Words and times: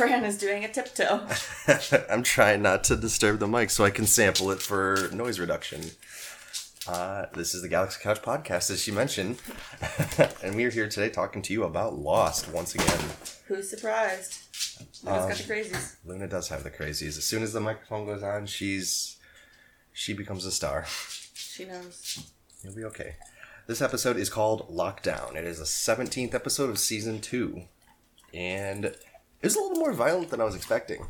Bran 0.00 0.24
is 0.24 0.38
doing 0.38 0.64
a 0.64 0.68
tiptoe. 0.68 1.26
I'm 2.08 2.22
trying 2.22 2.62
not 2.62 2.84
to 2.84 2.96
disturb 2.96 3.38
the 3.38 3.46
mic 3.46 3.68
so 3.68 3.84
I 3.84 3.90
can 3.90 4.06
sample 4.06 4.50
it 4.50 4.62
for 4.62 5.10
noise 5.12 5.38
reduction. 5.38 5.82
Uh, 6.88 7.26
this 7.34 7.54
is 7.54 7.60
the 7.60 7.68
Galaxy 7.68 8.00
Couch 8.02 8.22
podcast, 8.22 8.70
as 8.70 8.80
she 8.80 8.92
mentioned, 8.92 9.42
and 10.42 10.56
we 10.56 10.64
are 10.64 10.70
here 10.70 10.88
today 10.88 11.10
talking 11.10 11.42
to 11.42 11.52
you 11.52 11.64
about 11.64 11.98
Lost 11.98 12.48
once 12.48 12.74
again. 12.74 12.98
Who's 13.46 13.68
surprised? 13.68 14.38
Luna's 15.04 15.26
got 15.26 15.36
the 15.36 15.52
crazies. 15.54 15.96
Luna 16.06 16.26
does 16.26 16.48
have 16.48 16.64
the 16.64 16.70
crazies. 16.70 17.18
As 17.18 17.24
soon 17.24 17.42
as 17.42 17.52
the 17.52 17.60
microphone 17.60 18.06
goes 18.06 18.22
on, 18.22 18.46
she's 18.46 19.18
she 19.92 20.14
becomes 20.14 20.46
a 20.46 20.50
star. 20.50 20.86
She 21.34 21.66
knows. 21.66 22.26
You'll 22.64 22.74
be 22.74 22.84
okay. 22.84 23.16
This 23.66 23.82
episode 23.82 24.16
is 24.16 24.30
called 24.30 24.74
Lockdown. 24.74 25.36
It 25.36 25.44
is 25.44 25.58
the 25.58 25.64
17th 25.64 26.32
episode 26.32 26.70
of 26.70 26.78
season 26.78 27.20
two, 27.20 27.64
and 28.32 28.94
it 29.42 29.46
was 29.46 29.56
a 29.56 29.60
little 29.60 29.78
more 29.78 29.92
violent 29.92 30.30
than 30.30 30.40
I 30.40 30.44
was 30.44 30.54
expecting, 30.54 31.06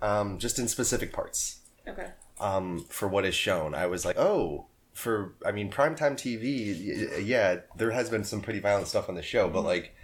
um, 0.00 0.38
just 0.38 0.58
in 0.58 0.68
specific 0.68 1.12
parts. 1.12 1.58
Okay. 1.88 2.10
um, 2.40 2.84
for 2.88 3.08
what 3.08 3.24
is 3.24 3.34
shown. 3.34 3.74
I 3.74 3.86
was 3.86 4.04
like, 4.04 4.16
oh, 4.16 4.66
for 4.92 5.34
I 5.44 5.50
mean, 5.52 5.70
primetime 5.70 6.12
TV, 6.16 7.12
y- 7.12 7.18
yeah, 7.18 7.56
there 7.76 7.90
has 7.90 8.08
been 8.10 8.24
some 8.24 8.40
pretty 8.40 8.60
violent 8.60 8.86
stuff 8.88 9.08
on 9.08 9.14
the 9.16 9.22
show, 9.22 9.48
but 9.48 9.62
like 9.62 9.94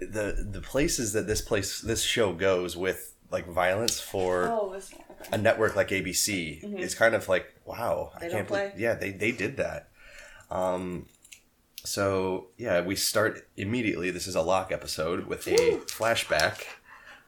the 0.00 0.46
the 0.50 0.60
places 0.60 1.12
that 1.12 1.26
this 1.26 1.40
place 1.40 1.80
this 1.80 2.02
show 2.02 2.32
goes 2.32 2.76
with 2.76 3.14
like 3.30 3.46
violence 3.48 4.00
for 4.00 4.48
Oh, 4.48 4.72
this 4.72 4.92
one. 4.92 5.02
Okay. 5.20 5.28
a 5.32 5.38
network 5.38 5.74
like 5.76 5.88
ABC 5.88 6.78
is 6.80 6.94
kind 6.94 7.14
of 7.14 7.28
like 7.28 7.52
wow, 7.64 8.12
They 8.20 8.26
I 8.26 8.28
don't 8.28 8.36
can't 8.38 8.48
believe 8.48 8.72
yeah 8.78 8.94
they 8.94 9.10
they 9.10 9.32
did 9.32 9.56
that. 9.58 9.88
Um, 10.50 11.06
so 11.88 12.48
yeah, 12.56 12.80
we 12.82 12.94
start 12.96 13.48
immediately. 13.56 14.10
This 14.10 14.26
is 14.26 14.34
a 14.34 14.42
Locke 14.42 14.70
episode 14.72 15.26
with 15.26 15.46
a 15.48 15.78
flashback. 15.86 16.64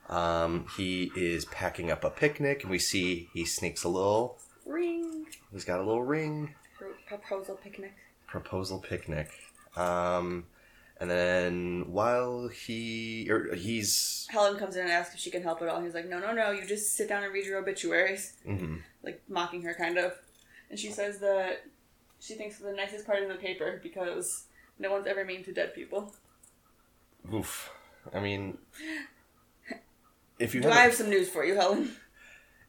Um, 0.09 0.67
he 0.77 1.11
is 1.17 1.45
packing 1.47 1.91
up 1.91 2.05
a 2.05 2.11
picnic, 2.11 2.63
and 2.63 2.71
we 2.71 2.79
see 2.79 3.29
he 3.33 3.45
sneaks 3.45 3.85
a 3.85 3.89
little. 3.89 4.39
Ring. 4.67 5.27
He's 5.53 5.65
got 5.65 5.79
a 5.81 5.83
little 5.85 6.03
ring 6.05 6.55
Pro- 6.79 6.93
proposal 7.07 7.57
picnic. 7.63 7.95
proposal 8.27 8.79
picnic. 8.79 9.31
Um, 9.77 10.47
and 11.01 11.11
then 11.11 11.85
while 11.89 12.49
he 12.49 13.29
or 13.31 13.55
he's 13.55 14.27
Helen 14.31 14.59
comes 14.59 14.77
in 14.77 14.83
and 14.83 14.91
asks 14.91 15.15
if 15.15 15.21
she 15.21 15.31
can 15.31 15.43
help 15.43 15.63
at 15.63 15.69
all. 15.69 15.81
He's 15.81 15.95
like, 15.95 16.09
no, 16.09 16.19
no, 16.21 16.33
no. 16.33 16.51
You 16.51 16.67
just 16.67 16.95
sit 16.97 17.09
down 17.09 17.25
and 17.25 17.33
read 17.33 17.47
your 17.47 17.59
obituaries. 17.59 18.35
mhm. 18.47 18.83
Like 19.03 19.23
mocking 19.29 19.63
her, 19.63 19.75
kind 19.75 19.97
of. 19.97 20.13
And 20.69 20.79
she 20.79 20.91
says 20.91 21.19
that 21.21 21.65
she 22.21 22.35
thinks 22.35 22.59
the 22.59 22.73
nicest 22.73 23.07
part 23.07 23.23
in 23.23 23.29
the 23.29 23.35
paper 23.37 23.81
because 23.83 24.45
no 24.81 24.91
one's 24.91 25.07
ever 25.07 25.25
mean 25.25 25.45
to 25.45 25.53
dead 25.53 25.75
people. 25.75 26.13
oof. 27.33 27.71
I 28.15 28.19
mean, 28.19 28.57
if 30.39 30.55
you 30.55 30.61
Do 30.63 30.69
have 30.69 30.77
I 30.77 30.81
a- 30.81 30.85
have 30.85 30.95
some 30.95 31.11
news 31.11 31.29
for 31.29 31.45
you, 31.45 31.55
Helen? 31.55 31.95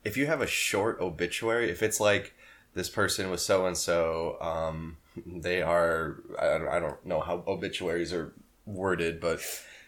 if 0.03 0.17
you 0.17 0.27
have 0.27 0.41
a 0.41 0.47
short 0.47 0.99
obituary, 0.99 1.69
if 1.71 1.81
it's 1.81 1.99
like 1.99 2.33
this 2.73 2.89
person 2.89 3.29
was 3.31 3.41
so 3.43 3.65
and 3.65 3.77
so, 3.77 4.37
um, 4.41 4.97
they 5.25 5.61
are, 5.61 6.17
I 6.39 6.57
don't, 6.57 6.67
I 6.67 6.79
don't 6.79 7.05
know 7.05 7.21
how 7.21 7.43
obituaries 7.47 8.11
are 8.13 8.33
worded, 8.65 9.19
but 9.21 9.39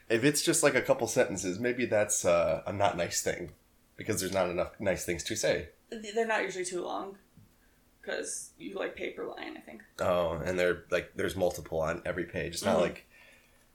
if 0.10 0.24
it's 0.24 0.42
just 0.42 0.64
like 0.64 0.76
a 0.76 0.82
couple 0.82 1.08
sentences, 1.08 1.60
maybe 1.60 1.86
that's 1.86 2.24
uh, 2.26 2.62
a 2.66 2.72
not 2.74 2.98
nice 2.98 3.22
thing 3.22 3.52
because 3.98 4.20
there's 4.20 4.34
not 4.34 4.50
enough 4.50 4.72
nice 4.80 5.06
things 5.06 5.24
to 5.26 5.36
say. 5.36 5.70
They're 5.92 6.26
not 6.28 6.44
usually 6.44 6.66
too 6.66 6.84
long 6.84 7.18
because 8.04 8.52
you 8.58 8.76
like 8.78 8.96
paper 8.96 9.26
line, 9.26 9.56
I 9.58 9.62
think. 9.62 9.82
Oh, 10.00 10.42
and 10.46 10.60
they're 10.60 10.84
like, 10.92 11.14
there's 11.16 11.36
multiple 11.36 11.80
on 11.80 12.02
every 12.06 12.26
page. 12.26 12.54
It's 12.54 12.66
not 12.66 12.78
Mhm. 12.78 12.82
like, 12.82 13.06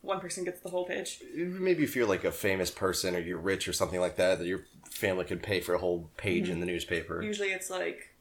One 0.02 0.20
person 0.20 0.44
gets 0.44 0.60
the 0.60 0.68
whole 0.68 0.86
page. 0.86 1.20
maybe 1.34 1.82
if 1.82 1.96
you're 1.96 2.06
like 2.06 2.24
a 2.24 2.30
famous 2.30 2.70
person 2.70 3.16
or 3.16 3.18
you're 3.20 3.38
rich 3.38 3.66
or 3.66 3.72
something 3.72 4.00
like 4.00 4.16
that, 4.16 4.38
that 4.38 4.46
your 4.46 4.64
family 4.90 5.24
could 5.24 5.42
pay 5.42 5.60
for 5.60 5.74
a 5.74 5.78
whole 5.78 6.08
page 6.16 6.48
in 6.48 6.60
the 6.60 6.66
newspaper. 6.66 7.20
Usually 7.22 7.48
it's 7.48 7.68
like 7.70 8.14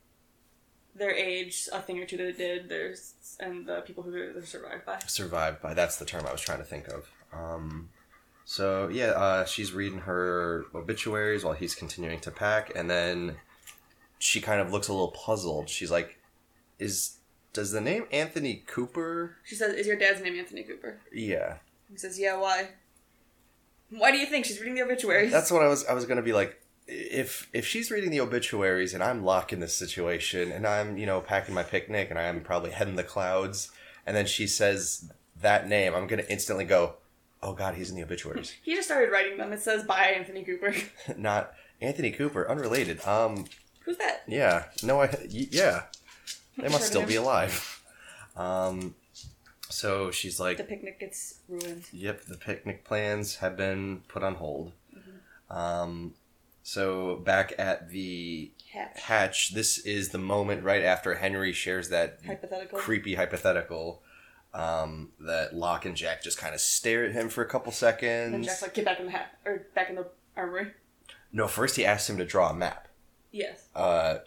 their 0.96 1.12
age, 1.12 1.70
a 1.72 1.80
thing 1.82 2.00
or 2.00 2.06
two 2.06 2.18
that 2.18 2.28
it 2.30 2.38
did, 2.38 2.70
there's 2.70 3.14
and 3.40 3.68
the 3.68 3.82
people 3.82 4.02
who 4.02 4.12
they're 4.12 4.44
survived 4.46 4.86
by. 4.86 4.98
survived 5.06 5.62
by. 5.62 5.74
That's 5.76 5.98
the 5.98 6.06
term 6.06 6.26
I 6.26 6.32
was 6.32 6.42
trying 6.42 6.58
to 6.60 6.64
think 6.66 6.88
of. 6.88 7.10
Um, 7.32 7.90
so 8.46 8.88
yeah, 8.88 9.12
uh, 9.12 9.46
she's 9.46 9.72
reading 9.74 10.00
her 10.00 10.66
obituaries 10.74 11.44
while 11.44 11.54
he's 11.54 11.76
continuing 11.76 12.20
to 12.22 12.32
pack, 12.32 12.72
and 12.76 12.90
then 12.90 13.36
she 14.20 14.42
kind 14.42 14.60
of 14.62 14.72
looks 14.72 14.88
a 14.88 14.94
little 14.94 15.10
puzzled. 15.12 15.70
She's 15.70 15.92
like, 15.92 16.18
"Is 16.80 17.18
does 17.54 17.72
the 17.72 17.82
name 17.82 18.06
Anthony 18.12 18.64
Cooper?" 18.68 19.38
She 19.44 19.56
says, 19.56 19.74
"Is 19.74 19.88
your 19.88 19.96
dad's 19.96 20.22
name 20.22 20.38
Anthony 20.38 20.64
Cooper?" 20.64 21.00
Yeah, 21.14 21.58
He 21.92 21.98
says, 21.98 22.20
"Yeah, 22.20 22.38
why?" 22.38 22.70
Why 23.90 24.12
do 24.12 24.18
you 24.18 24.26
think 24.26 24.46
she's 24.46 24.60
reading 24.60 24.76
the 24.76 24.82
obituaries? 24.84 25.32
that's 25.32 25.52
what 25.52 25.62
I 25.64 25.68
was. 25.68 25.86
I 25.86 25.94
was 25.94 26.06
gonna 26.06 26.22
be 26.22 26.34
like, 26.34 26.62
if 26.88 27.50
if 27.54 27.66
she's 27.66 27.90
reading 27.92 28.12
the 28.12 28.20
obituaries 28.22 28.94
and 28.94 29.02
I'm 29.04 29.24
locked 29.24 29.54
in 29.54 29.60
this 29.60 29.76
situation 29.76 30.52
and 30.52 30.68
I'm 30.68 30.98
you 30.98 31.06
know 31.06 31.22
packing 31.22 31.54
my 31.56 31.64
picnic 31.64 32.10
and 32.10 32.20
I'm 32.20 32.42
probably 32.42 32.72
heading 32.72 32.96
the 32.96 33.04
clouds, 33.04 33.72
and 34.06 34.16
then 34.16 34.26
she 34.26 34.46
says 34.48 35.12
that 35.42 35.68
name, 35.70 35.94
I'm 35.96 36.08
gonna 36.08 36.24
instantly 36.28 36.66
go, 36.66 36.96
"Oh 37.42 37.54
God, 37.54 37.76
he's 37.76 37.90
in 37.90 37.96
the 37.96 38.04
obituaries." 38.04 38.54
he 38.62 38.76
just 38.76 38.88
started 38.88 39.10
writing 39.12 39.38
them. 39.38 39.54
It 39.54 39.62
says, 39.62 39.84
"By 39.84 40.08
Anthony 40.08 40.44
Cooper." 40.44 40.76
not 41.18 41.54
Anthony 41.82 42.12
Cooper, 42.12 42.50
unrelated. 42.50 43.06
Um, 43.08 43.46
Who's 43.88 43.98
that? 44.00 44.24
yeah, 44.28 44.66
no, 44.84 45.02
I. 45.02 45.18
yeah, 45.30 45.84
they 46.58 46.68
must 46.68 46.88
still 46.88 47.06
be 47.06 47.16
alive. 47.16 47.82
Um, 48.36 48.96
so 49.70 50.12
she's 50.12 50.40
like. 50.42 50.58
The 50.58 50.66
picnic 50.66 51.00
gets 51.00 51.36
ruined. 51.48 51.86
"Yep, 51.94 52.26
the 52.26 52.36
picnic 52.38 52.84
plans 52.84 53.38
have 53.38 53.56
been 53.56 54.02
put 54.10 54.24
on 54.24 54.36
hold." 54.36 54.74
Um, 55.50 56.16
so 56.64 57.16
back 57.16 57.54
at 57.58 57.90
the 57.90 58.52
Hatch. 58.74 59.02
hatch, 59.04 59.54
this 59.54 59.78
is 59.78 60.10
the 60.10 60.18
moment 60.18 60.64
right 60.66 60.84
after 60.84 61.16
Henry 61.16 61.54
shares 61.54 61.88
that 61.88 62.20
Hypothetical. 62.28 62.78
creepy 62.78 63.16
hypothetical. 63.16 64.04
Um, 64.54 65.12
that 65.22 65.56
Locke 65.56 65.86
and 65.86 65.96
Jack 65.96 66.22
just 66.24 66.38
kind 66.38 66.54
of 66.54 66.60
stare 66.60 67.06
at 67.06 67.12
him 67.14 67.30
for 67.30 67.42
a 67.42 67.48
couple 67.48 67.72
seconds. 67.72 68.34
And 68.34 68.44
Jack's 68.44 68.62
like, 68.62 68.74
"Get 68.74 68.84
back 68.86 69.00
in 69.00 69.06
the 69.06 69.12
hat 69.12 69.38
or 69.46 69.68
back 69.74 69.90
in 69.90 69.96
the 69.96 70.08
armory." 70.36 70.74
no, 71.32 71.48
first 71.48 71.76
he 71.78 71.86
asks 71.86 72.10
him 72.10 72.18
to 72.18 72.26
draw 72.26 72.50
a 72.50 72.54
map. 72.54 72.87
Yes. 73.38 73.68
Uh, 73.76 74.20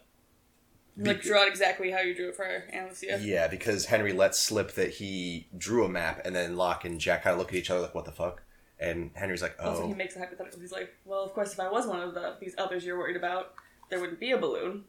Like 0.96 1.20
draw 1.22 1.42
it 1.42 1.48
exactly 1.48 1.90
how 1.90 2.00
you 2.00 2.14
drew 2.14 2.28
it 2.28 2.36
for 2.36 2.44
Ana 2.44 2.92
Yeah, 3.20 3.48
because 3.48 3.86
Henry 3.86 4.12
let 4.12 4.34
slip 4.34 4.72
that 4.74 4.90
he 4.90 5.48
drew 5.56 5.84
a 5.84 5.88
map, 5.88 6.20
and 6.24 6.36
then 6.36 6.56
Locke 6.56 6.84
and 6.84 7.00
Jack 7.00 7.24
kind 7.24 7.32
of 7.34 7.38
look 7.38 7.48
at 7.48 7.54
each 7.54 7.70
other 7.70 7.80
like, 7.80 7.94
"What 7.94 8.04
the 8.04 8.12
fuck?" 8.12 8.42
And 8.78 9.10
Henry's 9.14 9.42
like, 9.42 9.56
Also, 9.58 9.86
he 9.86 9.92
"Oh, 9.92 9.96
makes 9.96 10.14
a 10.16 10.20
hypothetical. 10.20 10.60
He's 10.60 10.72
like, 10.72 10.94
"Well, 11.04 11.22
of 11.24 11.32
course, 11.32 11.52
if 11.52 11.60
I 11.60 11.70
was 11.70 11.86
one 11.86 12.00
of 12.00 12.14
the 12.14 12.36
these 12.40 12.54
others 12.58 12.84
you're 12.84 12.98
worried 12.98 13.16
about, 13.16 13.54
there 13.88 13.98
wouldn't 14.00 14.20
be 14.20 14.30
a 14.30 14.38
balloon, 14.38 14.84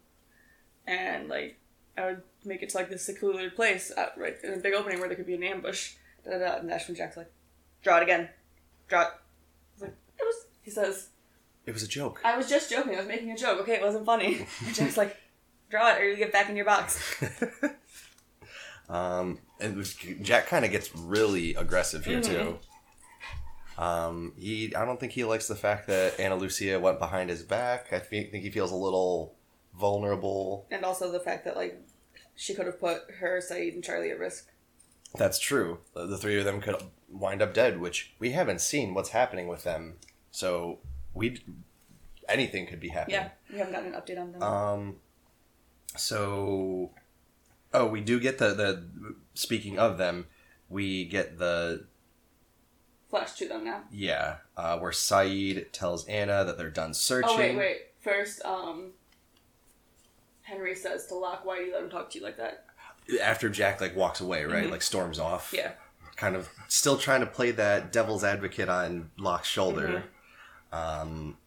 and 0.86 1.28
like 1.28 1.58
I 1.98 2.06
would 2.06 2.24
make 2.46 2.62
it 2.62 2.70
to 2.70 2.78
like 2.78 2.90
this 2.90 3.04
secluded 3.04 3.56
place, 3.56 3.92
out, 3.98 4.18
right 4.18 4.38
in 4.44 4.54
a 4.54 4.58
big 4.58 4.74
opening 4.74 5.00
where 5.00 5.08
there 5.08 5.18
could 5.18 5.26
be 5.28 5.36
an 5.36 5.44
ambush." 5.44 5.96
Da, 6.24 6.32
da, 6.32 6.38
da. 6.38 6.58
And 6.58 6.70
that's 6.70 6.88
when 6.88 6.96
Jack's 6.96 7.18
like, 7.18 7.32
"Draw 7.84 7.98
it 7.98 8.04
again, 8.04 8.30
draw 8.88 9.04
it." 9.04 9.14
He's 9.74 9.82
like, 9.84 9.96
"It 10.20 10.24
was." 10.24 10.46
He 10.62 10.70
says, 10.72 11.10
it 11.66 11.74
was 11.74 11.84
a 11.84 11.88
joke." 11.88 12.22
"I 12.24 12.38
was 12.38 12.50
just 12.50 12.70
joking. 12.70 12.96
I 12.96 12.98
was 12.98 13.08
making 13.08 13.32
a 13.32 13.38
joke. 13.38 13.60
Okay, 13.62 13.74
it 13.76 13.82
wasn't 13.82 14.06
funny." 14.06 14.46
And 14.66 14.74
Jack's 14.76 14.98
like, 14.98 15.18
"Draw 15.70 15.94
it, 15.96 16.02
or 16.02 16.10
you 16.10 16.16
get 16.18 16.32
back 16.32 16.50
in 16.50 16.56
your 16.56 16.66
box." 16.66 17.00
um, 18.90 19.40
and 19.60 19.84
Jack 20.22 20.48
kind 20.48 20.66
of 20.66 20.72
gets 20.72 20.94
really 20.96 21.56
aggressive 21.56 22.06
here 22.06 22.20
Mhm. 22.20 22.26
too. 22.26 22.60
Um, 23.78 24.34
he, 24.38 24.76
I 24.76 24.86
don't 24.86 25.00
think 25.00 25.14
he 25.14 25.24
likes 25.24 25.48
the 25.48 25.56
fact 25.56 25.88
that 25.88 26.20
Ana 26.20 26.36
Lucia 26.36 26.80
went 26.80 27.00
behind 27.00 27.30
his 27.30 27.42
back. 27.42 27.92
I 27.94 28.00
think, 28.00 28.32
think 28.32 28.44
he 28.44 28.52
feels 28.52 28.72
a 28.72 28.76
little 28.76 29.34
vulnerable. 29.80 30.68
And 30.70 30.84
also 30.84 31.12
the 31.12 31.20
fact 31.20 31.46
that 31.46 31.56
like 31.56 31.80
she 32.36 32.54
could 32.54 32.66
have 32.66 32.80
put 32.80 33.02
her, 33.20 33.40
Sayid, 33.42 33.74
and 33.74 33.84
Charlie 33.84 34.12
at 34.12 34.20
risk. 34.20 34.50
That's 35.16 35.40
true. 35.40 35.80
The, 35.94 36.06
the 36.06 36.18
three 36.18 36.38
of 36.38 36.46
them 36.46 36.62
could 36.62 36.76
wind 37.10 37.42
up 37.42 37.54
dead, 37.54 37.80
which 37.80 38.14
we 38.20 38.32
haven't 38.32 38.62
seen 38.62 38.94
what's 38.94 39.10
happening 39.10 39.48
with 39.48 39.64
them. 39.64 39.96
So 40.32 40.80
we, 41.14 41.42
anything 42.30 42.68
could 42.68 42.80
be 42.80 42.90
happening. 42.90 43.16
Yeah, 43.16 43.30
we 43.52 43.58
haven't 43.60 43.74
gotten 43.74 43.94
an 43.94 44.00
update 44.02 44.20
on 44.20 44.32
them. 44.32 44.44
Um, 44.44 44.96
so, 45.96 46.92
oh, 47.74 47.86
we 47.88 48.02
do 48.02 48.20
get 48.20 48.38
the 48.38 48.54
the. 48.54 48.84
Speaking 49.34 49.80
of 49.80 49.98
them, 49.98 50.28
we 50.70 51.06
get 51.06 51.38
the 51.40 51.86
Flash 53.10 53.34
to 53.34 53.48
them 53.48 53.66
now. 53.66 53.84
yeah, 53.92 54.38
uh, 54.56 54.78
where 54.80 54.92
Sayid 54.92 55.72
tells 55.72 56.06
Ana 56.08 56.44
that 56.46 56.58
they're 56.58 56.70
done 56.70 56.94
searching. 56.94 57.30
Oh 57.32 57.38
wait, 57.38 57.58
wait. 57.58 57.78
First, 58.00 58.44
um, 58.46 58.92
Henry 60.44 60.76
says 60.76 61.08
to 61.08 61.16
Locke, 61.16 61.46
"Why 61.46 61.58
do 61.60 61.64
you 61.66 61.74
let 61.74 61.84
him 61.84 61.90
talk 61.90 62.10
to 62.12 62.20
you 62.20 62.24
like 62.24 62.38
that?" 62.38 62.66
After 63.22 63.50
Jack 63.50 63.82
like 63.82 63.96
walks 63.96 64.22
away, 64.22 64.46
right? 64.46 64.66
Mhm. 64.68 64.72
Like 64.72 64.82
storms 64.82 65.20
off. 65.20 65.54
Yeah. 65.56 65.72
Kind 66.16 66.36
of 66.36 66.50
still 66.68 66.98
trying 66.98 67.22
to 67.22 67.26
play 67.26 67.52
that 67.52 67.92
devil's 67.92 68.24
advocate 68.24 68.70
on 68.70 69.12
Locke's 69.18 69.48
shoulder. 69.48 70.04
Um. 70.72 71.38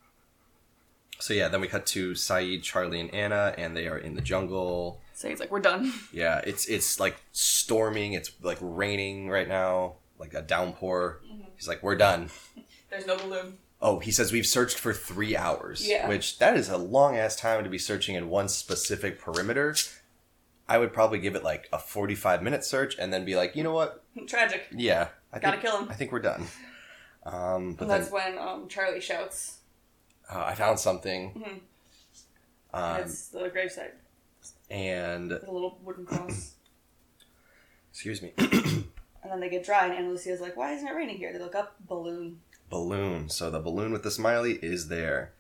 So 1.21 1.33
yeah, 1.33 1.49
then 1.49 1.61
we 1.61 1.69
cut 1.69 1.87
to 1.87 2.13
Sayid, 2.13 2.63
Charlie, 2.63 3.01
and 3.01 3.13
Ana, 3.15 3.55
and 3.57 3.77
they 3.77 3.87
are 3.87 3.97
in 3.99 4.15
the 4.15 4.21
jungle. 4.21 5.01
So 5.15 5.29
like, 5.29 5.51
"We're 5.51 5.61
done." 5.61 5.93
Yeah, 6.13 6.41
it's 6.45 6.67
it's 6.67 6.99
like 7.01 7.17
storming. 7.33 8.13
It's 8.15 8.31
like 8.43 8.59
raining 8.61 9.29
right 9.31 9.49
now. 9.49 9.95
like 10.19 10.35
a 10.35 10.43
downpour. 10.43 11.21
Mhm. 11.27 11.45
He's 11.57 11.69
like, 11.69 11.83
"We're 11.83 11.97
done." 11.97 12.31
There's 12.91 13.07
no 13.07 13.17
balloon. 13.17 13.59
Oh, 13.81 13.99
he 13.99 14.11
says 14.13 14.33
we've 14.33 14.47
searched 14.47 14.79
for 14.79 14.93
three 14.95 15.37
hours. 15.37 15.87
Yeah. 15.87 16.09
Which 16.09 16.39
that 16.39 16.57
is 16.57 16.69
a 16.69 16.77
long 16.79 17.17
ass 17.17 17.37
time 17.37 17.63
to 17.65 17.71
be 17.71 17.79
searching 17.79 18.15
in 18.15 18.29
one 18.29 18.49
specific 18.49 19.19
perimeter. 19.21 19.75
I 20.69 20.79
would 20.79 20.93
probably 20.93 21.19
give 21.19 21.35
it 21.37 21.43
like 21.45 21.69
a 21.73 21.79
forty-five 21.79 22.43
minute 22.43 22.65
search 22.65 22.97
and 22.99 23.13
then 23.13 23.25
be 23.25 23.35
like, 23.37 23.55
you 23.57 23.63
know 23.63 23.73
what? 23.73 24.03
Tragic. 24.27 24.67
Yeah, 24.73 25.09
I 25.33 25.39
Gotta 25.39 25.59
think 25.59 25.63
kill 25.71 25.81
him. 25.83 25.89
I 25.91 25.95
think 25.95 26.13
we're 26.13 26.21
done. 26.21 26.47
Um, 27.27 27.73
but 27.75 27.83
And 27.85 27.91
then 27.91 28.01
that's 28.01 28.11
when 28.13 28.39
um, 28.39 28.69
Charlie 28.69 29.01
shouts. 29.01 29.59
uh, 30.33 30.45
I 30.45 30.55
found 30.55 30.79
something, 30.79 31.33
Mhm. 31.35 31.61
um, 32.75 33.01
it's 33.01 33.29
the 33.29 33.49
gravesite. 33.51 33.93
and 34.71 35.31
There's 35.31 35.43
a 35.45 35.51
little 35.51 35.79
wooden 35.83 36.05
cross. 36.07 36.55
excuse 37.91 38.21
me, 38.23 38.33
and 38.39 38.85
then 39.25 39.41
they 39.41 39.49
get 39.49 39.65
dry, 39.65 39.85
and 39.87 39.95
Ana 39.95 40.09
Lucia's 40.09 40.41
like, 40.41 40.57
"Why 40.57 40.73
isn't 40.75 40.87
it 40.87 40.93
raining 40.93 41.17
here?" 41.17 41.33
They 41.33 41.39
look 41.39 41.55
up, 41.55 41.77
balloon. 41.87 42.41
balloon. 42.71 43.29
So 43.31 43.51
the 43.51 43.61
balloon 43.61 43.93
with 43.93 44.03
the 44.03 44.11
smiley 44.11 44.55
is 44.63 44.89
there. 44.89 45.33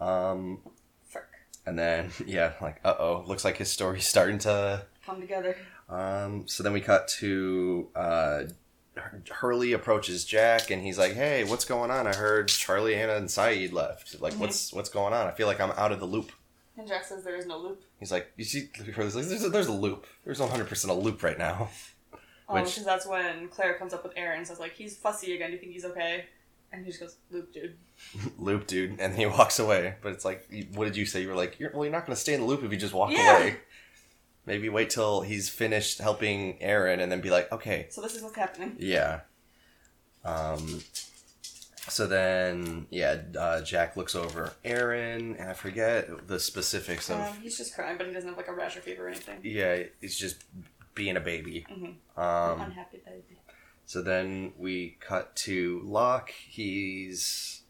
Um, 0.00 0.60
Frick. 1.08 1.24
and 1.66 1.78
then 1.78 2.10
yeah, 2.26 2.52
like 2.60 2.80
uh 2.84 2.94
oh, 2.98 3.24
looks 3.26 3.44
like 3.44 3.56
his 3.56 3.70
story's 3.70 4.06
starting 4.06 4.38
to 4.40 4.84
Come 5.06 5.20
together. 5.20 5.56
Um, 5.88 6.46
so 6.48 6.62
then 6.62 6.72
we 6.72 6.80
cut 6.80 7.08
to 7.20 7.88
uh, 7.94 8.42
Hurley 9.30 9.72
approaches 9.72 10.24
Jack 10.24 10.70
and 10.70 10.82
he's 10.82 10.98
like, 10.98 11.12
"Hey, 11.14 11.44
what's 11.44 11.64
going 11.64 11.90
on? 11.90 12.06
I 12.06 12.14
heard 12.14 12.48
Charlie, 12.48 12.94
Ana, 12.94 13.14
and 13.16 13.28
Sayid 13.28 13.72
left. 13.72 14.20
Like, 14.20 14.34
Mhm. 14.34 14.38
what's 14.38 14.72
what's 14.72 14.88
going 14.90 15.12
on? 15.12 15.26
I 15.26 15.32
feel 15.32 15.46
like 15.46 15.60
I'm 15.60 15.72
out 15.72 15.92
of 15.92 16.00
the 16.00 16.06
loop." 16.06 16.32
And 16.76 16.86
Jack 16.88 17.04
says 17.04 17.22
there 17.24 17.36
is 17.36 17.46
no 17.46 17.58
loop. 17.58 17.82
He's 18.00 18.10
like, 18.12 18.32
"You 18.36 18.44
see, 18.44 18.68
Hurley's 18.94 19.14
like, 19.16 19.26
there's 19.26 19.44
a, 19.44 19.48
there's 19.48 19.66
a 19.68 19.72
loop. 19.72 20.06
There's 20.24 20.40
100 20.40 20.68
percent 20.68 20.90
a 20.92 20.94
loop 20.94 21.22
right 21.22 21.38
now." 21.38 21.70
Oh, 22.48 22.54
Which- 22.54 22.64
because 22.66 22.84
that's 22.84 23.06
when 23.06 23.48
Claire 23.48 23.74
comes 23.78 23.94
up 23.94 24.02
with 24.04 24.12
Aaron 24.16 24.38
and 24.38 24.46
says, 24.46 24.60
like, 24.60 24.74
he's 24.74 24.94
fussy 24.96 25.34
again. 25.34 25.48
Do 25.48 25.54
you 25.54 25.60
think 25.60 25.72
he's 25.72 25.84
okay? 25.86 26.26
And 26.72 26.84
he 26.84 26.90
just 26.90 27.00
goes, 27.00 27.16
loop, 27.30 27.52
dude. 27.54 27.78
loop, 28.38 28.66
dude, 28.66 29.00
and 29.00 29.14
he 29.16 29.24
walks 29.26 29.58
away. 29.58 29.94
But 30.02 30.12
it's 30.12 30.24
like, 30.26 30.46
what 30.74 30.84
did 30.84 30.96
you 30.96 31.06
say? 31.06 31.22
You 31.22 31.28
were 31.28 31.36
like, 31.36 31.58
you're, 31.58 31.70
"Well, 31.72 31.84
you're 31.84 31.92
not 31.92 32.04
going 32.04 32.14
to 32.16 32.20
stay 32.20 32.34
in 32.34 32.40
the 32.40 32.46
loop 32.46 32.62
if 32.62 32.70
you 32.72 32.76
just 32.76 32.92
walk 32.92 33.12
Yeah. 33.12 33.38
away." 33.38 33.56
Maybe 34.46 34.68
wait 34.68 34.90
till 34.90 35.22
he's 35.22 35.48
finished 35.48 35.98
helping 35.98 36.62
Aaron 36.62 37.00
and 37.00 37.10
then 37.10 37.20
be 37.20 37.30
like, 37.30 37.50
"Okay, 37.52 37.86
So 37.90 38.00
this 38.02 38.14
is 38.14 38.22
what's 38.22 38.36
happening. 38.36 38.76
Yeah. 38.78 39.20
Um. 40.24 40.82
So 41.88 42.06
then, 42.06 42.86
yeah, 42.90 43.20
uh, 43.38 43.60
Jack 43.60 43.94
looks 43.96 44.14
over 44.14 44.54
Aaron, 44.64 45.36
and 45.36 45.50
I 45.50 45.52
forget 45.52 46.26
the 46.28 46.40
specifics 46.40 47.10
of. 47.10 47.20
Um, 47.20 47.36
he's 47.42 47.58
just 47.58 47.74
crying, 47.74 47.98
but 47.98 48.06
he 48.06 48.12
doesn't 48.14 48.28
have, 48.30 48.38
like, 48.38 48.48
a 48.48 48.54
rash 48.54 48.74
or 48.76 48.80
fever 48.80 49.04
or 49.06 49.08
anything. 49.10 49.40
yeah, 49.42 49.82
he's 50.00 50.18
just 50.18 50.42
being 50.94 51.16
a 51.16 51.20
baby. 51.20 51.66
Mhm. 51.70 51.96
Um. 52.18 52.60
Unhappy 52.60 53.02
baby. 53.04 53.38
So 53.86 54.00
then 54.00 54.54
we 54.56 54.96
cut 55.00 55.36
to 55.36 55.82
Locke. 55.84 56.30
He's. 56.30 57.60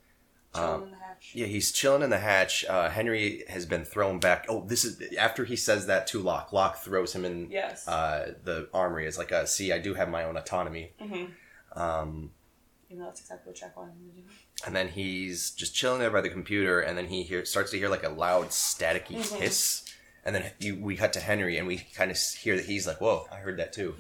Chilling 0.55 0.71
Um, 0.75 0.83
in 0.85 0.91
the 0.91 0.97
hatch. 0.97 1.31
yeah, 1.35 1.47
he's 1.47 1.73
chilling 1.73 2.03
in 2.03 2.11
the 2.11 2.19
hatch. 2.19 2.65
Uh, 2.67 2.89
Henry 2.89 3.45
has 3.49 3.67
been 3.67 3.85
thrown 3.85 4.21
back. 4.21 4.47
Oh, 4.49 4.65
this 4.65 4.85
is 4.85 5.01
after 5.17 5.45
he 5.45 5.56
says 5.56 5.87
that 5.87 6.06
to 6.09 6.21
Locke. 6.21 6.53
Locke 6.53 6.79
throws 6.79 7.12
him 7.15 7.25
in 7.25 7.51
Yes. 7.51 7.87
uh, 7.89 8.35
the 8.45 8.69
armory 8.73 9.06
as 9.06 9.19
like 9.19 9.33
a 9.33 9.47
see. 9.47 9.73
I 9.73 9.79
do 9.79 9.95
have 9.95 10.09
my 10.09 10.25
own 10.25 10.37
autonomy. 10.37 10.93
hmm 11.01 11.25
Um, 11.73 12.31
Even 12.89 13.01
though 13.01 13.06
that's 13.06 13.21
exactly 13.21 13.51
what 13.51 13.56
Jack 13.56 13.77
wanted 13.77 13.93
him 13.95 14.11
to 14.15 14.21
do. 14.21 14.27
and 14.65 14.77
then 14.77 14.89
he's 14.89 15.51
just 15.51 15.75
chilling 15.75 15.99
there 15.99 16.11
by 16.11 16.21
the 16.21 16.31
computer, 16.31 16.81
and 16.81 16.97
then 16.97 17.09
he 17.09 17.25
hear, 17.25 17.45
starts 17.45 17.73
to 17.73 17.79
hear 17.79 17.89
like 17.89 18.05
a 18.05 18.09
loud 18.09 18.49
staticky 18.51 19.17
Mhm. 19.19 19.39
hiss, 19.39 19.83
and 20.25 20.35
then 20.37 20.53
you, 20.61 20.77
we 20.81 20.97
cut 20.97 21.12
to 21.15 21.21
Henry, 21.21 21.59
and 21.59 21.67
we 21.67 21.79
kind 21.79 22.11
of 22.12 22.17
hear 22.19 22.55
that 22.56 22.67
he's 22.67 22.87
like, 22.87 23.01
"Whoa, 23.01 23.27
I 23.33 23.37
heard 23.37 23.56
that 23.56 23.73
too." 23.73 23.97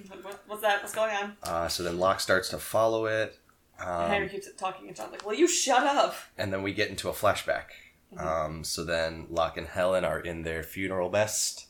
What's 0.46 0.62
that? 0.62 0.82
What's 0.82 0.94
going 0.94 1.14
on? 1.16 1.36
Uh, 1.42 1.66
so 1.68 1.82
then 1.82 1.98
Locke 1.98 2.20
starts 2.20 2.48
to 2.50 2.58
follow 2.58 3.06
it, 3.06 3.36
and 3.78 4.12
Henry 4.12 4.26
um, 4.26 4.32
keeps 4.32 4.48
talking, 4.56 4.86
and 4.88 4.96
John's 4.96 5.12
like, 5.12 5.24
"Will 5.26 5.34
you 5.34 5.48
shut 5.48 5.84
up?" 5.84 6.14
and 6.38 6.52
then 6.52 6.62
we 6.62 6.72
get 6.72 6.88
into 6.90 7.08
a 7.08 7.12
flashback. 7.12 7.66
Mhm. 8.14 8.20
Um, 8.24 8.64
so 8.64 8.84
then 8.84 9.26
Locke 9.30 9.56
and 9.56 9.66
Helen 9.66 10.04
are 10.04 10.20
in 10.20 10.42
their 10.42 10.62
funeral 10.62 11.08
best. 11.10 11.66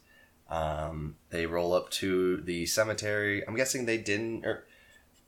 Um, 0.51 1.17
they 1.31 1.47
roll 1.47 1.73
up 1.73 1.91
to 1.93 2.39
the 2.43 2.67
cemetery. 2.67 3.47
I'm 3.47 3.57
guessing 3.57 3.87
they 3.87 3.97
didn't. 3.99 4.45
Or, 4.45 4.67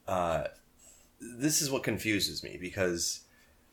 uh, 0.06 0.44
this 1.20 1.62
is 1.62 1.70
what 1.70 1.82
confuses 1.82 2.42
me 2.42 2.58
because 2.60 3.20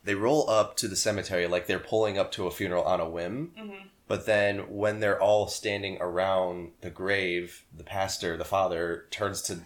they 0.06 0.16
roll 0.16 0.50
up 0.50 0.78
to 0.78 0.88
the 0.88 0.96
cemetery 0.96 1.46
like 1.48 1.68
they're 1.68 1.80
pulling 1.80 2.18
up 2.18 2.32
to 2.34 2.48
a 2.48 2.52
funeral 2.52 2.84
on 2.84 3.00
a 3.02 3.10
whim. 3.10 3.52
hmm 3.58 3.88
But 4.08 4.26
then 4.26 4.70
when 4.70 5.00
they're 5.00 5.22
all 5.22 5.48
standing 5.48 5.98
around 6.00 6.72
the 6.82 6.90
grave, 6.90 7.66
the 7.76 7.84
pastor, 7.84 8.38
the 8.38 8.46
father, 8.46 9.08
turns 9.12 9.42
to 9.44 9.60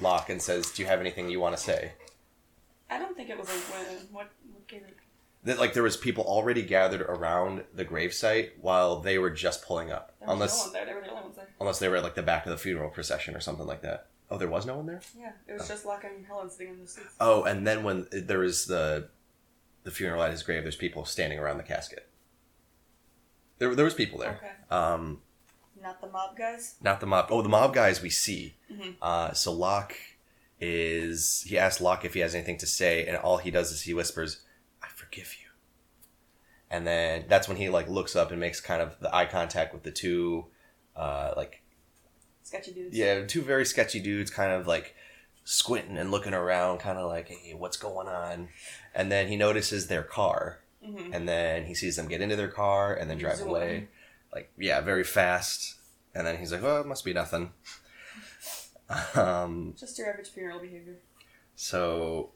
Locke 0.00 0.28
and 0.28 0.40
says, 0.42 0.70
"Do 0.70 0.82
you 0.82 0.88
have 0.88 1.00
anything 1.00 1.28
you 1.30 1.40
want 1.40 1.56
to 1.56 1.62
say?" 1.62 1.92
I 2.90 2.98
don't 2.98 3.16
think 3.16 3.30
it 3.30 3.38
was 3.38 3.48
a 3.48 3.52
win. 3.52 3.98
What, 4.12 4.30
what 4.52 4.66
gave 4.68 4.82
it? 4.82 4.96
That 5.44 5.58
like 5.58 5.74
there 5.74 5.82
was 5.82 5.96
people 5.96 6.24
already 6.24 6.62
gathered 6.62 7.02
around 7.02 7.64
the 7.74 7.84
gravesite 7.84 8.50
while 8.60 9.00
they 9.00 9.18
were 9.18 9.30
just 9.30 9.64
pulling 9.64 9.90
up, 9.92 10.12
There 10.18 10.28
was 10.28 10.34
unless 10.34 10.56
no 10.58 10.64
one 10.64 10.72
there. 10.72 10.86
They 10.86 10.94
were 10.94 11.00
the 11.02 11.10
only 11.10 11.22
ones 11.22 11.36
there. 11.36 11.48
unless 11.60 11.78
they 11.78 11.88
were 11.88 11.96
at 11.96 12.02
like 12.02 12.14
the 12.16 12.22
back 12.22 12.46
of 12.46 12.50
the 12.50 12.58
funeral 12.58 12.90
procession 12.90 13.36
or 13.36 13.40
something 13.40 13.66
like 13.66 13.82
that. 13.82 14.06
Oh, 14.28 14.38
there 14.38 14.48
was 14.48 14.66
no 14.66 14.76
one 14.76 14.86
there. 14.86 15.00
Yeah, 15.16 15.32
it 15.46 15.52
was 15.52 15.68
just 15.68 15.86
Locke 15.86 16.02
and 16.04 16.26
Helen 16.26 16.50
sitting 16.50 16.74
in 16.74 16.80
the 16.80 16.88
seats. 16.88 17.14
Oh, 17.20 17.44
and 17.44 17.64
then 17.64 17.84
when 17.84 18.08
there 18.12 18.40
was 18.40 18.66
the 18.66 19.08
the 19.84 19.92
funeral 19.92 20.20
at 20.22 20.32
his 20.32 20.42
grave, 20.42 20.62
there's 20.64 20.74
people 20.74 21.04
standing 21.04 21.38
around 21.38 21.58
the 21.58 21.62
casket. 21.62 22.08
There, 23.58 23.74
there 23.74 23.84
was 23.84 23.94
people 23.94 24.18
there. 24.18 24.32
Okay. 24.42 24.50
Um, 24.76 25.20
Not 25.80 26.00
the 26.00 26.08
mob 26.08 26.36
guys. 26.36 26.74
not 26.82 26.98
the 27.00 27.06
mob. 27.06 27.26
Oh, 27.30 27.40
the 27.42 27.48
mob 27.48 27.72
guys 27.72 28.02
we 28.02 28.10
see. 28.10 28.56
Mhm. 28.72 28.96
Uh, 29.00 29.32
so 29.32 29.52
Locke 29.52 29.94
is 30.60 31.44
he 31.46 31.58
asks 31.58 31.80
Locke 31.80 32.04
if 32.04 32.14
he 32.14 32.20
has 32.20 32.34
anything 32.34 32.58
to 32.58 32.66
say, 32.66 33.06
and 33.06 33.16
all 33.16 33.38
he 33.38 33.50
does 33.50 33.72
is 33.72 33.82
he 33.82 33.94
whispers, 33.94 34.42
"I 34.82 34.88
forgive 34.88 35.34
you." 35.40 35.46
And 36.70 36.86
then 36.86 37.24
that's 37.28 37.46
when 37.48 37.56
he 37.56 37.68
like 37.68 37.88
looks 37.88 38.16
up 38.16 38.30
and 38.30 38.40
makes 38.40 38.60
kind 38.60 38.82
of 38.82 38.98
the 39.00 39.14
eye 39.14 39.26
contact 39.26 39.72
with 39.72 39.82
the 39.84 39.92
two, 39.92 40.46
uh, 40.96 41.32
like 41.36 41.62
Sketchy 42.42 42.72
dudes. 42.72 42.96
yeah, 42.96 43.24
two 43.26 43.42
very 43.42 43.64
sketchy 43.66 44.00
dudes, 44.00 44.30
kind 44.30 44.52
of 44.52 44.66
like 44.66 44.94
squinting 45.44 45.96
and 45.98 46.10
looking 46.10 46.34
around, 46.34 46.78
kind 46.78 46.98
of 46.98 47.08
like, 47.08 47.28
"Hey, 47.28 47.54
what's 47.54 47.76
going 47.76 48.08
on?" 48.08 48.48
And 48.94 49.12
then 49.12 49.28
he 49.28 49.36
notices 49.36 49.86
their 49.88 50.02
car, 50.02 50.60
hmm 50.84 51.12
and 51.12 51.28
then 51.28 51.66
he 51.66 51.74
sees 51.74 51.96
them 51.96 52.08
get 52.08 52.20
into 52.20 52.36
their 52.36 52.48
car 52.48 52.94
and 52.94 53.10
then 53.10 53.18
drive 53.18 53.36
Zoom. 53.38 53.48
away, 53.48 53.88
like 54.32 54.50
yeah, 54.58 54.80
very 54.80 55.04
fast. 55.04 55.74
And 56.14 56.26
then 56.26 56.38
he's 56.38 56.50
like, 56.50 56.62
"Oh, 56.62 56.80
it 56.80 56.86
must 56.86 57.04
be 57.04 57.12
nothing." 57.12 57.52
Um, 59.14 59.74
Just 59.78 59.98
your 59.98 60.08
average 60.10 60.28
funeral 60.30 60.60
behavior. 60.60 60.96
so 61.54 62.30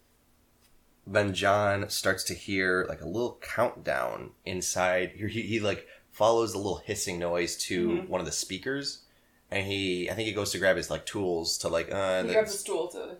then 1.06 1.34
John 1.34 1.88
starts 1.88 2.22
to 2.24 2.34
hear 2.34 2.86
like 2.88 3.00
a 3.00 3.06
little 3.08 3.38
countdown 3.40 4.30
inside. 4.44 5.12
He, 5.16 5.26
he, 5.28 5.42
he 5.42 5.60
like 5.60 5.86
follows 6.12 6.52
the 6.52 6.58
little 6.58 6.78
hissing 6.84 7.18
noise 7.18 7.56
to 7.64 7.88
Mhm. 7.88 8.08
one 8.08 8.20
of 8.20 8.26
the 8.26 8.32
speakers, 8.32 9.02
and 9.50 9.66
he 9.66 10.10
I 10.10 10.14
think 10.14 10.26
he 10.28 10.34
goes 10.34 10.52
to 10.52 10.58
grab 10.58 10.76
his 10.76 10.90
like 10.90 11.06
tools 11.06 11.56
to 11.58 11.68
like 11.68 11.90
uh 11.90 12.22
He 12.24 12.32
grabs 12.32 12.54
a 12.54 12.58
stool 12.58 12.88
to. 12.88 13.16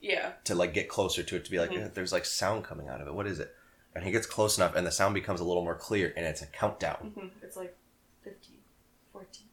Yeah. 0.00 0.32
to 0.44 0.54
like 0.56 0.74
get 0.74 0.88
closer 0.88 1.22
to 1.22 1.36
it 1.36 1.44
to 1.44 1.50
be 1.50 1.58
like 1.60 1.70
Mhm. 1.70 1.86
"Eh, 1.86 1.88
there's 1.94 2.12
like 2.12 2.24
sound 2.26 2.64
coming 2.64 2.88
out 2.88 3.00
of 3.00 3.06
it. 3.08 3.14
What 3.14 3.26
is 3.26 3.38
it? 3.40 3.54
And 3.94 4.04
he 4.04 4.10
gets 4.10 4.26
close 4.26 4.56
enough, 4.56 4.74
and 4.74 4.86
the 4.86 4.90
sound 4.92 5.14
becomes 5.14 5.40
a 5.40 5.44
little 5.44 5.62
more 5.64 5.76
clear, 5.76 6.12
and 6.16 6.26
it's 6.26 6.42
a 6.42 6.46
countdown. 6.46 7.12
hmm 7.14 7.28
It's 7.42 7.56
like 7.56 7.76
15, 8.24 8.58
14, 9.12 9.46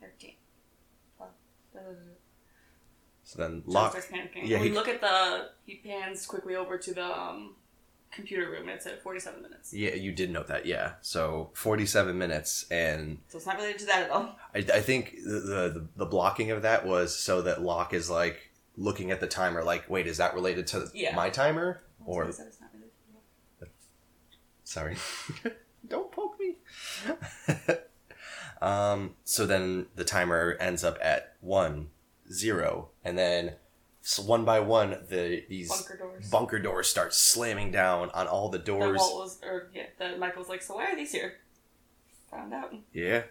13, 0.00 0.34
12. 1.16 1.32
da, 1.74 1.80
da, 1.80 1.86
da, 1.86 1.92
da. 1.92 2.12
So 3.28 3.42
then 3.42 3.62
Locke, 3.66 3.90
starts 3.90 4.06
panicking. 4.06 4.48
Yeah, 4.48 4.58
we 4.58 4.68
he- 4.70 4.74
look 4.74 4.88
at 4.88 5.02
the. 5.02 5.48
He 5.66 5.74
pans 5.84 6.24
quickly 6.24 6.56
over 6.56 6.78
to 6.78 6.94
the 6.94 7.04
um, 7.04 7.56
computer 8.10 8.48
room, 8.50 8.62
and 8.62 8.70
it's 8.70 8.86
at 8.86 9.02
47 9.02 9.42
minutes. 9.42 9.74
yeah, 9.74 9.92
you 9.92 10.12
did 10.12 10.30
note 10.30 10.46
that, 10.46 10.64
yeah. 10.64 10.92
So 11.02 11.50
47 11.52 12.16
minutes, 12.16 12.64
and 12.70 13.18
So 13.28 13.36
it's 13.36 13.46
not 13.46 13.56
related 13.56 13.80
to 13.80 13.84
that 13.86 14.04
at 14.04 14.10
all. 14.10 14.34
I, 14.54 14.60
I 14.60 14.80
think 14.80 15.16
the, 15.22 15.40
the 15.40 15.86
the 15.96 16.06
blocking 16.06 16.50
of 16.52 16.62
that 16.62 16.86
was 16.86 17.14
so 17.14 17.42
that 17.42 17.60
Locke 17.60 17.92
is 17.92 18.08
like 18.08 18.50
looking 18.78 19.10
at 19.10 19.20
the 19.20 19.26
timer, 19.26 19.62
like, 19.62 19.90
wait, 19.90 20.06
is 20.06 20.16
that 20.16 20.32
related 20.32 20.66
to 20.68 20.88
Yeah. 20.94 21.14
my 21.14 21.28
timer? 21.28 21.82
Or 22.06 22.24
He 22.24 22.32
said 22.32 22.46
it's 22.46 22.62
not 22.62 22.70
related 22.72 22.92
to 23.60 23.66
that. 23.66 23.68
sorry, 24.64 24.96
don't 25.86 26.10
poke 26.10 26.40
me. 26.40 26.54
um. 28.62 29.16
So 29.24 29.44
then 29.44 29.88
the 29.96 30.04
timer 30.04 30.56
ends 30.58 30.82
up 30.82 30.96
at 31.02 31.34
one 31.42 31.88
zero, 32.32 32.88
and 33.04 33.16
then 33.18 33.54
so 34.02 34.22
one 34.22 34.44
by 34.44 34.60
one, 34.60 34.90
the 35.08 35.44
these 35.48 35.68
Bunker 35.68 35.96
doors. 35.96 36.30
bunker 36.30 36.58
doors 36.58 36.88
start 36.88 37.12
slamming 37.14 37.70
down 37.70 38.10
on 38.14 38.26
all 38.26 38.48
the 38.48 38.58
doors. 38.58 38.98
Was, 39.00 39.38
or 39.44 39.68
yeah, 39.74 39.86
the 39.98 40.16
Michael's 40.16 40.48
like, 40.48 40.62
so 40.62 40.74
why 40.76 40.86
are 40.86 40.96
these 40.96 41.12
here? 41.12 41.34
Found 42.30 42.52
out. 42.54 42.74
Yeah. 42.92 43.22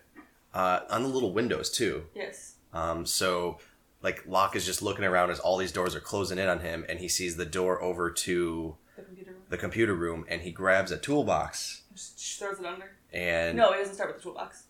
Uh, 0.53 0.81
on 0.89 1.03
the 1.03 1.09
little 1.09 1.33
windows 1.33 1.69
too. 1.69 2.05
Yes. 2.15 2.55
Um, 2.73 3.05
so 3.05 3.59
like 4.01 4.23
Locke 4.27 4.55
is 4.55 4.65
just 4.65 4.81
looking 4.81 5.05
around 5.05 5.31
as 5.31 5.39
all 5.39 5.57
these 5.57 5.71
doors 5.71 5.95
are 5.95 5.99
closing 5.99 6.37
in 6.37 6.47
on 6.47 6.59
him, 6.59 6.85
and 6.89 6.99
he 6.99 7.07
sees 7.07 7.37
the 7.37 7.45
door 7.45 7.81
over 7.81 8.09
to 8.11 8.75
The 8.95 9.01
computer 9.03 9.31
room. 9.31 9.41
the 9.49 9.57
computer 9.57 9.93
room, 9.95 10.25
and 10.29 10.41
he 10.41 10.51
grabs 10.51 10.91
a 10.91 10.97
toolbox 10.97 11.81
Just 11.93 12.39
throws 12.39 12.59
it 12.59 12.65
under. 12.65 12.91
and 13.11 13.57
No, 13.57 13.71
he 13.73 13.79
doesn't 13.79 13.95
start 13.95 14.09
with 14.09 14.17
the 14.17 14.23
toolbox. 14.23 14.63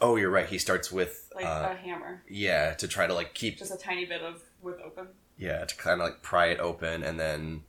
Oh, 0.00 0.16
you're 0.16 0.30
right. 0.30 0.46
He 0.46 0.58
starts 0.58 0.90
with 0.92 1.28
like 1.34 1.44
uh, 1.46 1.70
a 1.72 1.74
hammer, 1.76 2.22
yeah 2.28 2.74
to 2.74 2.86
try 2.88 3.06
to 3.06 3.14
like 3.14 3.34
keep 3.34 3.58
just 3.58 3.72
a 3.74 3.76
tiny 3.76 4.04
bit 4.04 4.22
of 4.22 4.42
with 4.62 4.80
open. 4.84 5.08
yeah 5.38 5.64
to 5.64 5.74
kind 5.76 6.00
of 6.00 6.04
like 6.06 6.22
pry 6.22 6.46
it 6.46 6.60
open 6.60 7.02
and 7.02 7.18
then 7.18 7.62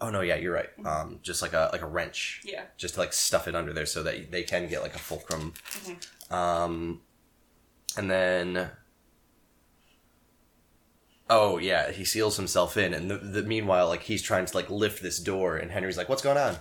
oh 0.00 0.10
no 0.10 0.20
yeah 0.20 0.36
you're 0.36 0.52
right 0.54 0.68
um 0.84 1.18
just 1.22 1.42
like 1.42 1.52
a 1.52 1.68
like 1.72 1.82
a 1.82 1.86
wrench 1.86 2.40
Yeah. 2.44 2.64
just 2.76 2.94
to 2.94 3.00
like 3.00 3.12
stuff 3.12 3.46
it 3.48 3.54
under 3.54 3.72
there 3.72 3.86
so 3.86 4.02
that 4.04 4.30
they 4.30 4.42
can 4.42 4.68
get 4.68 4.82
like 4.82 4.94
a 4.94 4.98
fulcrum 4.98 5.52
Mhm. 5.70 6.32
um 6.32 7.00
and 7.96 8.10
then 8.10 8.70
oh 11.30 11.58
yeah 11.58 11.90
he 11.90 12.04
seals 12.04 12.36
himself 12.36 12.76
in 12.76 12.94
and 12.94 13.10
the, 13.10 13.18
the 13.18 13.42
meanwhile 13.42 13.88
like 13.88 14.02
he's 14.02 14.22
trying 14.22 14.46
to 14.46 14.56
like 14.56 14.70
lift 14.70 15.02
this 15.02 15.18
door 15.18 15.56
and 15.56 15.70
henry's 15.70 15.96
like 15.96 16.08
what's 16.08 16.22
going 16.22 16.38
on 16.38 16.56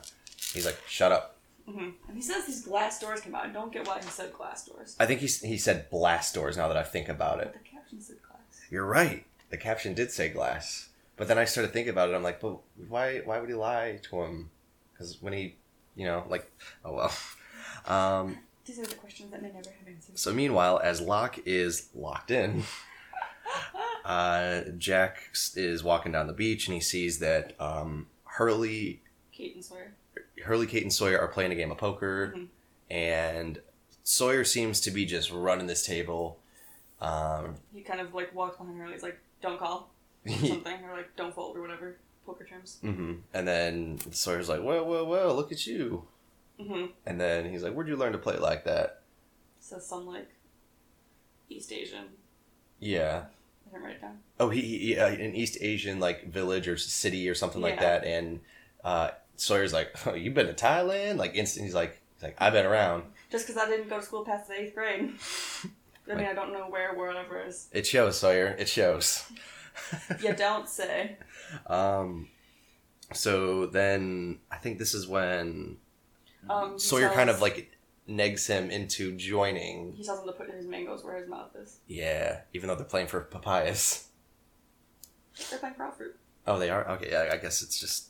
he's 0.54 0.66
like 0.66 0.78
shut 0.88 1.12
up 1.12 1.37
hmm 1.68 1.90
And 2.08 2.16
he 2.16 2.22
says 2.22 2.46
these 2.46 2.64
glass 2.64 3.00
doors 3.00 3.22
come 3.22 3.36
out. 3.36 3.46
I 3.46 3.50
don't 3.50 3.72
get 3.74 3.86
why 3.88 3.98
he 4.00 4.08
said 4.10 4.34
glass 4.34 4.66
doors. 4.66 4.96
i 5.00 5.06
think 5.06 5.20
he, 5.20 5.28
he 5.48 5.58
said 5.58 5.90
blast 5.90 6.34
doors 6.34 6.56
now 6.58 6.68
that 6.68 6.78
i 6.78 6.84
think 6.84 7.10
about 7.10 7.40
it 7.40 7.50
But 7.54 7.64
the 7.64 7.70
caption 7.70 8.02
said 8.02 8.18
glass. 8.28 8.62
You're 8.70 8.86
right. 8.86 9.26
The 9.50 9.58
caption 9.58 9.94
did 9.94 10.12
say 10.12 10.30
glass, 10.30 10.90
but 11.16 11.28
then 11.30 11.38
I 11.38 11.46
started 11.46 11.72
thinking 11.72 11.92
about 11.92 12.10
it. 12.10 12.16
I'm 12.16 12.24
like, 12.24 12.42
but 12.42 12.58
why? 12.90 13.20
Why 13.24 13.40
would 13.40 13.48
he 13.50 13.56
lie 13.56 14.00
to 14.10 14.22
him? 14.24 14.50
Because 14.92 15.22
when 15.22 15.32
he, 15.32 15.56
you 15.96 16.06
know, 16.06 16.26
like, 16.30 16.50
oh 16.84 16.94
well. 16.94 17.12
Um, 17.86 18.40
These 18.66 18.80
are 18.80 18.86
the 18.86 18.96
questions 18.96 19.32
that 19.32 19.42
may 19.42 19.48
never 19.48 19.70
have 19.70 19.88
answers. 19.88 20.20
so 20.20 20.34
meanwhile, 20.34 20.82
as 20.84 21.00
Locke 21.00 21.40
is 21.46 21.88
locked 21.96 22.32
in, 22.32 22.64
uh, 24.06 24.62
Jack 24.78 25.30
is 25.56 25.84
walking 25.84 26.12
down 26.12 26.28
the 26.28 26.34
beach 26.34 26.68
and 26.68 26.76
he 26.76 26.82
sees 26.82 27.20
that 27.20 27.56
um, 27.62 28.08
Hurley, 28.26 29.02
Kate 29.32 29.56
and 29.56 29.64
Sawyer. 29.64 29.94
Hurley, 30.44 30.68
Kate, 30.68 30.84
and 30.84 30.94
Sawyer 30.94 31.20
are 31.20 31.28
playing 31.28 31.52
a 31.52 31.56
game 31.56 31.72
of 31.72 31.78
poker, 31.78 32.34
Mhm. 32.36 32.48
and 32.90 33.62
Sawyer 34.04 34.44
seems 34.44 34.80
to 34.82 34.92
be 34.92 35.06
just 35.06 35.32
running 35.32 35.68
this 35.68 35.86
table. 35.86 36.40
Um, 37.02 37.56
He 37.74 37.82
kind 37.82 38.00
of 38.02 38.14
like 38.14 38.34
walks 38.34 38.58
behind 38.58 38.78
Hurley. 38.78 38.94
He's 38.94 39.04
like, 39.04 39.20
"Don't 39.42 39.60
call," 39.60 39.90
or 40.26 40.32
something, 40.48 40.84
or 40.86 40.94
like, 40.96 41.16
"Don't 41.16 41.34
fold," 41.34 41.58
or 41.58 41.62
whatever 41.62 41.98
poker 42.26 42.44
terms. 42.46 42.78
hmm 42.82 43.16
And 43.34 43.48
then 43.48 44.00
Sawyer's 44.12 44.50
like, 44.50 44.64
"Well, 44.64 44.86
well, 44.86 45.06
well, 45.06 45.36
look 45.36 45.52
at 45.52 45.66
you." 45.68 46.08
hmm 46.60 46.88
And 47.06 47.20
then 47.22 47.50
he's 47.50 47.64
like, 47.64 47.74
"Where'd 47.74 47.88
you 47.88 47.96
learn 47.96 48.14
to 48.14 48.18
play 48.18 48.38
like 48.38 48.64
that?" 48.66 49.02
So 49.60 49.80
some 49.80 50.08
like 50.08 50.30
East 51.50 51.72
Asian. 51.72 52.06
Yeah. 52.80 53.26
I 53.68 53.70
didn't 53.72 53.84
write 53.86 53.96
it 53.96 54.02
down. 54.02 54.20
Oh, 54.40 54.50
he, 54.50 54.62
he 54.62 54.98
uh, 54.98 55.08
an 55.10 55.36
East 55.36 55.58
Asian 55.62 56.00
like 56.00 56.28
village 56.32 56.68
or 56.68 56.78
city 56.78 57.28
or 57.30 57.36
something 57.36 57.62
like 57.62 57.80
that, 57.80 58.06
and 58.06 58.40
uh, 58.84 59.12
Sawyer's 59.38 59.72
like, 59.74 59.96
"Oh, 60.06 60.14
you've 60.14 60.34
been 60.34 60.48
to 60.48 60.54
Thailand?" 60.54 61.18
Like 61.18 61.36
instant, 61.36 61.66
he's 61.66 61.74
like, 61.76 62.02
"He's 62.16 62.24
like, 62.24 62.36
I've 62.40 62.54
been 62.54 62.66
around." 62.66 63.04
Just 63.32 63.48
because 63.48 63.62
I 63.62 63.68
didn't 63.70 63.90
go 63.90 63.98
to 64.00 64.06
school 64.06 64.26
past 64.26 64.48
the 64.50 64.60
eighth 64.62 64.76
grade. 64.76 65.14
I 66.12 66.16
mean, 66.16 66.26
I 66.26 66.34
don't 66.34 66.54
know 66.54 66.68
where 66.70 66.94
wherever 66.96 67.42
is. 67.42 67.68
It 67.74 67.86
shows, 67.86 68.18
Sawyer. 68.20 68.48
It 68.60 68.68
shows. 68.70 69.24
You 70.24 70.34
don't 70.34 70.68
say. 70.68 71.18
um, 71.68 72.30
so 73.14 73.68
then 73.68 74.40
I 74.52 74.58
think 74.58 74.80
this 74.80 74.96
is 74.96 75.08
when 75.08 75.78
Um, 76.50 76.80
Sawyer 76.80 77.10
kind 77.10 77.30
of 77.30 77.42
like 77.42 77.78
negs 78.10 78.48
him 78.48 78.72
into 78.72 79.16
joining. 79.16 79.94
He 79.94 80.04
tells 80.04 80.22
him 80.22 80.26
to 80.28 80.32
put 80.34 80.50
his 80.50 80.66
mangoes 80.66 81.04
where 81.04 81.16
his 81.18 81.30
mouth 81.30 81.56
is. 81.56 81.78
Yeah, 81.88 82.42
even 82.54 82.70
though 82.70 82.76
they're 82.76 82.86
playing 82.86 83.06
for 83.08 83.22
papayas. 83.22 84.08
They're 85.52 85.60
playing 85.60 85.76
for 85.76 85.84
all 85.86 85.92
fruit. 85.92 86.16
Oh, 86.48 86.58
they 86.58 86.72
are. 86.72 86.88
Okay, 86.94 87.10
yeah, 87.12 87.30
I 87.32 87.38
guess 87.38 87.62
it's 87.62 87.80
just 87.80 88.08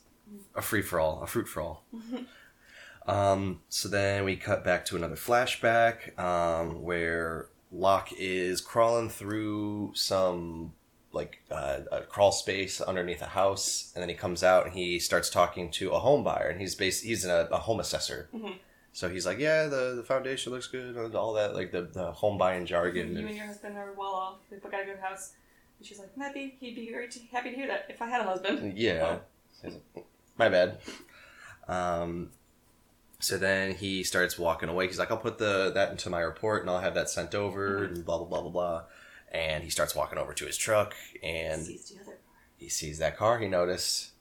a 0.55 0.61
free 0.61 0.81
for 0.81 0.99
all, 0.99 1.21
a 1.23 1.27
fruit 1.27 1.47
for 1.47 1.61
all. 1.61 1.83
um, 3.07 3.61
so 3.69 3.87
then 3.89 4.23
we 4.25 4.35
cut 4.35 4.63
back 4.63 4.85
to 4.85 4.95
another 4.95 5.15
flashback 5.15 6.17
um, 6.19 6.81
where 6.83 7.47
Locke 7.71 8.09
is 8.17 8.59
crawling 8.61 9.09
through 9.09 9.91
some 9.93 10.73
like 11.13 11.41
uh, 11.49 11.79
a 11.91 12.01
crawl 12.01 12.31
space 12.31 12.79
underneath 12.81 13.21
a 13.21 13.25
house, 13.27 13.91
and 13.95 14.01
then 14.01 14.09
he 14.09 14.15
comes 14.15 14.43
out 14.43 14.65
and 14.65 14.73
he 14.75 14.99
starts 14.99 15.29
talking 15.29 15.71
to 15.71 15.91
a 15.91 15.99
home 15.99 16.23
buyer, 16.23 16.47
and 16.49 16.59
he's 16.59 16.75
based 16.75 17.03
he's 17.03 17.25
a, 17.25 17.47
a 17.51 17.57
home 17.57 17.79
assessor. 17.79 18.29
Mhm. 18.35 18.55
So 18.93 19.09
he's 19.09 19.25
like, 19.27 19.37
yeah, 19.37 19.65
the, 19.67 19.93
the 19.95 20.03
foundation 20.03 20.51
looks 20.51 20.67
good, 20.67 20.95
and 20.95 21.15
all 21.15 21.33
that, 21.33 21.53
like 21.55 21.71
the, 21.71 21.83
the 21.83 22.11
home 22.11 22.37
buying 22.37 22.65
jargon. 22.65 23.15
You 23.15 23.27
and- 23.27 23.35
your 23.37 23.45
husband 23.45 23.77
are 23.77 23.93
well 23.95 24.11
off. 24.13 24.35
They 24.49 24.57
got 24.57 24.81
a 24.81 24.85
good 24.85 24.99
house. 24.99 25.33
And 25.77 25.85
she's 25.87 25.99
like, 25.99 26.17
maybe 26.17 26.57
he'd 26.59 26.73
be 26.75 26.89
very 26.89 27.07
t- 27.07 27.29
happy 27.31 27.51
to 27.51 27.55
hear 27.55 27.67
that 27.67 27.85
if 27.89 28.01
I 28.01 28.07
had 28.09 28.21
a 28.21 28.23
husband. 28.23 28.77
Yeah. 28.77 29.19
Like, 29.63 30.05
My 30.37 30.49
bad. 30.49 30.79
Um, 31.67 32.29
so 33.19 33.37
then 33.37 33.75
he 33.75 34.03
starts 34.03 34.37
walking 34.37 34.69
away. 34.69 34.87
He's 34.87 34.99
like, 34.99 35.11
I'll 35.11 35.17
put 35.17 35.37
the 35.37 35.71
that 35.73 35.91
into 35.91 36.09
my 36.09 36.19
report 36.21 36.61
and 36.61 36.69
I'll 36.69 36.79
have 36.79 36.93
that 36.93 37.09
sent 37.09 37.33
over 37.33 37.83
and 37.83 38.05
blah 38.05 38.17
blah 38.17 38.27
blah 38.27 38.41
blah 38.41 38.51
blah. 38.51 38.83
And 39.31 39.63
he 39.63 39.69
starts 39.69 39.95
walking 39.95 40.17
over 40.17 40.33
to 40.33 40.45
his 40.45 40.57
truck 40.57 40.95
and 41.21 41.63
Sees 41.63 41.89
the 41.89 42.01
other 42.01 42.17
he 42.57 42.69
sees 42.69 42.97
that 42.99 43.17
car 43.17 43.39
he 43.39 43.47
noticed. 43.47 44.11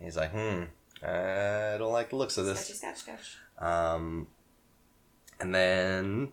He's 0.00 0.16
like, 0.16 0.32
hmm, 0.32 0.64
I 1.02 1.76
don't 1.78 1.92
like 1.92 2.10
the 2.10 2.16
looks 2.16 2.36
of 2.36 2.46
this. 2.46 2.66
sketch, 2.66 2.96
sketch. 2.98 3.38
Um, 3.58 4.26
and 5.40 5.54
then, 5.54 6.28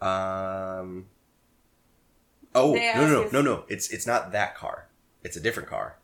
um, 0.00 1.06
oh 2.54 2.74
They 2.74 2.92
no 2.94 3.06
no 3.06 3.22
no 3.24 3.28
no 3.30 3.42
no! 3.42 3.64
It's 3.68 3.90
it's 3.90 4.06
not 4.06 4.32
that 4.32 4.54
car. 4.56 4.88
It's 5.24 5.36
a 5.36 5.40
different 5.40 5.68
car, 5.68 5.96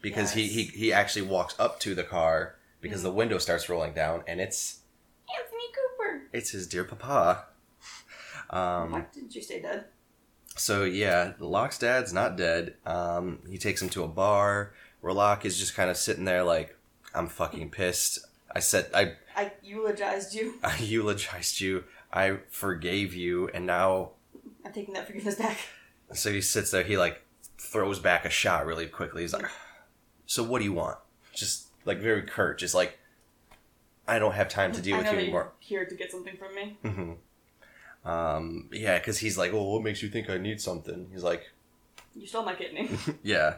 because 0.00 0.32
he, 0.32 0.42
Yes. 0.42 0.52
he 0.52 0.62
he 0.64 0.92
actually 0.92 1.22
walks 1.26 1.54
up 1.58 1.80
to 1.80 1.94
the 1.94 2.04
car 2.04 2.56
because 2.80 3.00
Mhm. 3.00 3.04
the 3.04 3.12
window 3.12 3.38
starts 3.38 3.68
rolling 3.68 3.92
down, 3.92 4.24
and 4.26 4.40
it's 4.40 4.80
Anthony 5.28 5.62
Cooper. 5.74 6.22
it's 6.32 6.50
his 6.50 6.66
dear 6.66 6.84
papa. 6.84 7.46
Um, 8.50 8.92
Why 8.92 9.06
didn't 9.12 9.34
you 9.34 9.42
stay 9.42 9.60
dead? 9.60 9.84
so 10.56 10.84
yeah, 10.84 11.34
Locke's 11.38 11.78
dad's 11.78 12.12
not 12.12 12.36
dead. 12.36 12.74
Um, 12.84 13.40
he 13.48 13.58
takes 13.58 13.80
him 13.80 13.88
to 13.90 14.02
a 14.04 14.08
bar 14.08 14.72
where 15.00 15.12
Locke 15.12 15.44
is 15.44 15.58
just 15.58 15.74
kind 15.74 15.88
of 15.90 15.96
sitting 15.96 16.24
there 16.24 16.42
like, 16.42 16.76
I'm 17.14 17.28
fucking 17.28 17.70
pissed. 17.78 18.18
I 18.54 18.58
said 18.60 18.90
I 18.94 19.14
I 19.36 19.52
eulogized 19.62 20.34
you. 20.34 20.58
I 20.64 20.76
eulogized 20.78 21.60
you. 21.60 21.84
I 22.12 22.38
forgave 22.50 23.14
you, 23.14 23.48
and 23.54 23.66
now 23.66 24.12
I'm 24.64 24.72
taking 24.72 24.94
that 24.94 25.06
forgiveness 25.06 25.36
back. 25.36 25.58
so 26.12 26.32
he 26.32 26.40
sits 26.40 26.72
there. 26.72 26.82
He 26.82 26.96
like 26.98 27.22
throws 27.58 28.00
back 28.00 28.24
a 28.24 28.30
shot 28.30 28.66
really 28.66 28.86
quickly. 28.88 29.22
He's 29.22 29.32
like, 29.32 29.46
"So 30.30 30.44
what 30.44 30.58
do 30.60 30.64
you 30.64 30.72
want?" 30.72 30.98
Just 31.34 31.66
like 31.84 31.98
very 31.98 32.22
curt. 32.22 32.58
Just 32.58 32.74
like, 32.74 32.98
I 34.06 34.18
don't 34.20 34.32
have 34.34 34.48
time 34.48 34.70
to 34.72 34.80
deal 34.80 34.94
I 34.94 34.98
with 34.98 35.06
know 35.06 35.12
you 35.12 35.16
that 35.18 35.22
anymore. 35.24 35.52
you're 35.62 35.80
here 35.80 35.88
to 35.88 35.94
get 35.96 36.10
something 36.12 36.36
from 36.36 36.54
me. 36.54 36.78
hmm 36.82 38.08
Um, 38.08 38.68
yeah, 38.72 38.98
because 38.98 39.18
he's 39.18 39.36
like, 39.36 39.52
"Well, 39.52 39.66
what 39.72 39.82
makes 39.82 40.02
you 40.02 40.08
think 40.08 40.30
I 40.30 40.38
need 40.38 40.60
something?" 40.60 41.08
He's 41.12 41.22
like, 41.24 41.50
You 42.14 42.26
stole 42.26 42.44
my 42.44 42.54
kidney. 42.54 42.88
"Yeah." 43.22 43.56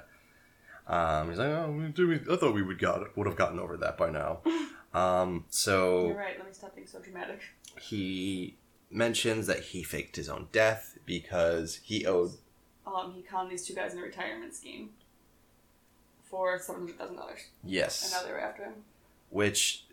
Um, 0.86 1.28
he's 1.28 1.38
like, 1.38 1.48
"Oh, 1.48 1.92
I 2.30 2.36
thought 2.36 2.54
we 2.54 2.62
would 2.62 2.78
got 2.78 3.16
would 3.16 3.26
have 3.26 3.36
gotten 3.36 3.58
over 3.60 3.76
that 3.76 3.96
by 3.98 4.10
now." 4.10 4.40
Um, 4.94 5.46
so 5.48 6.08
You're 6.08 6.18
right. 6.18 6.36
Let 6.36 6.46
me 6.46 6.52
stop 6.52 6.74
being 6.74 6.86
so 6.86 6.98
dramatic. 7.00 7.40
he 7.80 8.56
mentions 8.90 9.46
that 9.46 9.60
he 9.60 9.82
faked 9.82 10.16
his 10.16 10.28
own 10.28 10.48
death 10.52 10.98
because 11.06 11.76
he 11.82 12.04
owed 12.04 12.32
Um, 12.86 13.14
he 13.14 13.22
conned 13.22 13.50
these 13.50 13.64
two 13.66 13.72
guys 13.74 13.94
in 13.94 14.00
a 14.00 14.02
retirement 14.02 14.54
scheme 14.54 14.90
for 16.32 16.58
seven 16.58 16.80
hundred 16.82 16.98
thousand 16.98 17.16
dollars, 17.16 17.40
and 17.62 17.70
yes, 17.72 18.10
now 18.12 18.26
they 18.26 18.32
were 18.32 18.40
after 18.40 18.64
him. 18.64 18.74
which 19.30 19.84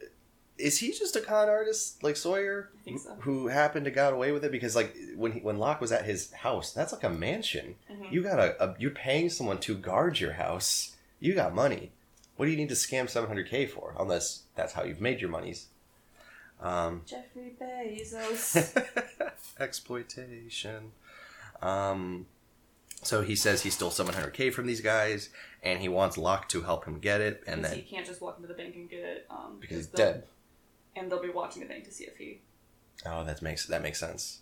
is 0.57 0.79
he 0.79 0.91
just 0.91 1.15
a 1.15 1.21
con 1.21 1.47
artist 1.47 2.03
like 2.03 2.15
Sawyer 2.17 2.69
I 2.81 2.83
think 2.83 2.99
so. 2.99 3.15
who 3.19 3.47
happened 3.47 3.85
to 3.85 3.91
got 3.91 4.11
away 4.13 4.31
with 4.31 4.43
it 4.43 4.51
because 4.51 4.75
like 4.75 4.93
when 5.15 5.31
he, 5.33 5.39
when 5.39 5.57
Locke 5.57 5.79
was 5.79 5.91
at 5.91 6.03
his 6.05 6.31
house 6.33 6.73
that's 6.73 6.91
like 6.91 7.03
a 7.05 7.09
mansion 7.09 7.75
Mhm. 7.89 8.11
you 8.11 8.23
got 8.23 8.39
a, 8.39 8.61
a 8.63 8.75
you're 8.79 8.91
paying 8.91 9.29
someone 9.29 9.59
to 9.59 9.75
guard 9.75 10.19
your 10.19 10.33
house 10.33 10.95
you 11.21 11.33
got 11.33 11.53
money 11.55 11.91
what 12.35 12.45
do 12.45 12.51
you 12.51 12.57
need 12.57 12.67
to 12.69 12.75
scam 12.75 13.05
700k 13.05 13.69
for 13.69 13.95
unless 13.99 14.43
that's 14.55 14.73
how 14.73 14.83
you've 14.83 14.99
made 15.01 15.21
your 15.21 15.29
monies 15.29 15.67
um 16.61 17.03
Jeffrey 17.05 17.53
Bezos. 17.61 18.75
exploitation. 19.61 20.91
Um, 21.61 22.25
so 23.01 23.21
he 23.21 23.35
says 23.35 23.61
he 23.63 23.69
stole 23.69 23.91
700k 23.91 24.51
from 24.53 24.67
these 24.67 24.81
guys, 24.81 25.29
and 25.63 25.79
he 25.81 25.89
wants 25.89 26.17
Locke 26.17 26.49
to 26.49 26.61
help 26.61 26.85
him 26.85 26.99
get 26.99 27.21
it, 27.21 27.43
and 27.47 27.63
then 27.63 27.75
he 27.75 27.81
can't 27.81 28.05
just 28.05 28.21
walk 28.21 28.35
into 28.37 28.47
the 28.47 28.53
bank 28.53 28.75
and 28.75 28.89
get 28.89 28.99
it. 28.99 29.25
Um, 29.29 29.57
because 29.59 29.77
he's 29.77 29.87
dead. 29.87 30.23
and 30.95 31.11
they'll 31.11 31.21
be 31.21 31.29
watching 31.29 31.61
the 31.61 31.67
bank 31.67 31.85
to 31.85 31.91
see 31.91 32.05
if 32.05 32.17
he. 32.17 32.41
Oh, 33.05 33.23
that 33.23 33.41
makes 33.41 33.65
that 33.67 33.81
makes 33.81 33.99
sense. 33.99 34.41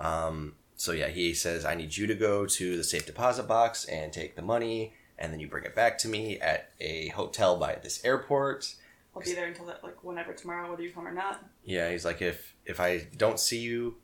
Um, 0.00 0.54
so 0.76 0.92
yeah, 0.92 1.08
he 1.08 1.34
says 1.34 1.64
I 1.64 1.74
need 1.74 1.96
you 1.96 2.06
to 2.06 2.14
go 2.14 2.46
to 2.46 2.76
the 2.76 2.84
safe 2.84 3.06
deposit 3.06 3.44
box 3.46 3.84
and 3.84 4.12
take 4.12 4.34
the 4.36 4.42
money, 4.42 4.94
and 5.18 5.32
then 5.32 5.38
you 5.40 5.46
bring 5.48 5.64
it 5.64 5.74
back 5.74 5.98
to 5.98 6.08
me 6.08 6.38
at 6.40 6.70
a 6.80 7.08
hotel 7.08 7.56
by 7.56 7.76
this 7.82 8.04
airport. 8.04 8.74
I'll 9.14 9.22
be 9.22 9.32
there 9.32 9.46
until 9.46 9.66
that, 9.66 9.84
like 9.84 10.02
whenever 10.02 10.32
tomorrow, 10.32 10.68
whether 10.68 10.82
you 10.82 10.90
come 10.90 11.06
or 11.06 11.12
not. 11.14 11.44
Yeah, 11.64 11.90
he's 11.92 12.04
like 12.04 12.20
if 12.20 12.54
if 12.66 12.80
I 12.80 13.06
don't 13.16 13.38
see 13.38 13.60
you, 13.60 13.96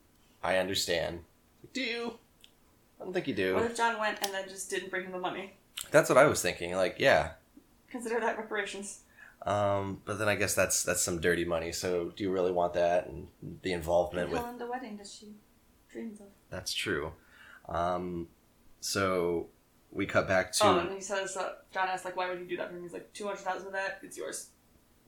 I 0.42 0.56
understand. 0.58 1.24
Do 1.72 1.80
you? 1.82 2.12
I 3.00 3.04
don't 3.04 3.12
think 3.12 3.26
you 3.28 3.34
do. 3.34 3.54
What 3.54 3.64
if 3.64 3.76
John 3.76 3.98
went 3.98 4.18
and 4.22 4.32
then 4.34 4.48
just 4.48 4.68
didn't 4.70 4.90
bring 4.90 5.04
him 5.04 5.12
the 5.12 5.18
money? 5.18 5.54
That's 5.90 6.08
what 6.08 6.18
I 6.18 6.24
was 6.26 6.42
thinking. 6.42 6.74
Like, 6.74 6.96
yeah, 6.98 7.32
Consider 7.90 8.20
that 8.20 8.36
reparations. 8.36 9.00
Um, 9.46 10.02
but 10.04 10.18
then 10.18 10.28
I 10.28 10.34
guess 10.36 10.54
that's 10.54 10.82
that's 10.82 11.00
some 11.02 11.20
dirty 11.20 11.44
money. 11.44 11.72
So 11.72 12.12
do 12.14 12.22
you 12.22 12.30
really 12.30 12.52
want 12.52 12.74
that 12.74 13.06
and 13.06 13.26
the 13.62 13.72
involvement 13.72 14.30
with? 14.30 14.40
How 14.40 14.50
in 14.50 14.58
the 14.58 14.66
wedding 14.66 14.96
that 14.98 15.06
she 15.06 15.32
dreams 15.90 16.20
of? 16.20 16.26
That's 16.50 16.72
true. 16.74 17.12
Um, 17.68 18.28
so 18.80 19.48
we 19.90 20.06
cut 20.06 20.28
back 20.28 20.52
to 20.52 20.64
Oh, 20.66 20.78
and 20.80 20.92
he 20.92 21.00
says, 21.00 21.36
uh, 21.36 21.54
John 21.72 21.88
asks, 21.88 22.04
like, 22.04 22.16
why 22.16 22.28
would 22.28 22.38
you 22.38 22.46
do 22.46 22.56
that 22.58 22.68
for 22.70 22.76
him? 22.76 22.82
He's 22.82 22.92
like, 22.92 23.12
200000 23.12 23.66
of 23.66 23.72
that, 23.72 23.98
it's 24.02 24.16
yours. 24.16 24.50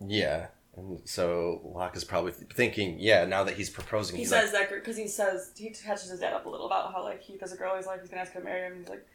yeah, 0.00 0.46
and 0.76 1.00
so 1.04 1.60
Locke 1.64 1.96
is 1.96 2.04
probably 2.04 2.32
th- 2.32 2.50
thinking, 2.54 2.96
yeah, 2.98 3.24
now 3.26 3.44
that 3.44 3.54
he's 3.56 3.68
proposing, 3.70 4.16
He 4.16 4.22
he's 4.22 4.30
says 4.30 4.52
that 4.52 4.70
because 4.70 4.96
he 4.96 5.06
says, 5.08 5.52
he 5.56 5.70
catches 5.70 6.08
his 6.10 6.20
dad 6.20 6.32
up 6.32 6.46
a 6.46 6.48
little 6.48 6.66
about 6.66 6.92
how, 6.92 7.02
like, 7.02 7.22
he 7.22 7.36
has 7.38 7.52
a 7.52 7.56
girl 7.56 7.76
he's 7.76 7.86
like, 7.86 8.00
he's 8.00 8.08
gonna 8.10 8.22
ask 8.22 8.32
her 8.32 8.40
to 8.40 8.44
marry 8.44 8.66
him. 8.66 8.78
He's 8.80 8.88
like, 8.88 9.06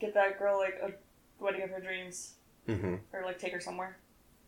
get 0.00 0.14
that 0.14 0.38
girl, 0.38 0.58
like, 0.58 0.74
a 0.82 0.92
wedding 1.42 1.62
of 1.62 1.70
her 1.70 1.80
dreams. 1.80 2.34
like, 2.68 2.80
hmm 2.80 2.94
Or, 3.12 3.22
like, 3.24 3.38
take 3.38 3.52
her 3.52 3.60
somewhere. 3.60 3.96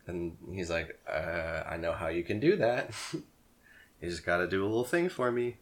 and 0.05 0.37
he's 0.53 0.69
like, 0.69 0.99
uh, 1.11 1.63
I 1.67 1.77
know 1.77 1.91
how 1.93 2.07
you 2.07 2.23
can 2.23 2.39
do 2.39 2.55
that. 2.57 2.91
you 3.13 3.23
just 4.09 4.25
got 4.25 4.37
to 4.37 4.47
do 4.47 4.63
a 4.63 4.67
little 4.67 4.85
thing 4.85 5.09
for 5.09 5.31
me. 5.31 5.57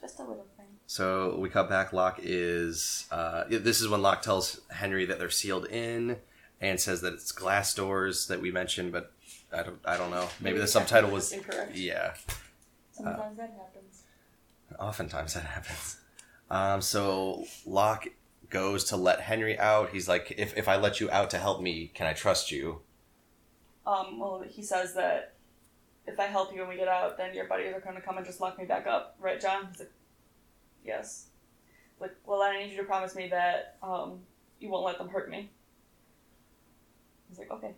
Just 0.00 0.18
a 0.18 0.22
little 0.22 0.46
thing. 0.56 0.66
So 0.86 1.36
we 1.38 1.48
cut 1.48 1.68
back. 1.68 1.92
Locke 1.92 2.20
is. 2.22 3.06
Uh, 3.10 3.44
this 3.48 3.80
is 3.80 3.88
when 3.88 4.02
Locke 4.02 4.20
tells 4.22 4.60
Henry 4.70 5.04
that 5.06 5.18
they're 5.18 5.30
sealed 5.30 5.66
in, 5.66 6.16
and 6.60 6.80
says 6.80 7.00
that 7.02 7.12
it's 7.14 7.32
glass 7.32 7.72
doors 7.74 8.26
that 8.26 8.40
we 8.42 8.50
mentioned, 8.50 8.92
but 8.92 9.12
I 9.52 9.62
don't. 9.62 9.78
I 9.84 9.96
don't 9.96 10.10
know. 10.10 10.28
Maybe 10.40 10.58
the 10.58 10.66
subtitle 10.66 11.10
was. 11.10 11.32
incorrect. 11.32 11.74
Yeah. 11.74 12.14
Sometimes 12.92 13.36
that 13.36 13.54
happens. 13.58 14.02
Oftentimes 14.78 15.34
that 15.34 15.44
happens. 15.44 16.00
Um, 16.50 16.80
so 16.80 17.44
Locke 17.66 18.08
goes 18.50 18.84
to 18.84 18.96
let 18.96 19.20
Henry 19.20 19.58
out. 19.58 19.90
He's 19.90 20.08
like, 20.08 20.34
if 20.36 20.56
if 20.56 20.68
I 20.68 20.76
let 20.76 21.00
you 21.00 21.10
out 21.10 21.30
to 21.30 21.38
help 21.38 21.60
me, 21.60 21.90
can 21.94 22.06
I 22.06 22.12
trust 22.12 22.50
you? 22.50 22.80
Um, 23.86 24.18
well, 24.18 24.44
he 24.48 24.62
says 24.62 24.94
that 24.94 25.34
if 26.06 26.18
I 26.18 26.26
help 26.26 26.54
you 26.54 26.60
and 26.60 26.68
we 26.68 26.76
get 26.76 26.88
out, 26.88 27.16
then 27.16 27.34
your 27.34 27.46
buddies 27.46 27.74
are 27.74 27.80
going 27.80 27.96
to 27.96 28.02
come 28.02 28.16
and 28.16 28.26
just 28.26 28.40
lock 28.40 28.58
me 28.58 28.64
back 28.64 28.86
up, 28.86 29.16
right, 29.20 29.40
John? 29.40 29.68
He's 29.70 29.80
like, 29.80 29.92
yes. 30.84 31.26
Like, 32.00 32.14
well, 32.26 32.42
I 32.42 32.58
need 32.58 32.70
you 32.70 32.78
to 32.78 32.84
promise 32.84 33.14
me 33.14 33.28
that 33.28 33.76
um, 33.82 34.20
you 34.60 34.68
won't 34.68 34.84
let 34.84 34.98
them 34.98 35.08
hurt 35.08 35.30
me. 35.30 35.50
He's 37.28 37.38
like, 37.38 37.50
okay. 37.50 37.74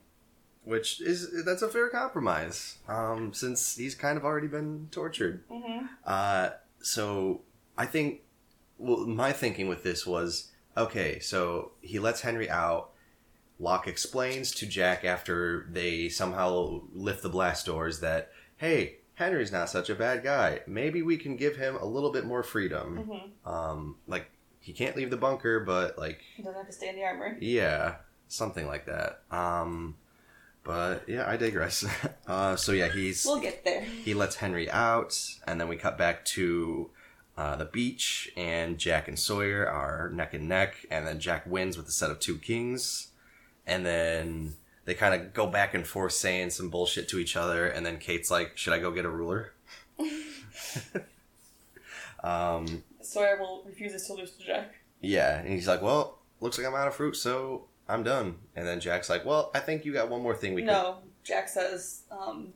Which 0.65 1.01
is 1.01 1.45
that's 1.45 1.63
a 1.63 1.69
fair 1.69 1.89
compromise. 1.89 2.79
Um, 2.89 3.33
since 3.35 3.77
he's 3.77 3.95
kind 3.95 4.17
of 4.17 4.25
already 4.25 4.49
been 4.49 4.89
tortured. 4.91 5.45
Mm-hmm. 5.49 5.87
Uh, 6.07 6.51
so 6.81 7.43
I 7.77 7.87
think, 7.87 8.21
well, 8.79 9.07
my 9.07 9.33
thinking 9.33 9.69
with 9.69 9.83
this 9.83 10.07
was 10.07 10.51
okay. 10.77 11.19
So 11.21 11.73
he 11.81 11.99
lets 11.99 12.23
Henry 12.23 12.49
out. 12.49 12.91
Locke 13.61 13.87
explains 13.87 14.51
to 14.53 14.67
Jack 14.67 15.05
after 15.05 15.67
they 15.71 16.09
somehow 16.09 16.81
lift 16.93 17.23
the 17.23 17.29
blast 17.29 17.67
doors 17.67 18.01
that 18.01 18.31
hey, 18.57 18.97
Henry's 19.15 19.53
not 19.53 19.69
such 19.71 19.91
a 19.91 19.95
bad 19.95 20.23
guy. 20.25 20.61
Maybe 20.67 21.03
we 21.03 21.17
can 21.17 21.37
give 21.37 21.57
him 21.57 21.77
a 21.77 21.85
little 21.85 22.11
bit 22.11 22.25
more 22.25 22.43
freedom. 22.43 22.99
Mm-hmm. 22.99 23.49
Um, 23.49 23.97
like 24.07 24.31
he 24.61 24.73
can't 24.73 24.97
leave 24.97 25.11
the 25.11 25.17
bunker, 25.17 25.61
but 25.61 25.99
like 25.99 26.21
He 26.37 26.43
doesn't 26.43 26.57
have 26.57 26.67
to 26.67 26.73
stay 26.73 26.89
in 26.89 26.97
the 26.97 27.05
armory. 27.05 27.37
yeah, 27.41 27.97
something 28.29 28.67
like 28.67 28.87
that. 28.87 29.21
Um, 29.31 29.97
but 30.65 31.05
yeah, 31.07 31.29
I 31.29 31.37
digress. 31.37 31.85
uh, 32.27 32.57
so 32.57 32.73
yeah, 32.73 32.89
he's 32.89 33.25
We'll 33.25 33.41
get 33.41 33.65
there. 33.65 33.83
he 33.83 34.15
lets 34.15 34.37
Henry 34.37 34.71
out, 34.71 35.19
and 35.47 35.61
then 35.61 35.69
we 35.69 35.77
cut 35.77 35.97
back 35.99 36.25
to 36.27 36.91
uh, 37.37 37.57
the 37.57 37.65
beach, 37.67 38.31
and 38.37 38.79
Jack 38.79 39.07
and 39.09 39.19
Sawyer 39.19 39.69
are 39.69 40.11
neck 40.11 40.35
and 40.35 40.49
neck, 40.49 40.87
and 40.91 41.07
then 41.07 41.21
Jack 41.21 41.47
wins 41.47 41.77
with 41.77 41.87
a 41.89 41.93
set 41.93 42.11
of 42.11 42.19
two 42.21 42.39
kings, 42.39 43.09
and 43.67 43.85
then 43.85 44.55
they 44.85 44.95
kind 44.95 45.15
of 45.15 45.35
go 45.35 45.47
back 45.47 45.75
and 45.75 45.87
forth 45.87 46.13
saying 46.13 46.51
some 46.51 46.71
bullshit 46.71 47.09
to 47.09 47.19
each 47.19 47.37
other, 47.37 47.67
and 47.67 47.85
then 47.85 47.99
Kate's 47.99 48.31
like, 48.31 48.57
"Should 48.57 48.73
I 48.73 48.79
go 48.79 48.91
get 48.91 49.05
a 49.05 49.11
ruler?" 49.11 49.53
um, 52.23 52.83
Sawyer 53.03 53.37
will 53.39 53.63
refuses 53.67 54.07
to 54.07 54.15
lose 54.15 54.33
to 54.33 54.45
Jack. 54.45 54.75
yeah, 55.01 55.39
and 55.41 55.49
he's 55.49 55.69
like, 55.69 55.83
"Well, 55.83 56.19
looks 56.41 56.59
like 56.59 56.67
I'm 56.67 56.75
out 56.75 56.89
of 56.89 56.95
fruit, 56.95 57.17
so 57.17 57.65
I'm 57.89 58.03
done." 58.03 58.37
And 58.57 58.67
then 58.67 58.81
Jack's 58.81 59.09
like, 59.11 59.25
"Well, 59.25 59.51
I 59.55 59.61
think 59.61 59.85
you 59.85 59.93
got 59.93 60.09
one 60.09 60.23
more 60.23 60.35
thing 60.35 60.55
we 60.55 60.63
can." 60.63 60.69
No, 60.69 60.99
Jack 61.23 61.49
says, 61.49 62.03
um, 62.11 62.53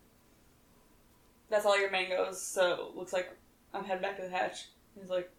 that's 1.51 1.65
all 1.65 1.79
your 1.79 1.91
mangoes, 1.91 2.41
so 2.43 2.93
looks 2.95 3.13
like 3.13 3.31
I'm 3.73 3.85
heading 3.85 4.03
back 4.03 4.17
to 4.17 4.23
the 4.23 4.31
hatch. 4.31 4.69
He's 4.99 5.11
like, 5.11 5.31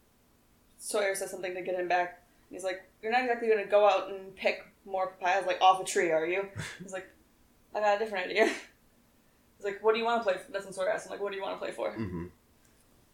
Sawyer 0.78 1.14
says 1.14 1.30
something 1.30 1.54
to 1.54 1.62
get 1.62 1.74
him 1.78 1.88
back. 1.88 2.22
He's 2.50 2.64
like, 2.64 2.82
you're 3.02 3.12
not 3.12 3.20
exactly 3.22 3.48
going 3.48 3.62
to 3.62 3.70
go 3.70 3.88
out 3.88 4.10
and 4.10 4.34
pick 4.34 4.66
more 4.84 5.08
papayas, 5.12 5.46
like, 5.46 5.60
off 5.60 5.80
a 5.80 5.84
tree, 5.84 6.10
are 6.10 6.26
you? 6.26 6.48
He's 6.82 6.92
like, 6.92 7.08
I 7.74 7.80
got 7.80 7.96
a 7.96 7.98
different 7.98 8.26
idea. 8.30 8.46
He's 8.46 9.64
like, 9.64 9.84
what 9.84 9.92
do 9.92 9.98
you 10.00 10.04
want 10.04 10.22
to 10.24 10.24
play 10.24 10.40
for? 10.44 10.50
That's 10.50 10.64
when 10.64 10.72
Sawyer 10.74 10.90
asks 10.90 11.06
him, 11.06 11.12
like, 11.12 11.20
what 11.20 11.30
do 11.30 11.36
you 11.36 11.42
want 11.42 11.54
to 11.54 11.64
play 11.64 11.70
for? 11.72 11.92
hmm 11.92 12.26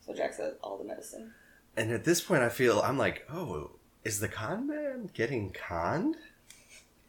So 0.00 0.14
Jack 0.14 0.32
says, 0.32 0.54
all 0.62 0.78
the 0.78 0.84
medicine. 0.84 1.34
And 1.76 1.92
at 1.92 2.04
this 2.04 2.20
point, 2.22 2.42
I 2.42 2.48
feel 2.48 2.80
I'm 2.80 2.96
like, 2.96 3.26
oh, 3.30 3.72
is 4.04 4.20
the 4.20 4.28
con 4.28 4.66
man 4.68 5.10
getting 5.12 5.50
conned? 5.50 6.16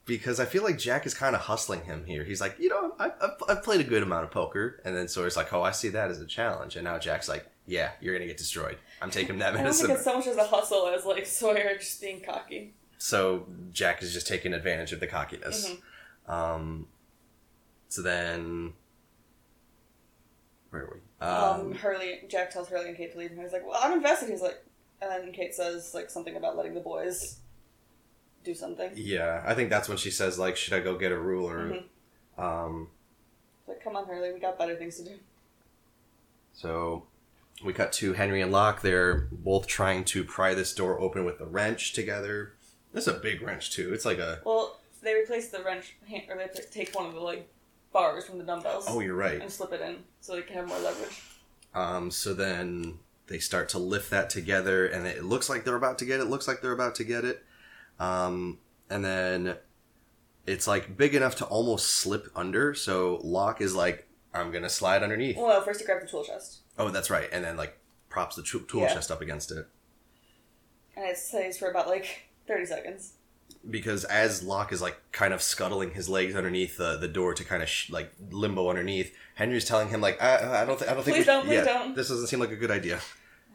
Because 0.07 0.39
I 0.39 0.45
feel 0.45 0.63
like 0.63 0.77
Jack 0.79 1.05
is 1.05 1.13
kind 1.13 1.35
of 1.35 1.41
hustling 1.41 1.83
him 1.83 2.05
here. 2.05 2.23
He's 2.23 2.39
like, 2.41 2.57
you 2.59 2.69
know, 2.69 2.95
I've, 2.97 3.11
I've, 3.21 3.31
I've 3.49 3.63
played 3.63 3.81
a 3.81 3.83
good 3.83 4.01
amount 4.01 4.23
of 4.23 4.31
poker. 4.31 4.81
And 4.85 4.95
then 4.95 5.07
Sawyer's 5.07 5.35
like, 5.35 5.51
oh, 5.53 5.61
I 5.61 5.71
see 5.71 5.89
that 5.89 6.09
as 6.09 6.21
a 6.21 6.25
challenge. 6.25 6.75
And 6.77 6.85
now 6.85 6.97
Jack's 6.97 7.27
like, 7.27 7.45
yeah, 7.67 7.91
you're 7.99 8.13
going 8.13 8.21
to 8.21 8.27
get 8.27 8.37
destroyed. 8.37 8.77
I'm 9.01 9.11
taking 9.11 9.39
that 9.39 9.53
I 9.57 9.61
don't 9.63 9.73
think 9.73 9.89
it's 9.89 10.05
so 10.05 10.15
much 10.17 10.27
as 10.27 10.37
a 10.37 10.45
hustle 10.47 10.87
as, 10.87 11.05
like, 11.05 11.25
Sawyer 11.25 11.75
just 11.77 11.99
being 12.01 12.21
cocky. 12.21 12.73
So 12.97 13.45
Jack 13.73 14.01
is 14.01 14.13
just 14.13 14.27
taking 14.27 14.53
advantage 14.53 14.93
of 14.93 15.01
the 15.01 15.07
cockiness. 15.07 15.69
Mhm. 16.27 16.31
Um, 16.33 16.87
so 17.89 18.01
then, 18.01 18.73
where 20.69 20.83
are 20.83 20.93
we? 20.93 21.25
Um, 21.25 21.73
Hurley, 21.73 22.21
Jack 22.29 22.51
tells 22.51 22.69
Hurley 22.69 22.87
and 22.89 22.97
Kate 22.97 23.11
to 23.13 23.17
leave, 23.19 23.31
and 23.31 23.39
he's 23.41 23.51
like, 23.51 23.65
"Well, 23.65 23.79
I'm 23.81 23.93
invested." 23.93 24.29
He's 24.29 24.41
like, 24.41 24.63
and 25.01 25.09
then 25.11 25.31
Kate 25.31 25.53
says 25.53 25.93
like 25.93 26.09
something 26.09 26.35
about 26.35 26.57
letting 26.57 26.73
the 26.73 26.79
boys 26.79 27.37
do 28.47 28.55
something. 28.55 28.91
yeah, 28.95 29.43
I 29.45 29.53
think 29.53 29.69
that's 29.69 29.87
when 29.89 29.97
she 29.97 30.09
says 30.09 30.39
like, 30.39 30.55
should 30.55 30.73
I 30.73 30.79
go 30.79 30.97
get 30.97 31.11
a 31.11 31.17
ruler? 31.17 31.83
Mhm. 32.37 32.41
Um, 32.41 32.89
like, 33.67 33.83
come 33.83 33.95
on, 33.95 34.05
Hurley, 34.07 34.31
we 34.31 34.39
got 34.39 34.57
better 34.57 34.75
things 34.75 34.95
to 34.97 35.03
do. 35.03 35.15
So 36.53 37.03
we 37.63 37.73
cut 37.73 37.91
to 37.93 38.13
Henry 38.13 38.41
and 38.41 38.51
Locke. 38.51 38.81
They're 38.81 39.27
both 39.31 39.67
trying 39.67 40.05
to 40.05 40.23
pry 40.23 40.53
this 40.53 40.73
door 40.73 40.99
open 40.99 41.25
with 41.25 41.39
a 41.41 41.45
wrench 41.45 41.93
together. 41.93 42.53
This 42.93 43.07
is 43.07 43.13
a 43.13 43.19
big 43.19 43.41
wrench 43.41 43.71
too. 43.71 43.93
It's 43.93 44.05
like 44.05 44.17
a 44.19 44.39
Well, 44.45 44.79
they 45.01 45.13
replace 45.13 45.49
the 45.49 45.61
wrench, 45.63 45.95
or 46.29 46.37
they 46.37 46.47
take 46.71 46.95
one 46.95 47.05
of 47.05 47.13
the 47.13 47.19
like 47.19 47.47
bars 47.91 48.25
from 48.25 48.37
the 48.37 48.43
dumbbells 48.43 48.85
oh, 48.87 48.99
you're 48.99 49.15
right. 49.15 49.41
and 49.41 49.51
slip 49.51 49.71
it 49.73 49.81
in 49.81 49.97
so 50.21 50.35
they 50.35 50.41
can 50.41 50.55
have 50.55 50.67
more 50.67 50.79
leverage. 50.79 51.21
Um, 51.73 52.11
so 52.11 52.33
then 52.33 52.99
they 53.27 53.39
start 53.39 53.69
to 53.69 53.77
lift 53.77 54.09
that 54.11 54.29
together, 54.29 54.85
and 54.87 55.05
it 55.05 55.23
looks 55.23 55.49
like 55.49 55.63
they're 55.65 55.75
about 55.75 55.99
to 55.99 56.05
get 56.05 56.19
it. 56.19 56.25
Looks 56.25 56.47
like 56.47 56.61
they're 56.61 56.71
about 56.71 56.95
to 56.95 57.03
get 57.03 57.25
it. 57.25 57.43
Um, 57.99 58.59
and 58.89 59.03
then 59.03 59.57
it's 60.45 60.67
like 60.67 60.95
big 60.97 61.15
enough 61.15 61.35
to 61.37 61.45
almost 61.45 61.87
slip 61.87 62.27
under. 62.35 62.73
So 62.73 63.19
Locke 63.23 63.61
is 63.61 63.75
like, 63.75 64.07
"I'm 64.33 64.51
gonna 64.51 64.69
slide 64.69 65.03
underneath." 65.03 65.37
Well, 65.37 65.61
first 65.61 65.79
he 65.79 65.85
grabbed 65.85 66.03
the 66.03 66.07
tool 66.09 66.23
chest, 66.23 66.59
Oh, 66.77 66.89
that's 66.89 67.09
right. 67.09 67.27
And 67.31 67.43
then 67.43 67.57
like 67.57 67.77
props 68.09 68.35
the 68.35 68.43
tool 68.43 68.61
tool 68.61 68.81
Yeah. 68.81 68.93
chest 68.93 69.11
up 69.11 69.21
against 69.21 69.51
it. 69.51 69.67
and 70.95 71.05
it 71.05 71.17
stays 71.17 71.57
for 71.57 71.69
about 71.69 71.87
like 71.87 72.29
thirty 72.47 72.65
seconds. 72.65 73.13
because 73.69 74.03
as 74.05 74.41
Locke 74.43 74.71
is 74.71 74.81
like 74.81 74.97
kind 75.11 75.33
of 75.33 75.41
scuttling 75.41 75.91
his 75.91 76.07
legs 76.07 76.35
underneath 76.35 76.77
the, 76.77 76.97
the 76.97 77.07
door 77.07 77.33
to 77.33 77.43
kind 77.43 77.61
of 77.61 77.67
sh- 77.69 77.89
like 77.89 78.13
limbo 78.31 78.69
underneath, 78.69 79.13
Henry's 79.35 79.65
telling 79.65 79.89
him 79.89 79.99
like 80.01 80.21
I, 80.21 80.61
I 80.61 80.65
don't 80.65 80.77
th- 80.79 80.89
I 80.89 80.93
don't 80.93 81.03
think 81.03 81.17
Please 81.17 81.25
don't, 81.25 81.45
please 81.45 81.55
yeah, 81.55 81.63
don't." 81.65 81.95
this 81.95 82.07
doesn't 82.09 82.27
seem 82.27 82.39
like 82.39 82.51
a 82.51 82.55
good 82.55 82.71
idea. 82.71 82.99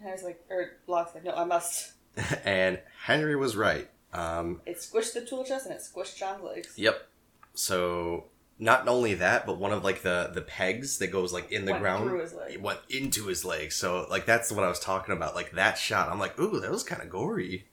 And 0.01 0.09
I 0.11 0.13
was 0.13 0.23
like, 0.25 0.45
or 0.51 0.73
Locke's 0.89 1.15
like, 1.15 1.25
no, 1.25 1.33
I 1.33 1.45
must. 1.45 1.93
and 2.45 2.81
Henry 3.05 3.37
was 3.37 3.57
right. 3.57 3.89
Um, 4.12 4.61
It 4.66 4.77
squished 4.79 5.14
the 5.14 5.25
tool 5.25 5.44
chest 5.44 5.66
and 5.66 5.75
it 5.75 5.81
squished 5.83 6.16
John's 6.16 6.42
legs. 6.42 6.75
yep. 6.77 7.09
So 7.55 8.25
not 8.59 8.87
only 8.88 9.14
that, 9.14 9.46
but 9.46 9.59
one 9.59 9.72
of 9.72 9.83
like 9.85 10.03
the 10.03 10.31
the 10.33 10.42
pegs 10.42 10.98
that 10.98 11.09
goes 11.09 11.33
like 11.33 11.51
in 11.51 11.64
the 11.64 11.72
Went 11.72 11.83
ground 11.83 12.09
through 12.11 12.20
his 12.20 12.33
leg. 12.35 12.61
went 12.62 12.81
into 12.90 13.27
his 13.27 13.44
leg. 13.44 13.72
So 13.72 14.07
like 14.11 14.27
that's 14.27 14.53
what 14.53 14.64
I 14.64 14.68
was 14.68 14.79
talking 14.81 15.14
about. 15.14 15.35
Like 15.35 15.53
that 15.53 15.79
shot, 15.79 16.11
I'm 16.11 16.18
like, 16.18 16.38
ooh, 16.38 16.61
that 16.61 16.70
was 16.70 16.83
kind 16.83 17.03
of 17.03 17.09
gory. 17.11 17.66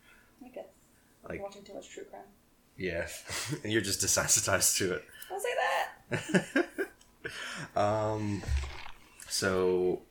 I 0.44 0.50
guess. 0.50 0.66
Like- 1.28 1.42
watching 1.42 1.64
too 1.64 1.74
much 1.74 1.90
true 1.90 2.04
crime. 2.06 2.22
Yeah, 2.78 3.08
and 3.64 3.72
you're 3.74 3.82
just 3.82 4.00
desensitized 4.02 4.78
to 4.78 4.94
it. 4.94 5.04
Don't 5.30 5.42
say 5.42 6.30
that. 6.56 6.90
um, 7.76 8.42
so, 9.28 10.02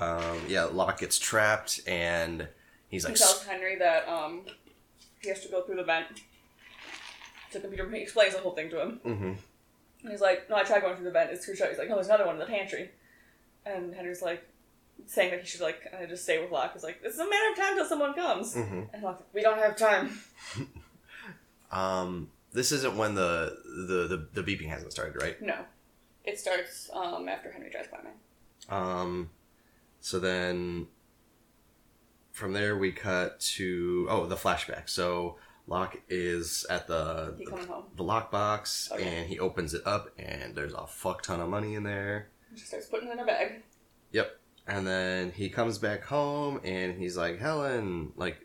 um, 0.00 0.40
yeah, 0.48 0.64
Locke 0.64 0.98
gets 1.00 1.18
trapped, 1.18 1.80
and 1.86 2.48
he's 2.88 3.04
He 3.04 3.10
like, 3.10 3.18
tells 3.18 3.44
Henry 3.44 3.76
that 3.78 4.08
um 4.08 4.46
he 5.20 5.28
has 5.28 5.40
to 5.42 5.48
go 5.48 5.62
through 5.62 5.76
the 5.76 5.84
vent 5.84 6.22
to 7.52 7.60
computer. 7.60 7.88
He 7.90 8.02
explains 8.02 8.34
the 8.34 8.40
whole 8.40 8.52
thing 8.52 8.70
to 8.70 8.80
him. 8.80 9.00
mm-hmm. 9.04 9.32
And 10.02 10.10
he's 10.10 10.20
like, 10.20 10.48
"No, 10.48 10.56
I 10.56 10.62
tried 10.62 10.80
going 10.80 10.96
through 10.96 11.04
the 11.04 11.10
vent. 11.10 11.30
It's 11.30 11.44
too 11.44 11.54
shut." 11.54 11.68
He's 11.68 11.78
like, 11.78 11.88
"No, 11.88 11.96
there's 11.96 12.06
another 12.06 12.26
one 12.26 12.36
in 12.36 12.40
the 12.40 12.46
pantry." 12.46 12.90
And 13.66 13.94
Henry's 13.94 14.22
like, 14.22 14.46
saying 15.06 15.30
that 15.30 15.40
he 15.40 15.46
should 15.46 15.60
like 15.60 15.86
of 15.92 16.08
just 16.08 16.22
stay 16.22 16.40
with 16.40 16.50
Locke. 16.50 16.72
He's 16.72 16.82
like, 16.82 17.00
"It's 17.02 17.18
a 17.18 17.28
matter 17.28 17.50
of 17.50 17.56
time 17.58 17.76
till 17.76 17.86
someone 17.86 18.14
comes." 18.14 18.54
Mm-hmm. 18.54 18.82
And 18.94 19.02
Locke's 19.02 19.20
like, 19.20 19.34
"We 19.34 19.42
don't 19.42 19.58
have 19.58 19.76
time." 19.76 20.18
Um, 21.72 22.30
this 22.52 22.72
isn't 22.72 22.96
when 22.96 23.14
the, 23.14 23.56
the 23.86 24.08
the 24.08 24.42
the 24.42 24.42
beeping 24.42 24.68
hasn't 24.68 24.92
started, 24.92 25.22
right? 25.22 25.40
No. 25.40 25.54
It 26.24 26.38
starts 26.38 26.90
um, 26.92 27.28
after 27.28 27.50
Henry 27.50 27.70
tries 27.70 27.86
climbing. 27.86 28.12
Um, 28.68 29.30
so 30.00 30.18
then 30.18 30.88
from 32.40 32.52
there 32.54 32.76
we 32.76 32.90
cut 32.90 33.38
to 33.40 34.06
oh 34.10 34.26
the 34.26 34.34
flashback. 34.36 34.88
So 34.88 35.36
Locke 35.66 35.98
is 36.08 36.66
at 36.68 36.88
the 36.88 37.34
He 37.38 37.44
coming 37.46 37.66
home. 37.68 37.84
the 37.96 38.02
lockbox 38.02 38.90
Okay. 38.90 39.04
and 39.04 39.28
he 39.28 39.38
opens 39.38 39.74
it 39.74 39.82
up 39.86 40.08
and 40.18 40.54
there's 40.56 40.72
a 40.74 40.86
fuck 40.86 41.22
ton 41.22 41.38
of 41.40 41.48
money 41.48 41.74
in 41.74 41.84
there. 41.84 42.30
He 42.50 42.56
just 42.56 42.68
starts 42.68 42.86
putting 42.86 43.08
it 43.08 43.12
in 43.12 43.18
a 43.20 43.24
bag. 43.26 43.62
Yep. 44.10 44.36
And 44.66 44.86
then 44.86 45.30
he 45.32 45.48
comes 45.48 45.78
back 45.78 46.02
home 46.04 46.60
and 46.64 46.98
he's 46.98 47.16
like, 47.16 47.38
Helen, 47.38 48.12
like, 48.16 48.38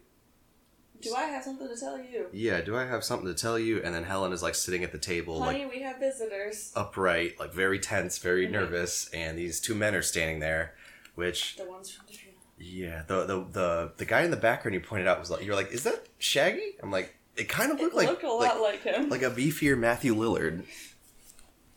Do 1.02 1.14
I 1.16 1.24
have 1.24 1.44
something 1.44 1.68
to 1.68 1.76
tell 1.76 1.98
you? 1.98 2.28
yeah, 2.34 2.62
do 2.62 2.76
I 2.76 2.86
have 2.86 3.04
something 3.04 3.28
to 3.28 3.34
tell 3.40 3.58
you? 3.58 3.82
And 3.84 3.96
then 3.96 4.04
Helen 4.04 4.32
is 4.34 4.44
like 4.44 4.56
sitting 4.56 4.84
at 4.84 4.92
the 4.92 4.98
table, 5.00 5.38
like 5.40 5.52
Honey, 5.58 5.66
we 5.66 5.82
have 5.82 5.98
visitors. 6.00 6.72
upright, 6.76 7.40
like 7.40 7.54
very 7.54 7.80
tense, 7.80 8.18
very 8.20 8.46
Mhm. 8.48 8.52
nervous, 8.52 9.10
and 9.14 9.38
these 9.38 9.60
two 9.60 9.74
men 9.76 9.96
are 9.96 10.02
standing 10.02 10.40
there, 10.40 10.76
which 11.16 11.56
The 11.58 11.66
ones 11.66 11.92
from 11.92 12.06
the. 12.08 12.14
Yeah, 12.58 13.04
the 13.08 13.26
the 13.26 13.46
the, 13.52 13.92
the 13.98 14.06
guy 14.06 14.22
in 14.24 14.32
the 14.32 14.38
background 14.38 14.74
you 14.74 14.82
pointed 14.82 15.08
out 15.08 15.20
was 15.20 15.30
like 15.30 15.44
you're 15.44 15.56
like, 15.56 15.72
is 15.72 15.84
that 15.84 16.08
Shaggy? 16.20 16.76
I'm 16.82 16.92
like, 16.92 17.16
it 17.36 17.50
kind 17.50 17.72
of 17.72 17.80
It 17.80 17.84
looked 17.84 17.96
like 17.96 18.08
looked 18.08 18.24
a 18.24 18.32
lot 18.32 18.62
like, 18.62 18.86
like, 18.86 18.96
him. 18.96 19.10
like 19.10 19.22
a 19.24 19.32
beefier 19.32 19.78
Matthew 19.78 20.16
Lillard. 20.16 20.64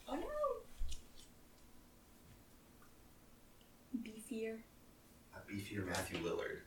oh 0.08 0.14
no. 0.14 0.20
Beefier. 4.02 4.58
A 5.34 5.52
beefier 5.52 5.86
Matthew 5.86 6.18
Lillard. 6.18 6.60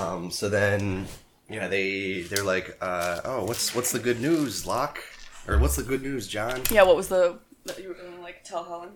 Um, 0.00 0.30
so 0.30 0.48
then 0.48 1.06
yeah, 1.48 1.68
they 1.68 2.22
they're 2.22 2.42
like, 2.44 2.76
uh, 2.80 3.20
oh, 3.24 3.44
what's 3.44 3.74
what's 3.74 3.92
the 3.92 3.98
good 4.00 4.20
news, 4.20 4.66
Locke? 4.66 4.98
Or 5.46 5.58
what's 5.58 5.76
the 5.76 5.84
good 5.84 6.02
news, 6.02 6.26
John? 6.26 6.62
Yeah, 6.70 6.82
what 6.82 6.96
was 6.96 7.06
the 7.08 7.38
that 7.66 7.78
you 7.80 7.88
were 7.88 7.94
gonna 7.94 8.20
like 8.20 8.42
tell 8.42 8.64
Helen? 8.64 8.90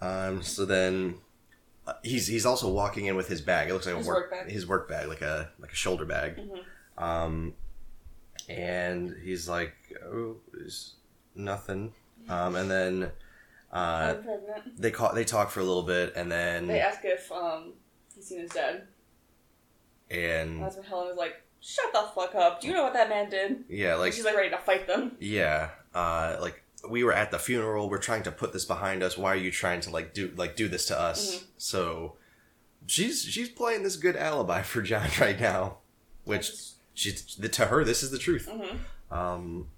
Um, 0.00 0.42
so 0.42 0.64
then 0.64 1.16
uh, 1.88 1.92
he's 2.02 2.26
he's 2.26 2.46
also 2.46 2.70
walking 2.70 3.06
in 3.06 3.16
with 3.16 3.28
his 3.28 3.40
bag. 3.40 3.68
It 3.68 3.72
looks 3.72 3.86
like 3.86 3.96
His 3.96 4.06
a 4.06 4.08
work, 4.08 4.30
work 4.30 4.30
bag. 4.30 4.50
his 4.50 4.66
work 4.66 4.88
bag, 4.88 5.08
like 5.08 5.22
a 5.22 5.50
like 5.58 5.72
a 5.72 5.76
shoulder 5.76 6.04
bag. 6.04 6.36
Mhm. 6.36 7.02
Um, 7.02 7.54
and 8.48 9.14
he's 9.22 9.48
like, 9.48 9.74
"Oh, 10.04 10.36
nothing." 11.34 11.92
Um, 12.28 12.56
and 12.56 12.70
then 12.70 13.10
uh, 13.72 14.14
they 14.76 14.90
call 14.90 15.14
they 15.14 15.24
talk 15.24 15.50
for 15.50 15.60
a 15.60 15.64
little 15.64 15.82
bit, 15.82 16.14
and 16.16 16.30
then 16.30 16.66
They 16.66 16.80
ask 16.80 17.00
if 17.04 17.30
um 17.32 17.74
he's 18.14 18.26
seen 18.26 18.40
his 18.40 18.50
dad. 18.50 18.86
And 20.10 20.50
and 20.52 20.62
that's 20.62 20.76
when 20.76 20.84
Helen 20.86 21.08
was 21.08 21.16
like, 21.18 21.42
"Shut 21.60 21.92
the 21.92 22.02
fuck 22.14 22.34
up! 22.34 22.60
Do 22.60 22.68
you 22.68 22.74
know 22.74 22.82
what 22.84 22.94
that 22.94 23.08
man 23.08 23.28
did?" 23.30 23.64
yeah, 23.68 23.92
Like 23.92 24.00
like 24.00 24.12
she's 24.14 24.24
like 24.24 24.36
ready 24.36 24.50
to 24.50 24.58
fight 24.58 24.86
them. 24.86 25.16
yeah, 25.20 25.70
uh, 25.94 26.36
like 26.40 26.62
we 26.88 27.02
were 27.04 27.12
at 27.12 27.30
the 27.30 27.38
funeral. 27.38 27.88
We're 27.88 27.98
trying 27.98 28.22
to 28.24 28.30
put 28.32 28.52
this 28.52 28.64
behind 28.64 29.02
us. 29.02 29.16
Why 29.18 29.32
are 29.32 29.36
you 29.36 29.50
trying 29.50 29.80
to 29.82 29.90
like 29.90 30.14
do 30.14 30.32
like 30.36 30.54
do 30.56 30.68
this 30.68 30.86
to 30.86 31.00
us? 31.00 31.36
Mhm. 31.36 31.44
So 31.56 32.16
she's 32.86 33.22
she's 33.24 33.48
playing 33.48 33.82
this 33.82 33.96
good 33.96 34.16
alibi 34.16 34.62
for 34.62 34.82
John 34.82 35.08
right 35.20 35.38
now, 35.40 35.78
which 36.24 36.50
she's 36.94 37.22
to 37.36 37.66
her 37.66 37.84
this 37.84 38.02
is 38.02 38.10
the 38.10 38.18
truth. 38.18 38.48
hmm 38.50 38.76
Um, 39.14 39.68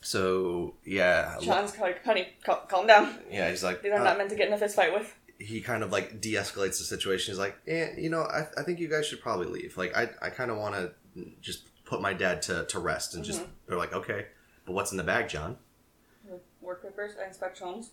so 0.00 0.74
yeah, 0.84 1.36
John's 1.40 1.78
like, 1.78 2.04
"Honey, 2.04 2.28
cal- 2.44 2.64
calm 2.68 2.86
down. 2.86 3.18
yeah, 3.30 3.50
he's 3.50 3.62
like 3.62 3.82
These 3.82 3.92
are 3.92 4.00
uh, 4.00 4.04
not 4.04 4.18
meant 4.18 4.30
to 4.30 4.36
get 4.36 4.48
in 4.48 4.54
a 4.54 4.58
fist 4.58 4.76
fight 4.76 4.92
with." 4.92 5.14
he 5.38 5.60
kind 5.60 5.82
of 5.82 5.90
like 5.90 6.20
de-escalates 6.20 6.78
the 6.78 6.84
situation. 6.84 7.32
He's 7.32 7.38
like, 7.38 7.56
eh, 7.66 7.88
you 7.98 8.08
know, 8.08 8.20
I, 8.22 8.46
I 8.56 8.62
think 8.62 8.78
you 8.78 8.86
guys 8.86 9.06
should 9.08 9.20
probably 9.20 9.46
leave. 9.48 9.76
Like, 9.76 9.92
I, 9.96 10.08
I 10.22 10.30
kind 10.30 10.52
of 10.52 10.56
want 10.56 10.76
to 10.76 10.92
just 11.40 11.64
put 11.84 12.00
my 12.00 12.12
dad 12.12 12.42
to, 12.42 12.64
to 12.66 12.78
rest 12.78 13.16
and 13.16 13.24
just. 13.24 13.40
Mhm. 13.42 13.48
They're 13.66 13.76
like, 13.78 13.92
okay, 13.92 14.26
but 14.64 14.72
what's 14.72 14.92
in 14.92 14.98
the 14.98 15.02
bag, 15.02 15.28
John? 15.28 15.56
Work 16.62 16.82
papers. 16.82 17.12
I 17.22 17.26
inspect 17.26 17.58
homes. 17.58 17.90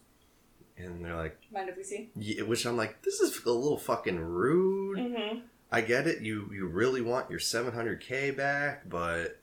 And 0.78 1.04
they're 1.04 1.16
like, 1.16 1.38
Mind 1.52 1.68
if 1.70 1.76
we 1.76 1.84
see? 1.84 2.10
yeah, 2.16 2.44
which 2.44 2.66
I'm 2.66 2.78
like, 2.78 3.02
this 3.02 3.20
is 3.20 3.44
a 3.46 3.52
little 3.52 3.78
fucking 3.78 4.20
rude. 4.20 4.98
Mm-hmm. 5.00 5.40
I 5.72 5.82
get 5.82 6.08
it. 6.08 6.22
You 6.22 6.50
you 6.54 6.68
really 6.68 7.02
want 7.02 7.30
your 7.30 7.40
700k 7.40 8.36
back, 8.38 8.88
but 8.90 9.40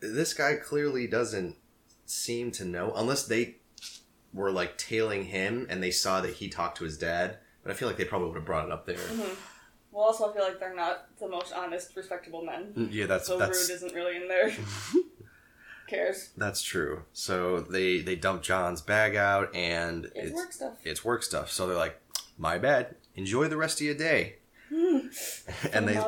this 0.00 0.34
guy 0.34 0.54
clearly 0.56 1.06
doesn't 1.06 1.56
seem 2.06 2.50
to 2.52 2.64
know 2.64 2.92
unless 2.96 3.26
they 3.26 3.56
were 4.32 4.50
like 4.50 4.76
tailing 4.78 5.24
him 5.26 5.66
and 5.70 5.82
they 5.82 5.90
saw 5.90 6.20
that 6.20 6.34
he 6.34 6.48
talked 6.48 6.78
to 6.78 6.84
his 6.84 6.98
dad. 6.98 7.38
But 7.62 7.70
I 7.72 7.74
feel 7.74 7.86
like 7.88 7.96
they 7.98 8.04
probably 8.04 8.28
would 8.28 8.36
have 8.36 8.44
brought 8.46 8.66
it 8.66 8.72
up 8.72 8.86
there. 8.86 8.96
hmm 8.98 9.34
Well, 9.92 10.04
also, 10.06 10.30
I 10.30 10.32
feel 10.34 10.42
like 10.42 10.58
they're 10.58 10.74
not 10.74 11.08
the 11.20 11.28
most 11.28 11.52
honest, 11.52 11.94
respectable 11.96 12.42
men. 12.44 12.88
Yeah, 12.90 13.06
that's 13.06 13.26
So 13.26 13.38
that's 13.38 13.68
rude 13.68 13.76
isn't 13.76 13.94
really 13.94 14.16
in 14.16 14.28
there. 14.28 14.52
Cares. 15.90 16.30
that's 16.36 16.62
true. 16.62 17.02
So 17.12 17.60
they 17.60 18.00
they 18.00 18.14
dump 18.16 18.42
John's 18.42 18.80
bag 18.80 19.16
out 19.16 19.54
and 19.54 20.04
It's, 20.06 20.14
it's 20.16 20.32
work 20.34 20.52
stuff. 20.52 20.72
it's 20.84 21.04
work 21.04 21.22
stuff. 21.22 21.50
So 21.50 21.66
they're 21.66 21.76
like, 21.76 22.00
"My 22.38 22.56
bad. 22.58 22.94
Enjoy 23.16 23.48
the 23.48 23.56
rest 23.56 23.80
of 23.80 23.86
your 23.86 23.96
day." 23.96 24.36
and 24.70 25.88
they 25.88 26.00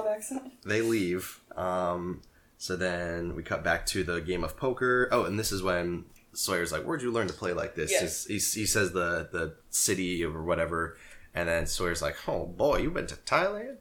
they 0.65 0.83
leave. 0.83 1.41
Um, 1.57 2.23
so 2.59 2.77
then 2.77 3.35
we 3.35 3.43
cut 3.43 3.65
back 3.65 3.85
to 3.87 4.05
the 4.05 4.21
game 4.21 4.45
of 4.45 4.57
poker. 4.57 5.09
Oh, 5.11 5.25
and 5.25 5.39
this 5.39 5.51
is 5.53 5.63
when 5.63 6.05
Sawyer's 6.33 6.71
like, 6.73 6.85
"Where'd 6.85 7.03
you 7.03 7.11
learn 7.11 7.27
to 7.27 7.35
play 7.35 7.53
like 7.53 7.75
this?" 7.75 7.91
Yes. 7.91 8.25
He's- 8.27 8.53
He, 8.55 8.61
he 8.61 8.67
says 8.67 8.93
the 8.93 9.29
the 9.33 9.57
city 9.71 10.25
or 10.25 10.43
whatever, 10.43 10.97
and 11.35 11.49
then 11.49 11.67
Sawyer's 11.67 12.01
like, 12.03 12.17
"Oh 12.29 12.47
boy, 12.47 12.79
you've 12.79 12.95
been 12.95 13.09
to 13.09 13.17
Thailand?" 13.17 13.79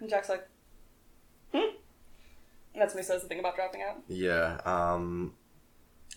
And 0.00 0.10
Jack's 0.10 0.28
like, 0.28 0.46
hmm? 1.54 1.76
That's 2.76 2.94
when 2.94 3.02
he 3.02 3.06
says 3.06 3.22
the 3.22 3.28
thing 3.28 3.38
about 3.38 3.56
dropping 3.56 3.82
out. 3.82 4.02
Yeah. 4.08 4.60
Um, 4.64 5.34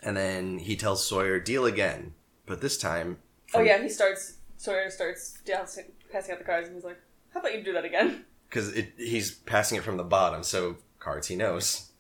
and 0.04 0.16
then 0.16 0.60
he 0.60 0.76
tells 0.76 1.06
Sawyer, 1.06 1.40
"Deal 1.40 1.66
again," 1.66 2.14
but 2.46 2.62
this 2.62 2.78
time. 2.78 3.18
Oh, 3.54 3.62
yeah, 3.62 3.82
he 3.82 3.90
starts, 3.90 4.36
Sawyer 4.58 4.90
starts 4.92 5.40
passing 5.46 5.86
out 6.32 6.38
the 6.38 6.44
cards, 6.46 6.68
and 6.68 6.76
he's 6.76 6.84
like, 6.84 7.00
how 7.34 7.40
about 7.40 7.56
you 7.56 7.64
do 7.64 7.74
that 7.74 7.86
again? 7.86 8.26
because 8.50 8.74
he's 8.98 9.32
passing 9.32 9.78
it 9.78 9.84
from 9.84 9.98
the 9.98 10.04
bottom, 10.04 10.44
so 10.44 10.76
cards 11.00 11.28
he 11.28 11.36
knows. 11.36 11.92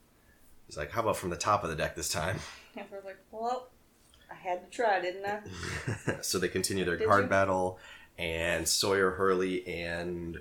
He's 0.66 0.78
like, 0.78 0.92
"How 0.92 1.02
about 1.02 1.18
from 1.18 1.30
the 1.30 1.36
top 1.38 1.64
of 1.64 1.70
the 1.70 1.76
deck 1.76 1.96
this 1.96 2.10
time?" 2.10 2.40
And 2.76 2.88
Sawyer's 2.88 3.04
like, 3.04 3.18
well, 3.32 3.70
I 4.32 4.36
had 4.36 4.64
to 4.64 4.76
try, 4.76 5.02
didn't 5.02 5.26
I? 5.26 5.42
so 6.22 6.38
they 6.38 6.48
continue 6.48 6.86
their 6.86 6.98
Did 6.98 7.08
card 7.08 7.24
you? 7.24 7.30
battle, 7.30 7.80
and 8.18 8.68
Sawyer, 8.68 9.12
Hurley, 9.12 9.68
and 9.68 10.38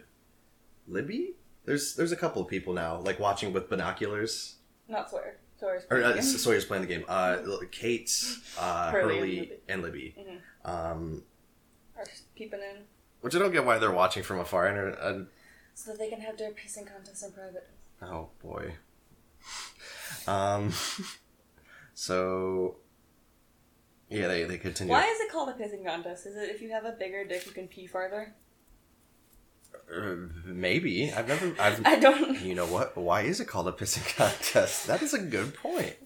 Libby. 0.87 1.33
There's 1.69 1.95
there's 1.97 2.13
a 2.13 2.17
couple 2.17 2.41
of 2.41 2.49
people 2.49 2.73
now 2.73 2.99
like 3.01 3.21
watching 3.21 3.53
with 3.53 3.69
binoculars. 3.69 4.57
Not 4.89 5.11
Sawyer. 5.11 5.37
Sawyer's 5.61 5.83
Or 5.91 6.03
uh, 6.03 6.13
playing. 6.13 6.23
Sawyer's 6.23 6.65
playing 6.65 6.81
the 6.83 6.89
game. 6.89 7.05
Uh, 7.07 7.37
Kate, 7.71 8.11
uh, 8.59 8.91
Hurley 8.91 9.19
and 9.19 9.23
Libby. 9.23 9.53
and 9.69 9.83
Libby. 9.83 10.41
Mhm. 10.65 10.71
Um, 10.71 11.23
Are 11.97 12.05
peeping 12.35 12.61
in 12.61 12.85
which 13.21 13.35
I 13.35 13.39
don't 13.39 13.53
get 13.53 13.67
why 13.67 13.79
they're 13.79 13.91
watching 13.93 14.23
from 14.23 14.39
afar. 14.39 14.67
And 14.67 14.95
uh, 14.97 15.29
so 15.75 15.91
that 15.91 15.99
they 15.99 16.09
can 16.09 16.21
have 16.23 16.39
their 16.39 16.53
pissing 16.53 16.87
contest 16.91 17.23
in 17.23 17.33
private. 17.33 17.69
oh 18.03 18.31
boy. 18.43 18.73
Um. 20.27 20.73
So. 21.95 22.77
Yeah, 24.09 24.29
they 24.29 24.45
they 24.45 24.57
continue. 24.57 24.93
Why 24.93 25.05
is 25.05 25.21
it 25.21 25.31
called 25.33 25.49
a 25.49 25.53
pissing 25.53 25.85
contest? 25.85 26.27
Is 26.27 26.37
it 26.37 26.49
if 26.49 26.63
you 26.63 26.71
have 26.71 26.85
a 26.85 26.93
bigger 26.93 27.25
dick, 27.27 27.45
you 27.45 27.53
can 27.53 27.67
pee 27.67 27.87
farther? 27.89 28.35
Uh, 29.95 30.15
maybe 30.45 31.13
I've 31.13 31.29
never 31.29 31.55
I've 31.61 31.81
I 31.87 31.97
don't. 31.99 32.41
You 32.41 32.55
know 32.55 32.67
what? 32.67 32.97
Why 32.97 33.23
is 33.23 33.41
it 33.41 33.47
called 33.47 33.69
a 33.69 33.73
pissing 33.73 34.15
contest? 34.17 34.87
That 34.87 35.03
is 35.03 35.15
a 35.15 35.19
good 35.19 35.55
point. 35.55 35.97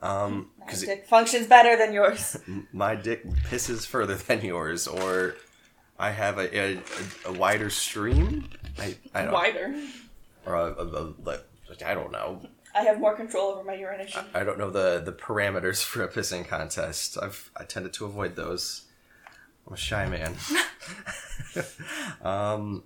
Um, 0.00 0.50
because 0.60 0.82
dick 0.82 1.06
functions 1.08 1.48
better 1.48 1.76
than 1.76 1.92
yours. 1.92 2.36
my 2.72 2.94
dick 2.94 3.26
pisses 3.50 3.86
further 3.86 4.14
than 4.28 4.42
yours, 4.44 4.86
or 4.86 5.34
I 5.98 6.10
have 6.12 6.38
a 6.38 6.56
a, 6.56 6.82
a 7.26 7.32
wider 7.32 7.70
stream. 7.70 8.48
I 8.78 8.96
I 9.14 9.22
don't 9.24 9.32
Wider. 9.32 9.74
or 10.46 10.54
a, 10.54 10.72
a, 10.72 11.14
a, 11.30 11.40
I 11.84 11.94
don't 11.94 12.12
know. 12.12 12.40
I 12.74 12.82
have 12.82 13.00
more 13.00 13.16
control 13.16 13.48
over 13.50 13.64
my 13.64 13.74
urination. 13.74 14.24
I 14.32 14.44
don't 14.44 14.58
know 14.58 14.70
the 14.70 15.02
the 15.04 15.12
parameters 15.12 15.82
for 15.82 16.04
a 16.04 16.08
pissing 16.08 16.46
contest. 16.46 17.18
I've 17.20 17.50
I 17.56 17.64
tended 17.64 17.92
to 17.94 18.04
avoid 18.04 18.36
those. 18.36 18.84
I'm 19.66 19.74
a 19.74 19.76
shy 19.76 20.06
man. 20.06 20.36
um, 22.22 22.84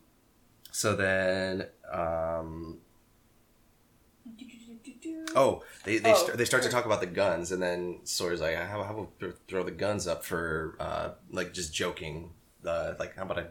so 0.73 0.97
then 0.97 1.67
um, 1.93 2.79
Oh, 5.35 5.63
they 5.85 5.99
they, 5.99 6.13
Oh, 6.13 6.15
st- 6.27 6.37
they 6.37 6.45
start 6.45 6.63
to 6.65 6.69
talk 6.69 6.85
about 6.85 7.01
the 7.01 7.07
guns, 7.07 7.53
and 7.53 7.63
then 7.63 8.01
Sawyer's 8.05 8.41
like, 8.41 8.55
"How, 8.57 8.83
how 8.83 8.93
about 8.93 9.19
th- 9.21 9.35
throw 9.49 9.63
the 9.63 9.71
guns 9.71 10.07
up 10.07 10.25
for 10.25 10.77
uh, 10.79 11.11
like 11.31 11.53
just 11.55 11.73
joking? 11.73 12.33
Uh, 12.67 12.95
like, 12.99 13.17
how 13.17 13.23
about 13.23 13.39
I 13.39 13.47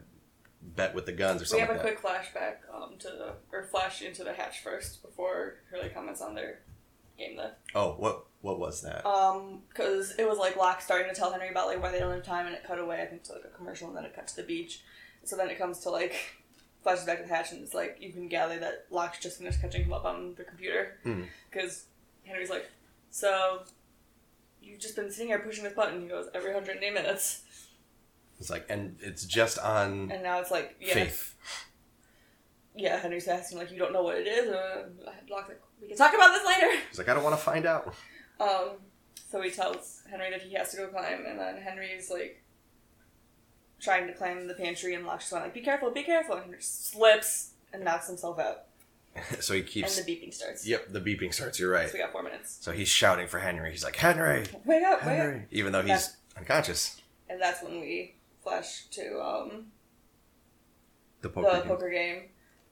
bet 0.62 0.94
with 0.94 1.06
the 1.08 1.12
guns 1.12 1.42
or 1.42 1.46
something?" 1.46 1.68
We 1.68 1.74
have 1.74 1.84
a 1.84 1.88
like 1.88 2.02
that?" 2.02 2.02
quick 2.02 2.36
flashback 2.36 2.56
um, 2.74 2.98
to 3.00 3.08
the 3.08 3.34
or 3.52 3.64
flash 3.64 4.02
into 4.02 4.24
the 4.24 4.34
hatch 4.34 4.62
first 4.64 5.02
before 5.02 5.56
Hurley 5.72 5.90
comments 5.90 6.22
on 6.22 6.36
their 6.36 6.60
game. 7.18 7.36
The 7.36 7.54
Oh, 7.74 7.94
what 7.94 8.26
what 8.42 8.60
was 8.60 8.82
that? 8.82 9.06
um 9.06 9.62
because 9.70 10.14
it 10.20 10.28
was 10.28 10.38
like 10.38 10.56
Locke 10.58 10.82
starting 10.82 11.10
to 11.14 11.16
tell 11.20 11.32
Henry 11.32 11.50
about 11.50 11.68
like 11.68 11.82
why 11.82 11.92
they 11.92 12.00
don't 12.00 12.14
have 12.14 12.24
time, 12.24 12.46
and 12.46 12.56
it 12.56 12.64
cut 12.64 12.78
away 12.80 13.02
I 13.02 13.06
think 13.06 13.24
to 13.24 13.34
like 13.34 13.46
a 13.46 13.58
commercial, 13.58 13.88
and 13.88 13.98
then 13.98 14.06
it 14.06 14.16
cut 14.16 14.28
to 14.28 14.36
the 14.36 14.44
beach. 14.44 14.82
So 15.24 15.36
then 15.36 15.50
it 15.50 15.58
comes 15.58 15.80
to 15.80 15.90
like 15.90 16.16
flashes 16.84 17.06
back 17.06 17.18
to 17.22 17.24
the 17.28 17.34
hatch, 17.34 17.52
and 17.52 17.62
it's 17.64 17.74
like 17.74 17.98
you 18.00 18.12
can 18.12 18.28
gather 18.28 18.58
that 18.60 18.86
Locke's 18.90 19.20
just 19.20 19.38
finished 19.38 19.62
catching 19.62 19.84
him 19.86 19.94
up 19.94 20.06
on 20.06 20.36
the 20.36 20.44
computer 20.44 20.98
Hmm. 21.04 21.24
because 21.50 21.86
Henry's 22.26 22.50
like, 22.50 22.70
so 23.10 23.64
you've 24.62 24.80
just 24.80 24.96
been 24.96 25.12
sitting 25.12 25.28
here 25.28 25.40
pushing 25.40 25.64
this 25.64 25.74
button. 25.74 26.02
He 26.02 26.08
goes, 26.08 26.28
every 26.34 26.54
180 26.54 26.94
minutes. 26.94 27.44
It's 28.40 28.50
like, 28.50 28.66
and 28.70 28.98
it's 29.02 29.26
just 29.26 29.60
on 29.60 30.12
And 30.12 30.24
now 30.24 30.40
it's 30.40 30.50
like, 30.52 30.76
yeah. 30.80 30.94
faith. 30.96 31.36
Yeah, 32.76 33.00
Henry's 33.00 33.28
asking, 33.28 33.58
like, 33.58 33.70
you 33.72 33.78
don't 33.78 33.92
know 33.94 34.02
what 34.04 34.18
it 34.18 34.28
is? 34.28 34.50
Locke's 35.30 35.50
like, 35.50 35.62
we 35.82 35.88
can 35.90 35.98
talk 35.98 36.14
about 36.14 36.32
this 36.32 36.46
later. 36.48 36.80
He's 36.90 36.98
like, 36.98 37.10
I 37.10 37.14
don't 37.14 37.24
want 37.24 37.36
to 37.38 37.42
find 37.44 37.66
out. 37.66 37.94
Um, 38.40 38.70
so 39.30 39.42
he 39.42 39.52
tells 39.52 40.04
Henry 40.10 40.30
that 40.32 40.42
he 40.42 40.54
has 40.56 40.72
to 40.72 40.78
go 40.78 40.88
climb, 40.88 41.26
and 41.28 41.38
then 41.40 41.58
Henry's 41.58 42.10
like 42.10 42.41
trying 43.82 44.08
to 44.08 44.14
climb 44.14 44.48
the 44.48 44.54
pantry, 44.54 44.94
and 44.96 45.06
Locke's 45.06 45.30
going 45.30 45.44
like, 45.44 45.54
"Be 45.54 45.62
careful, 45.62 45.92
be 45.92 46.04
careful!" 46.04 46.36
And 46.36 46.44
Henry 46.46 46.62
slips 46.62 47.52
and 47.74 47.84
knocks 47.84 48.08
himself 48.08 48.40
out, 48.40 48.64
so 49.40 49.54
he 49.54 49.64
keeps. 49.64 49.98
and 49.98 50.06
the 50.06 50.12
beeping 50.16 50.34
starts. 50.34 50.66
Yep, 50.68 50.88
the 50.90 51.02
beeping 51.02 51.34
starts. 51.34 51.60
You're 51.60 51.72
right. 51.72 51.88
So 51.90 51.94
we 51.94 52.00
got 52.00 52.12
four 52.12 52.24
minutes. 52.24 52.58
So 52.62 52.72
he's 52.72 52.88
shouting 52.90 53.28
for 53.28 53.40
Henry. 53.40 53.72
He's 53.72 53.84
like, 53.84 53.96
Henry, 53.96 54.40
Wake 54.40 54.54
up, 54.54 54.66
wake 54.66 54.84
up! 54.84 55.02
Henry, 55.02 55.46
even 55.52 55.72
though 55.74 55.82
he's 55.82 56.16
unconscious. 56.38 57.02
And 57.30 57.42
that's 57.42 57.64
when 57.64 57.80
we 57.82 58.16
flash 58.44 58.86
to 58.92 59.22
um, 59.22 59.68
The 61.22 61.30
poker. 61.30 61.50
the 61.52 61.60
game. 61.60 61.68
poker 61.68 61.90
game, 61.90 62.24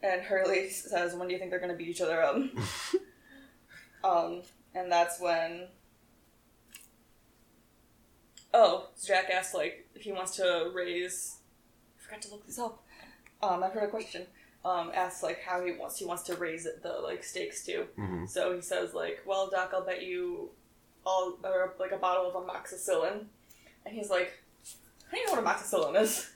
and 0.04 0.22
Hurley 0.22 0.70
says, 0.70 1.14
"When 1.16 1.28
do 1.28 1.34
you 1.34 1.40
think 1.40 1.50
they're 1.52 1.60
gonna 1.60 1.76
beat 1.76 1.88
each 1.90 2.02
other 2.02 2.22
up?" 2.22 2.36
um, 4.04 4.42
and 4.76 4.92
that's 4.92 5.20
when. 5.20 5.68
Oh, 8.54 8.90
Jack 9.06 9.30
asked 9.30 9.54
like 9.54 9.88
if 9.96 10.02
he 10.04 10.12
wants 10.12 10.36
to 10.38 10.72
raise. 10.74 11.38
I 12.00 12.04
forgot 12.06 12.22
to 12.24 12.32
look 12.32 12.46
this 12.46 12.60
up. 12.60 12.84
Um, 13.42 13.64
I've 13.64 13.72
heard 13.74 13.84
a 13.84 13.88
question. 13.92 14.26
Um, 14.66 14.92
asks 14.94 15.24
like 15.24 15.40
how 15.42 15.64
he 15.64 15.72
wants 15.72 15.98
he 16.00 16.06
wants 16.06 16.24
to 16.24 16.36
raise 16.36 16.68
the 16.84 16.90
like 17.04 17.24
stakes 17.24 17.64
to. 17.66 17.86
Mhm. 17.98 18.28
So 18.30 18.54
he 18.56 18.62
says 18.62 18.94
like, 18.94 19.22
"Well, 19.26 19.50
Doc, 19.50 19.72
I'll 19.74 19.86
bet 19.86 20.04
you 20.04 20.50
all 21.06 21.38
or 21.44 21.74
like 21.80 21.92
a 21.92 21.98
bottle 21.98 22.28
of 22.28 22.34
amoxicillin," 22.34 23.26
and 23.86 23.96
he's 23.96 24.10
like, 24.10 24.34
"How 25.06 25.12
do 25.12 25.20
you 25.20 25.28
know 25.28 25.34
what 25.42 25.46
amoxicillin 25.46 26.02
is?" 26.02 26.30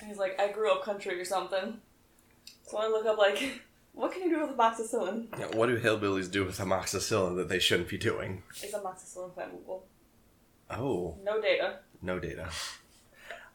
And 0.00 0.08
he's 0.08 0.18
like, 0.18 0.38
"I 0.40 0.52
grew 0.52 0.70
up 0.72 0.84
country 0.84 1.20
or 1.20 1.24
something." 1.24 1.80
So 2.66 2.78
I 2.78 2.86
look 2.86 3.04
up 3.06 3.18
like, 3.18 3.60
what 3.92 4.12
can 4.12 4.22
you 4.22 4.30
do 4.30 4.46
with 4.46 4.56
amoxicillin? 4.56 5.26
Yeah, 5.38 5.46
What 5.56 5.66
do 5.66 5.78
hillbillies 5.80 6.30
do 6.30 6.44
with 6.44 6.58
amoxicillin 6.58 7.36
that 7.36 7.48
they 7.48 7.58
shouldn't 7.58 7.88
be 7.88 7.98
doing? 7.98 8.42
Is 8.62 8.72
amoxicillin 8.72 9.32
flammable? 9.34 9.82
Oh, 10.76 11.18
No 11.22 11.40
data. 11.40 11.78
no 12.02 12.18
data. 12.18 12.48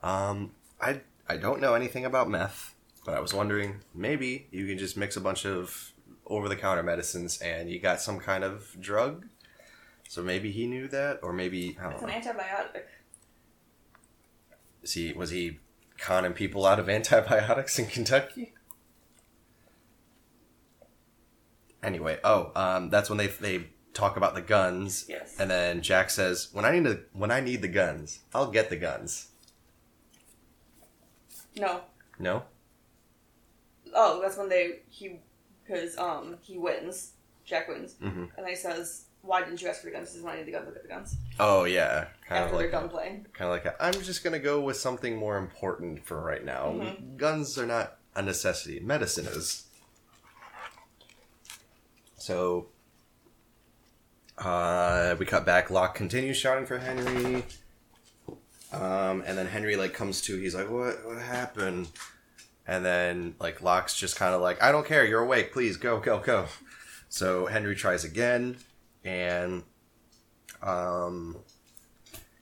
Um, 0.02 0.52
I 0.82 1.02
I 1.28 1.38
don't 1.38 1.60
know 1.62 1.74
anything 1.74 2.06
about 2.06 2.30
meth, 2.30 2.74
but 3.06 3.14
I 3.16 3.20
was 3.20 3.34
wondering 3.34 3.82
maybe 3.94 4.48
you 4.52 4.66
can 4.68 4.78
just 4.78 4.96
mix 4.98 5.16
a 5.18 5.22
bunch 5.22 5.46
of 5.46 5.92
over-the-counter 6.26 6.84
medicines 6.84 7.40
and 7.42 7.70
you 7.70 7.80
got 7.80 8.02
some 8.02 8.20
kind 8.20 8.44
of 8.44 8.76
drug. 8.80 9.26
So 10.08 10.22
maybe 10.24 10.52
he 10.52 10.66
knew 10.68 10.88
that, 10.88 11.20
or 11.22 11.34
maybe 11.34 11.78
I 11.82 11.90
It's 11.92 12.02
don't 12.02 12.10
an 12.10 12.22
know. 12.24 12.32
antibiotic. 12.32 12.84
Is 14.82 14.94
he 14.94 15.14
was 15.14 15.30
he 15.32 15.60
conning 15.98 16.34
people 16.34 16.66
out 16.66 16.80
of 16.80 16.88
antibiotics 16.90 17.78
in 17.78 17.88
Kentucky? 17.88 18.54
Anyway, 21.82 22.20
oh, 22.24 22.52
um, 22.56 22.90
that's 22.90 23.10
when 23.10 23.18
they 23.18 23.28
they 23.28 23.68
talk 23.94 24.18
about 24.18 24.36
the 24.36 24.42
guns, 24.42 25.06
Yes. 25.10 25.36
and 25.40 25.50
then 25.50 25.82
Jack 25.82 26.10
says, 26.10 26.50
"When 26.54 26.66
I 26.66 26.72
need 26.72 26.84
the 26.86 27.04
when 27.14 27.32
I 27.32 27.40
need 27.40 27.62
the 27.62 27.68
guns, 27.68 28.20
I'll 28.34 28.52
get 28.52 28.70
the 28.70 28.78
guns." 28.78 29.28
No. 31.56 31.82
No, 32.20 32.44
Oh, 33.94 34.22
that's 34.22 34.38
when 34.38 34.50
they 34.50 34.80
he 34.90 35.20
because 35.66 35.98
um 35.98 36.38
he 36.42 36.58
wins. 36.58 37.14
Jack 37.46 37.68
wins, 37.68 37.94
hmm 37.96 38.06
and 38.06 38.32
then 38.38 38.48
he 38.48 38.56
says, 38.56 39.06
"Why 39.24 39.42
didn't 39.44 39.62
you 39.62 39.68
ask 39.70 39.82
for 39.82 39.88
the 39.88 39.92
guns?" 39.94 40.10
He 40.10 40.16
says, 40.18 40.24
"When 40.24 40.34
I 40.36 40.38
need 40.38 40.46
the 40.46 40.52
guns, 40.52 40.68
look 40.68 40.76
at 40.76 40.84
the 40.84 40.90
guns." 40.90 41.16
Oh 41.40 41.64
yeah, 41.64 42.08
kind 42.28 42.44
After 42.44 42.56
of 42.66 42.72
like 42.74 42.92
playing. 42.92 43.26
kind 43.34 43.50
of 43.50 43.56
like 43.56 43.66
a, 43.66 43.84
I'm 43.84 43.94
just 43.94 44.24
gonna 44.24 44.38
go 44.40 44.62
with 44.62 44.78
something 44.78 45.16
more 45.18 45.38
important 45.38 46.06
for 46.06 46.22
right 46.22 46.44
now. 46.46 46.68
Mhm. 46.74 47.18
Guns 47.18 47.58
are 47.58 47.66
not 47.66 47.98
a 48.16 48.22
necessity. 48.22 48.80
Medicine 48.82 49.26
is. 49.26 49.66
So. 52.18 52.68
Uh, 54.40 55.16
we 55.20 55.26
cut 55.26 55.46
back. 55.46 55.70
Locke 55.70 55.96
continues 55.96 56.38
shouting 56.38 56.66
for 56.66 56.78
Henry. 56.78 57.44
Um, 58.72 59.24
and 59.26 59.38
then 59.38 59.48
Henry 59.48 59.76
like 59.76 59.94
comes 59.94 60.22
to. 60.22 60.38
He's 60.38 60.56
like, 60.56 60.70
"What? 60.70 61.06
What 61.06 61.22
happened?" 61.22 61.90
And 62.68 62.86
then 62.86 63.36
like 63.40 63.62
Locke's 63.62 63.96
just 63.96 64.16
kind 64.16 64.34
of 64.34 64.42
like, 64.42 64.62
"I 64.62 64.72
don't 64.72 64.86
care. 64.86 65.06
You're 65.06 65.24
awake. 65.24 65.52
Please 65.52 65.78
go, 65.78 66.00
go, 66.00 66.20
go." 66.20 66.46
So 67.10 67.48
Henry 67.48 67.76
tries 67.76 68.04
again, 68.04 68.58
and 69.04 69.64
um, 70.62 71.38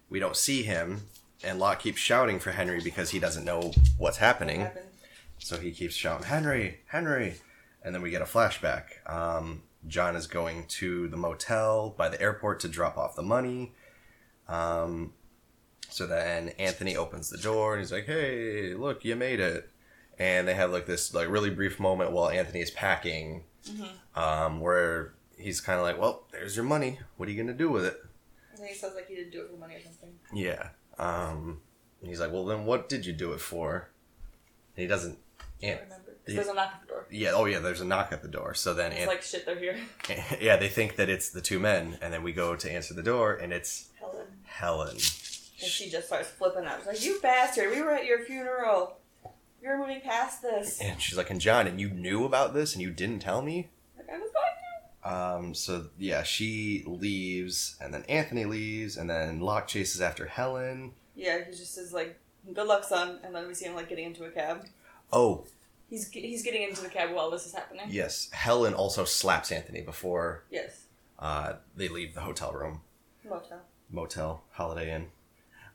we 0.09 0.19
don't 0.19 0.35
see 0.35 0.63
him, 0.63 1.03
and 1.43 1.59
Locke 1.59 1.79
keeps 1.79 1.99
shouting 1.99 2.39
for 2.39 2.51
Henry 2.51 2.81
because 2.81 3.11
he 3.11 3.19
doesn't 3.19 3.45
know 3.45 3.71
what's 3.97 4.17
happening. 4.17 4.61
Happened. 4.61 4.85
So 5.39 5.57
he 5.57 5.71
keeps 5.71 5.95
shouting, 5.95 6.25
Henry, 6.25 6.79
Henry. 6.87 7.35
And 7.83 7.95
then 7.95 8.01
we 8.01 8.09
get 8.09 8.21
a 8.21 8.25
flashback. 8.25 8.83
Um, 9.09 9.61
John 9.87 10.15
is 10.15 10.27
going 10.27 10.65
to 10.67 11.07
the 11.07 11.17
motel 11.17 11.93
by 11.97 12.09
the 12.09 12.21
airport 12.21 12.59
to 12.61 12.67
drop 12.67 12.97
off 12.97 13.15
the 13.15 13.23
money. 13.23 13.73
Um, 14.47 15.13
so 15.89 16.05
then 16.07 16.49
Anthony 16.59 16.95
opens 16.95 17.29
the 17.29 17.37
door 17.37 17.73
and 17.73 17.81
he's 17.81 17.91
like, 17.91 18.05
hey, 18.05 18.73
look, 18.73 19.03
you 19.05 19.15
made 19.15 19.39
it. 19.39 19.69
And 20.19 20.47
they 20.47 20.53
have 20.55 20.71
like 20.71 20.85
this 20.85 21.13
like 21.13 21.29
really 21.29 21.49
brief 21.49 21.79
moment 21.79 22.11
while 22.11 22.29
Anthony 22.29 22.61
is 22.61 22.71
packing 22.71 23.43
um, 24.15 24.59
where 24.59 25.13
he's 25.37 25.61
kind 25.61 25.79
of 25.79 25.85
like, 25.85 25.99
well, 25.99 26.23
there's 26.31 26.55
your 26.55 26.65
money. 26.65 26.99
What 27.17 27.27
are 27.27 27.31
you 27.31 27.37
going 27.37 27.55
to 27.55 27.63
do 27.63 27.69
with 27.69 27.85
it? 27.85 28.03
And 28.51 28.61
then 28.61 28.67
he 28.67 28.73
says 28.73 28.93
like 28.95 29.07
he 29.07 29.15
didn't 29.15 29.31
do 29.31 29.41
it 29.41 29.51
for 29.51 29.57
money 29.57 29.75
or 29.75 29.81
something. 29.81 30.09
Yeah. 30.33 30.69
Um, 30.97 31.59
and 32.01 32.09
he's 32.09 32.19
like, 32.19 32.31
well, 32.31 32.45
then 32.45 32.65
what 32.65 32.89
did 32.89 33.05
you 33.05 33.13
do 33.13 33.33
it 33.33 33.41
for? 33.41 33.89
And 34.75 34.81
he 34.81 34.87
doesn't. 34.87 35.17
An- 35.61 35.79
There's 36.35 36.47
a 36.47 36.53
knock 36.53 36.71
at 36.75 36.81
the 36.81 36.87
door. 36.87 37.05
yeah. 37.09 37.31
Oh, 37.33 37.45
yeah. 37.45 37.59
There's 37.59 37.81
a 37.81 37.85
knock 37.85 38.11
at 38.11 38.21
the 38.21 38.27
door. 38.27 38.53
So 38.53 38.73
then, 38.73 38.91
It's 38.91 39.01
An- 39.01 39.07
like 39.07 39.21
shit. 39.23 39.45
They're 39.45 39.57
here. 39.59 39.77
yeah, 40.41 40.57
they 40.57 40.69
think 40.69 40.95
that 40.97 41.09
it's 41.09 41.29
the 41.29 41.41
two 41.41 41.59
men, 41.59 41.97
and 42.01 42.13
then 42.13 42.23
we 42.23 42.33
go 42.33 42.55
to 42.55 42.71
answer 42.71 42.93
the 42.93 43.03
door, 43.03 43.33
and 43.35 43.51
it's 43.53 43.89
Helen. 43.99 44.27
Helen. 44.43 44.91
And 44.91 45.01
she 45.01 45.89
just 45.89 46.07
starts 46.07 46.27
flipping 46.29 46.65
out. 46.65 46.79
She's 46.79 46.87
like, 46.87 47.05
"You 47.05 47.19
bastard! 47.21 47.71
We 47.75 47.81
were 47.81 47.91
at 47.91 48.05
your 48.05 48.19
funeral. 48.19 48.97
You're 49.61 49.77
moving 49.79 50.01
past 50.01 50.41
this." 50.43 50.79
And 50.79 51.01
she's 51.01 51.17
like, 51.17 51.29
and 51.31 51.41
John, 51.41 51.65
and 51.65 51.79
you 51.81 51.89
knew 51.89 52.25
about 52.25 52.53
this, 52.53 52.73
and 52.73 52.81
you 52.81 52.91
didn't 52.91 53.19
tell 53.19 53.41
me. 53.41 53.69
Like 53.97 54.07
I 54.09 54.17
was 54.19 54.29
going 54.31 54.33
to. 54.33 55.37
Um, 55.47 55.53
so 55.55 55.87
yeah, 55.97 56.21
she 56.23 56.83
leaves, 56.85 57.75
and 57.81 57.91
then 57.93 58.03
Anthony 58.07 58.45
leaves, 58.45 58.97
and 58.97 59.09
then 59.09 59.39
Locke 59.39 59.67
chases 59.67 59.99
after 60.01 60.27
Helen. 60.27 60.91
Yeah, 61.15 61.39
he 61.43 61.51
just 61.51 61.73
says 61.73 61.91
like, 61.91 62.19
"Good 62.53 62.67
luck, 62.67 62.83
son," 62.83 63.19
and 63.23 63.33
then 63.33 63.47
we 63.47 63.55
see 63.55 63.65
him 63.65 63.73
like 63.75 63.89
getting 63.89 64.05
into 64.05 64.25
a 64.25 64.29
cab. 64.29 64.65
Oh, 65.11 65.45
He's 65.89 66.09
he's 66.09 66.43
getting 66.43 66.63
into 66.63 66.81
the 66.81 66.89
cab 66.89 67.11
while 67.13 67.31
this 67.31 67.45
is 67.45 67.53
happening. 67.53 67.85
yes, 67.89 68.29
Helen 68.31 68.73
also 68.73 69.05
slaps 69.05 69.51
Anthony 69.51 69.81
before 69.81 70.43
Yes. 70.51 70.85
uh, 71.19 71.53
they 71.75 71.87
leave 71.87 72.13
the 72.13 72.21
hotel 72.21 72.51
room. 72.51 72.81
Motel. 73.23 73.59
motel, 73.89 74.43
Holiday 74.51 74.93
Inn. 74.95 75.07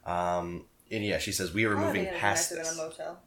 Um, 0.04 0.64
and 0.90 1.04
yeah, 1.04 1.18
she 1.18 1.32
says 1.32 1.52
we 1.54 1.66
were 1.66 1.76
moving 1.76 2.06
past 2.06 2.50
nicer 2.50 2.62
this. 2.62 2.76
than 2.76 2.86
a 2.86 2.88
motel. 2.88 3.20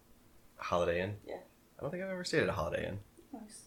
Holiday 0.57 1.01
Inn. 1.01 1.15
Yeah. 1.27 1.35
I 1.77 1.81
don't 1.81 1.91
think 1.91 2.03
I've 2.03 2.09
ever 2.09 2.23
stayed 2.23 2.43
at 2.43 2.49
a 2.49 2.53
Holiday 2.53 2.87
Inn. 2.87 2.99
Nice. 3.33 3.61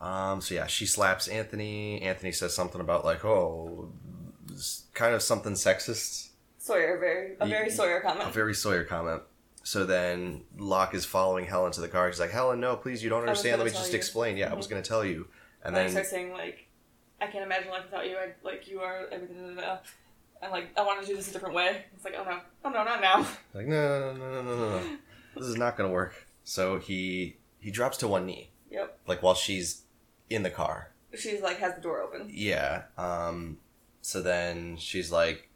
Um, 0.00 0.40
so 0.40 0.54
yeah, 0.54 0.66
she 0.66 0.86
slaps 0.86 1.28
Anthony. 1.28 2.02
Anthony 2.02 2.32
says 2.32 2.54
something 2.54 2.80
about 2.80 3.04
like, 3.04 3.24
oh, 3.24 3.88
s- 4.52 4.84
kind 4.94 5.14
of 5.14 5.22
something 5.22 5.52
sexist, 5.52 6.28
Sawyer, 6.58 6.98
very 6.98 7.36
a 7.40 7.46
very 7.46 7.68
Ye- 7.68 7.74
Sawyer 7.74 7.98
a 7.98 8.02
comment. 8.02 8.32
very 8.32 8.54
Sawyer 8.54 8.84
comment. 8.84 9.22
So 9.64 9.84
then 9.86 10.42
Locke 10.56 10.94
is 10.94 11.04
following 11.06 11.46
Helen 11.46 11.72
to 11.72 11.80
the 11.80 11.88
car. 11.88 12.06
He's 12.08 12.20
like, 12.20 12.30
Helen, 12.30 12.60
no, 12.60 12.76
please, 12.76 13.02
you 13.02 13.08
don't 13.10 13.22
understand. 13.22 13.58
Let 13.58 13.64
me 13.64 13.70
just 13.76 13.90
you." 13.92 13.96
explain. 13.96 14.36
Yeah, 14.36 14.50
I 14.52 14.54
was 14.54 14.66
Mhm. 14.66 14.70
gonna 14.70 14.82
tell 14.82 15.04
you. 15.04 15.26
And 15.62 15.68
And 15.68 15.76
then 15.76 15.84
then 15.86 15.90
starts 15.92 16.10
saying 16.10 16.32
like, 16.32 16.66
"I 17.20 17.26
can't 17.28 17.42
imagine 17.44 17.70
life 17.70 17.84
without 17.84 18.06
you. 18.06 18.16
I, 18.18 18.34
like 18.42 18.68
you 18.68 18.80
are 18.80 19.08
everything." 19.10 19.58
And 20.42 20.52
like, 20.52 20.68
I 20.76 20.82
want 20.82 21.00
to 21.00 21.06
do 21.06 21.16
this 21.16 21.28
a 21.30 21.32
different 21.32 21.54
way. 21.54 21.86
It's 21.94 22.04
like, 22.04 22.14
oh 22.18 22.24
no, 22.24 22.40
oh 22.66 22.68
no, 22.68 22.84
not 22.84 23.00
now. 23.00 23.20
like, 23.54 23.66
no, 23.66 24.12
no, 24.12 24.14
no, 24.14 24.42
no, 24.42 24.42
no, 24.42 24.78
no, 24.80 24.96
this 25.34 25.46
is 25.46 25.56
not 25.56 25.76
gonna 25.78 25.88
work. 25.92 26.26
So 26.44 26.78
he 26.78 27.38
he 27.58 27.70
drops 27.70 27.96
to 27.98 28.08
one 28.08 28.26
knee, 28.26 28.50
Yep. 28.70 28.98
like 29.06 29.22
while 29.22 29.34
she's 29.34 29.84
in 30.28 30.42
the 30.42 30.50
car. 30.50 30.92
She's 31.16 31.40
like 31.40 31.56
has 31.60 31.74
the 31.74 31.80
door 31.80 32.02
open. 32.02 32.28
Yeah. 32.30 32.82
Um. 32.98 33.58
So 34.02 34.20
then 34.20 34.76
she's 34.76 35.10
like, 35.10 35.48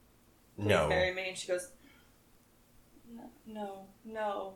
Please 0.57 0.69
"No." 0.69 0.89
marry 0.89 1.13
me, 1.13 1.29
and 1.29 1.37
she 1.37 1.47
goes, 1.49 1.69
"No, 3.49 3.87
no, 4.05 4.13
no." 4.13 4.55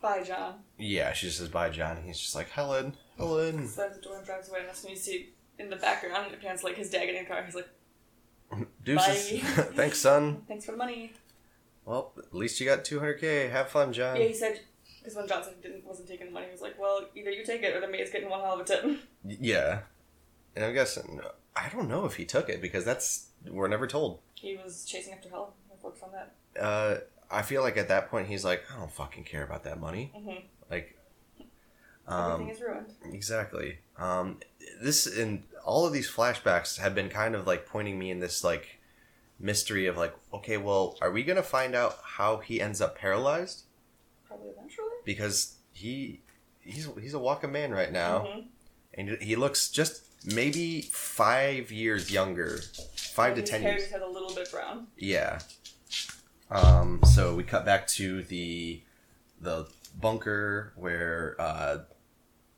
Bye, 0.00 0.22
John. 0.22 0.60
Yeah. 0.78 1.12
She 1.12 1.26
just 1.26 1.38
says, 1.38 1.48
"Bye, 1.48 1.70
John." 1.70 1.96
And 1.96 2.06
he's 2.06 2.18
just 2.18 2.34
like, 2.34 2.48
"Helen, 2.50 2.96
Helen." 3.16 3.66
Slams 3.68 3.96
the 3.96 4.02
door 4.02 4.16
and 4.16 4.26
drives 4.26 4.48
away. 4.48 4.60
And 4.60 4.68
that's 4.68 4.82
when 4.82 4.90
you 4.92 4.98
see 4.98 5.30
in 5.58 5.70
the 5.70 5.76
background, 5.76 6.32
it 6.32 6.40
pans 6.40 6.62
like 6.64 6.76
his 6.76 6.90
dad 6.90 7.00
getting 7.06 7.16
in 7.16 7.24
the 7.24 7.28
car. 7.28 7.42
He's 7.44 7.54
like, 7.54 7.68
Deuces. 8.84 9.42
Bye. 9.42 9.62
Thanks, 9.74 9.98
son. 9.98 10.42
"Thanks 10.48 10.64
for 10.64 10.72
the 10.72 10.78
money." 10.78 11.12
Well, 11.84 12.12
at 12.18 12.34
least 12.34 12.60
you 12.60 12.66
got 12.66 12.84
200k. 12.84 13.50
Have 13.50 13.70
fun, 13.70 13.92
John. 13.92 14.16
Yeah, 14.16 14.26
he 14.26 14.34
said 14.34 14.60
because 14.98 15.16
when 15.16 15.26
Johnson 15.26 15.54
didn't 15.62 15.84
wasn't 15.86 16.08
taking 16.08 16.26
the 16.26 16.32
money, 16.32 16.46
he 16.46 16.52
was 16.52 16.60
like, 16.60 16.78
"Well, 16.78 17.08
either 17.14 17.30
you 17.30 17.44
take 17.44 17.62
it 17.62 17.74
or 17.74 17.80
the 17.80 17.88
maid's 17.88 18.10
getting 18.10 18.28
one 18.28 18.40
hell 18.40 18.54
of 18.54 18.60
a 18.60 18.64
tip." 18.64 18.84
Yeah. 19.24 19.80
And 20.54 20.64
I'm 20.64 20.74
guessing 20.74 21.20
I 21.56 21.68
don't 21.70 21.88
know 21.88 22.04
if 22.04 22.16
he 22.16 22.24
took 22.24 22.48
it 22.48 22.60
because 22.60 22.84
that's 22.84 23.28
we're 23.46 23.68
never 23.68 23.86
told. 23.86 24.20
He 24.34 24.56
was 24.56 24.84
chasing 24.84 25.12
after 25.12 25.28
Helen. 25.28 25.50
I 25.72 25.80
focused 25.80 26.04
on 26.04 26.10
that. 26.12 26.34
Uh, 26.60 26.98
I 27.30 27.42
feel 27.42 27.62
like 27.62 27.76
at 27.76 27.88
that 27.88 28.10
point 28.10 28.28
he's 28.28 28.44
like, 28.44 28.62
I 28.74 28.78
don't 28.78 28.90
fucking 28.90 29.24
care 29.24 29.44
about 29.44 29.64
that 29.64 29.78
money. 29.80 30.12
hmm 30.14 30.30
Like, 30.70 30.96
Everything 32.10 32.46
um, 32.46 32.50
is 32.50 32.60
ruined. 32.62 32.94
exactly. 33.12 33.78
Um, 33.98 34.38
this 34.82 35.06
and 35.06 35.42
all 35.64 35.86
of 35.86 35.92
these 35.92 36.10
flashbacks 36.10 36.78
have 36.78 36.94
been 36.94 37.10
kind 37.10 37.34
of 37.34 37.46
like 37.46 37.66
pointing 37.66 37.98
me 37.98 38.10
in 38.10 38.18
this 38.20 38.42
like 38.42 38.78
mystery 39.38 39.86
of 39.86 39.98
like, 39.98 40.14
okay, 40.32 40.56
well, 40.56 40.96
are 41.02 41.10
we 41.10 41.22
gonna 41.22 41.42
find 41.42 41.74
out 41.74 41.98
how 42.02 42.38
he 42.38 42.62
ends 42.62 42.80
up 42.80 42.96
paralyzed? 42.96 43.64
Probably 44.26 44.48
eventually. 44.56 44.86
Because 45.04 45.56
he 45.72 46.22
he's 46.60 46.88
he's 46.98 47.12
a 47.12 47.18
walking 47.18 47.52
man 47.52 47.72
right 47.72 47.92
now. 47.92 48.20
Mhm. 48.20 48.46
and 48.94 49.08
he 49.20 49.36
looks 49.36 49.68
just 49.70 50.02
maybe 50.24 50.80
five 50.90 51.70
years 51.70 52.10
younger, 52.10 52.60
five 52.96 53.34
to 53.34 53.42
His 53.42 53.50
ten 53.50 53.62
years. 53.62 53.90
had 53.90 54.00
a 54.00 54.08
little 54.08 54.34
bit 54.34 54.50
brown. 54.50 54.86
Yeah. 54.96 55.40
Um. 56.50 57.00
So 57.04 57.34
we 57.34 57.42
cut 57.44 57.64
back 57.64 57.86
to 57.88 58.22
the 58.22 58.82
the 59.40 59.68
bunker 60.00 60.72
where 60.76 61.36
uh, 61.38 61.78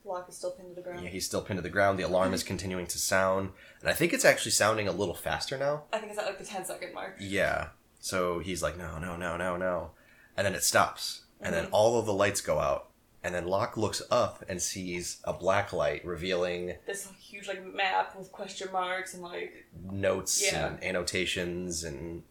Locke 0.04 0.28
is 0.28 0.36
still 0.36 0.50
pinned 0.52 0.68
to 0.70 0.74
the 0.74 0.80
ground. 0.82 1.04
yeah, 1.04 1.10
he's 1.10 1.26
still 1.26 1.42
pinned 1.42 1.58
to 1.58 1.62
the 1.62 1.68
ground. 1.68 1.98
The 1.98 2.02
alarm 2.04 2.32
is 2.32 2.42
continuing 2.42 2.86
to 2.88 2.98
sound, 2.98 3.50
and 3.80 3.90
I 3.90 3.92
think 3.92 4.12
it's 4.12 4.24
actually 4.24 4.52
sounding 4.52 4.88
a 4.88 4.92
little 4.92 5.14
faster 5.14 5.56
now. 5.58 5.84
I 5.92 5.98
think 5.98 6.10
it's 6.12 6.18
at 6.20 6.26
like 6.26 6.38
the 6.38 6.44
10 6.44 6.64
second 6.64 6.94
mark. 6.94 7.16
Yeah. 7.20 7.68
So 7.98 8.38
he's 8.38 8.62
like, 8.62 8.78
no, 8.78 8.98
no, 8.98 9.16
no, 9.16 9.36
no, 9.36 9.56
no, 9.58 9.90
and 10.36 10.46
then 10.46 10.54
it 10.54 10.62
stops, 10.64 11.24
and 11.40 11.54
then 11.54 11.66
Mhm. 11.66 11.70
all 11.72 11.98
of 11.98 12.06
the 12.06 12.14
lights 12.14 12.40
go 12.40 12.58
out, 12.58 12.88
and 13.22 13.34
then 13.34 13.46
Locke 13.46 13.76
looks 13.76 14.00
up 14.10 14.42
and 14.48 14.62
sees 14.62 15.18
a 15.24 15.34
black 15.34 15.70
light 15.74 16.02
revealing 16.04 16.76
This 16.86 17.08
huge 17.20 17.46
like 17.46 17.62
map 17.62 18.16
with 18.16 18.32
question 18.32 18.72
marks 18.72 19.12
and 19.12 19.22
like 19.22 19.66
notes 19.82 20.42
Yeah. 20.42 20.68
and 20.68 20.82
annotations 20.82 21.84
and 21.84 22.22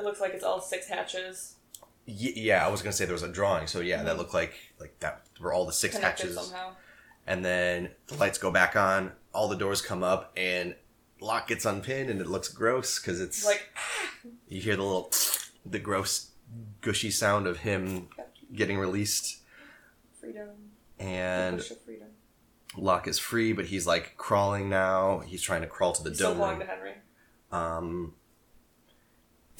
it 0.00 0.04
looks 0.04 0.20
like 0.20 0.32
it's 0.34 0.44
all 0.44 0.60
six 0.60 0.86
hatches 0.88 1.54
Y- 2.06 2.32
yeah, 2.34 2.66
I 2.66 2.70
was 2.70 2.82
gonna 2.82 2.92
say 2.92 3.04
there 3.04 3.12
was 3.14 3.22
a 3.22 3.28
drawing, 3.28 3.66
so 3.68 3.80
yeah, 3.80 4.02
that 4.02 4.14
Mhm. 4.16 4.18
looked 4.18 4.34
like 4.34 4.54
like 4.80 4.98
that 5.00 5.26
were 5.40 5.52
all 5.52 5.64
the 5.66 5.72
six 5.72 5.94
connected 5.94 6.30
hatches, 6.30 6.48
somehow. 6.48 6.74
and 7.26 7.44
then 7.44 7.90
the 8.08 8.16
lights 8.16 8.38
go 8.38 8.50
back 8.50 8.74
on, 8.74 9.12
all 9.32 9.48
the 9.48 9.54
doors 9.56 9.80
come 9.80 10.02
up, 10.02 10.32
and 10.36 10.74
Locke 11.20 11.46
gets 11.46 11.64
unpinned, 11.66 12.10
and 12.10 12.20
it 12.20 12.26
looks 12.26 12.48
gross 12.48 12.98
because 12.98 13.20
it's 13.20 13.44
like 13.44 13.68
you 14.48 14.60
hear 14.60 14.74
the 14.76 14.82
little 14.82 15.12
the 15.64 15.78
gross 15.78 16.30
gushy 16.80 17.10
sound 17.12 17.46
of 17.46 17.58
him 17.58 18.08
getting 18.52 18.78
released, 18.78 19.42
freedom. 20.18 20.72
and 20.98 21.62
freedom. 21.84 22.08
Locke 22.76 23.06
is 23.06 23.18
free, 23.18 23.52
but 23.52 23.66
he's 23.66 23.86
like 23.86 24.16
crawling 24.16 24.68
now. 24.68 25.20
He's 25.20 25.42
trying 25.42 25.60
to 25.60 25.68
crawl 25.68 25.92
to 25.92 26.02
the 26.02 26.10
He's 26.10 26.18
still 26.18 26.30
dome 26.30 26.38
belong 26.38 26.58
to 26.60 26.66
Henry. 26.66 26.94
um, 27.52 28.14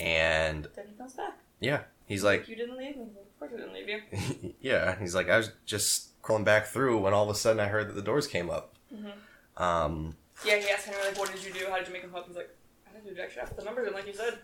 and 0.01 0.67
Then 0.75 0.87
he 0.89 0.95
comes 0.95 1.13
back. 1.15 1.39
yeah, 1.61 1.83
he's 2.07 2.25
like. 2.25 2.49
You 2.49 2.57
didn't 2.57 2.77
leave 2.79 2.97
me. 2.97 3.03
Of 3.05 3.39
course 3.39 3.53
I 3.55 3.57
didn't 3.59 3.75
leave 3.75 3.89
you. 3.89 4.55
yeah, 4.61 4.99
he's 4.99 5.15
like, 5.15 5.29
I 5.29 5.37
was 5.37 5.53
just 5.67 6.21
crawling 6.23 6.45
back 6.45 6.67
through 6.67 6.99
when 6.99 7.13
all 7.15 7.25
of 7.25 7.31
a 7.31 7.39
sudden 7.39 7.61
I 7.61 7.67
heard 7.69 7.89
that 7.89 7.95
the 7.95 8.03
doors 8.03 8.27
came 8.27 8.51
up. 8.51 8.75
Mhm. 8.93 9.63
Um, 9.63 10.17
Yeah, 10.45 10.57
he 10.57 10.69
asked 10.71 10.87
Henry 10.87 11.03
like, 11.07 11.19
"What 11.19 11.33
did 11.33 11.45
you 11.45 11.53
do? 11.53 11.67
How 11.71 11.77
did 11.79 11.87
you 11.87 11.93
make 11.93 12.03
him 12.03 12.15
up?" 12.15 12.27
He's 12.27 12.37
like, 12.37 12.49
"I 12.89 12.93
didn't 12.93 13.09
do 13.09 13.15
jack 13.15 13.31
shit. 13.31 13.43
I 13.43 13.47
put 13.47 13.57
the 13.59 13.65
numbers 13.65 13.89
in, 13.89 13.95
like 13.95 14.07
you 14.07 14.15
said. 14.15 14.39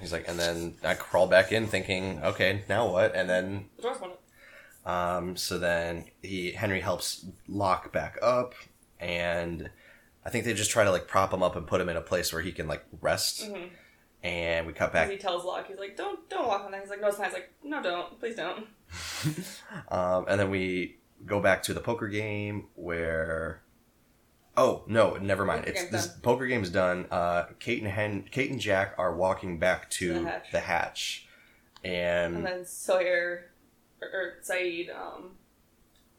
he's 0.00 0.12
like, 0.12 0.26
and 0.28 0.38
then 0.38 0.74
I 0.84 0.94
crawled 0.94 1.30
back 1.30 1.50
in 1.52 1.66
thinking, 1.66 2.20
okay, 2.22 2.62
now 2.68 2.90
what? 2.90 3.14
And 3.14 3.28
then, 3.28 3.68
The 3.76 3.82
doors 3.82 4.00
went 4.00 4.12
um, 4.86 5.36
so 5.36 5.58
then 5.58 6.06
he 6.22 6.52
Henry 6.52 6.80
helps 6.80 7.26
Locke 7.46 7.92
back 7.92 8.16
up, 8.22 8.54
and 8.98 9.68
I 10.24 10.30
think 10.30 10.44
they 10.46 10.54
just 10.54 10.70
try 10.70 10.84
to 10.84 10.90
like 10.90 11.06
prop 11.06 11.30
him 11.32 11.42
up 11.42 11.56
and 11.56 11.66
put 11.66 11.80
him 11.80 11.88
in 11.90 11.96
a 11.96 12.00
place 12.00 12.32
where 12.32 12.40
he 12.42 12.52
can 12.52 12.66
like 12.68 12.84
rest. 13.02 13.42
Mm-hmm. 13.42 13.66
And 14.22 14.66
we 14.66 14.72
cut 14.72 14.92
back, 14.92 15.08
he 15.10 15.16
tells 15.16 15.44
Locke, 15.44 15.68
he's 15.68 15.78
like, 15.78 15.96
"Don't, 15.96 16.28
don't 16.28 16.48
walk 16.48 16.64
on 16.64 16.72
that." 16.72 16.80
He's 16.80 16.90
like, 16.90 17.00
"No, 17.00 17.06
it's 17.08 17.16
fine." 17.16 17.26
He's 17.26 17.34
like, 17.34 17.52
"No, 17.62 17.80
don't. 17.82 18.18
Please 18.18 18.34
don't." 18.34 18.66
um, 19.90 20.24
and 20.28 20.40
then 20.40 20.50
we 20.50 20.96
go 21.24 21.40
back 21.40 21.62
to 21.64 21.74
the 21.74 21.80
poker 21.80 22.08
game 22.08 22.66
where. 22.74 23.62
Oh 24.56 24.82
no! 24.88 25.14
Never 25.16 25.44
mind. 25.44 25.66
Poker 25.66 25.78
it's 25.78 25.90
this 25.90 26.06
done. 26.08 26.20
poker 26.22 26.46
game's 26.46 26.70
done. 26.70 27.06
Uh, 27.12 27.44
Kate 27.60 27.80
and 27.80 27.90
Hen, 27.92 28.24
Kate 28.32 28.50
and 28.50 28.58
Jack 28.58 28.94
are 28.98 29.14
walking 29.14 29.60
back 29.60 29.88
to 29.90 30.14
To 30.14 30.20
the 30.20 30.28
hatch. 30.28 30.50
the 30.52 30.60
hatch, 30.60 31.28
and, 31.84 32.36
And 32.38 32.44
then 32.46 32.64
Sawyer 32.64 33.52
or, 34.02 34.08
or 34.08 34.34
Sayid, 34.42 34.90
um, 34.94 35.36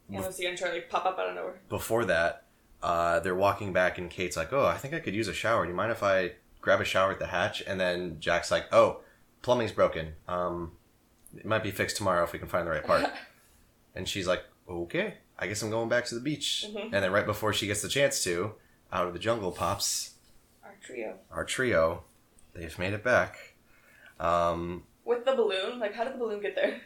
Ana 0.09 0.25
Lucia 0.27 0.47
and 0.47 0.57
Charlie 0.57 0.81
pop 0.81 1.05
up 1.05 1.19
out 1.19 1.29
of 1.29 1.35
nowhere. 1.35 1.59
before 1.67 2.05
that, 2.05 2.45
uh, 2.81 3.19
they're 3.19 3.35
walking 3.35 3.73
back, 3.73 3.97
and 3.97 4.09
Kate's 4.09 4.37
like, 4.37 4.53
"Oh, 4.53 4.65
I 4.65 4.77
think 4.77 4.93
I 4.93 5.01
could 5.01 5.13
use 5.13 5.27
a 5.27 5.33
shower. 5.33 5.65
Do 5.65 5.71
you 5.71 5.75
mind 5.75 5.91
if 5.91 6.01
I 6.01 6.35
grab 6.61 6.81
a 6.81 6.85
shower 6.85 7.11
at 7.11 7.19
the 7.19 7.27
hatch?" 7.27 7.61
And 7.65 7.79
then 7.79 8.19
Jack's 8.19 8.51
like, 8.51 8.65
"Oh, 8.71 9.01
plumbing's 9.41 9.71
broken. 9.71 10.13
Um, 10.27 10.73
it 11.37 11.45
might 11.45 11.63
be 11.63 11.71
fixed 11.71 11.97
tomorrow 11.97 12.23
if 12.23 12.33
we 12.33 12.39
can 12.39 12.47
find 12.47 12.65
the 12.67 12.71
right 12.71 12.83
part." 12.83 13.05
and 13.95 14.07
she's 14.07 14.27
like, 14.27 14.43
"Okay, 14.67 15.15
I 15.37 15.47
guess 15.47 15.61
I'm 15.61 15.69
going 15.69 15.89
back 15.89 16.05
to 16.05 16.15
the 16.15 16.21
beach." 16.21 16.65
Mhm. 16.67 16.83
And 16.85 17.03
then 17.03 17.11
right 17.11 17.25
before 17.25 17.53
she 17.53 17.67
gets 17.67 17.81
the 17.81 17.89
chance 17.89 18.23
to, 18.23 18.53
out 18.91 19.07
of 19.07 19.13
the 19.13 19.19
jungle 19.19 19.51
pops 19.51 20.15
Our 20.63 20.75
trio 20.81 21.15
our 21.31 21.45
trio. 21.45 22.03
They've 22.53 22.77
made 22.79 22.93
it 22.93 23.03
back. 23.03 23.53
Um, 24.19 24.83
with 25.05 25.25
the 25.25 25.33
balloon. 25.33 25.79
Like, 25.79 25.93
how 25.93 26.03
did 26.03 26.13
the 26.13 26.17
balloon 26.17 26.41
get 26.41 26.55
there? 26.55 26.81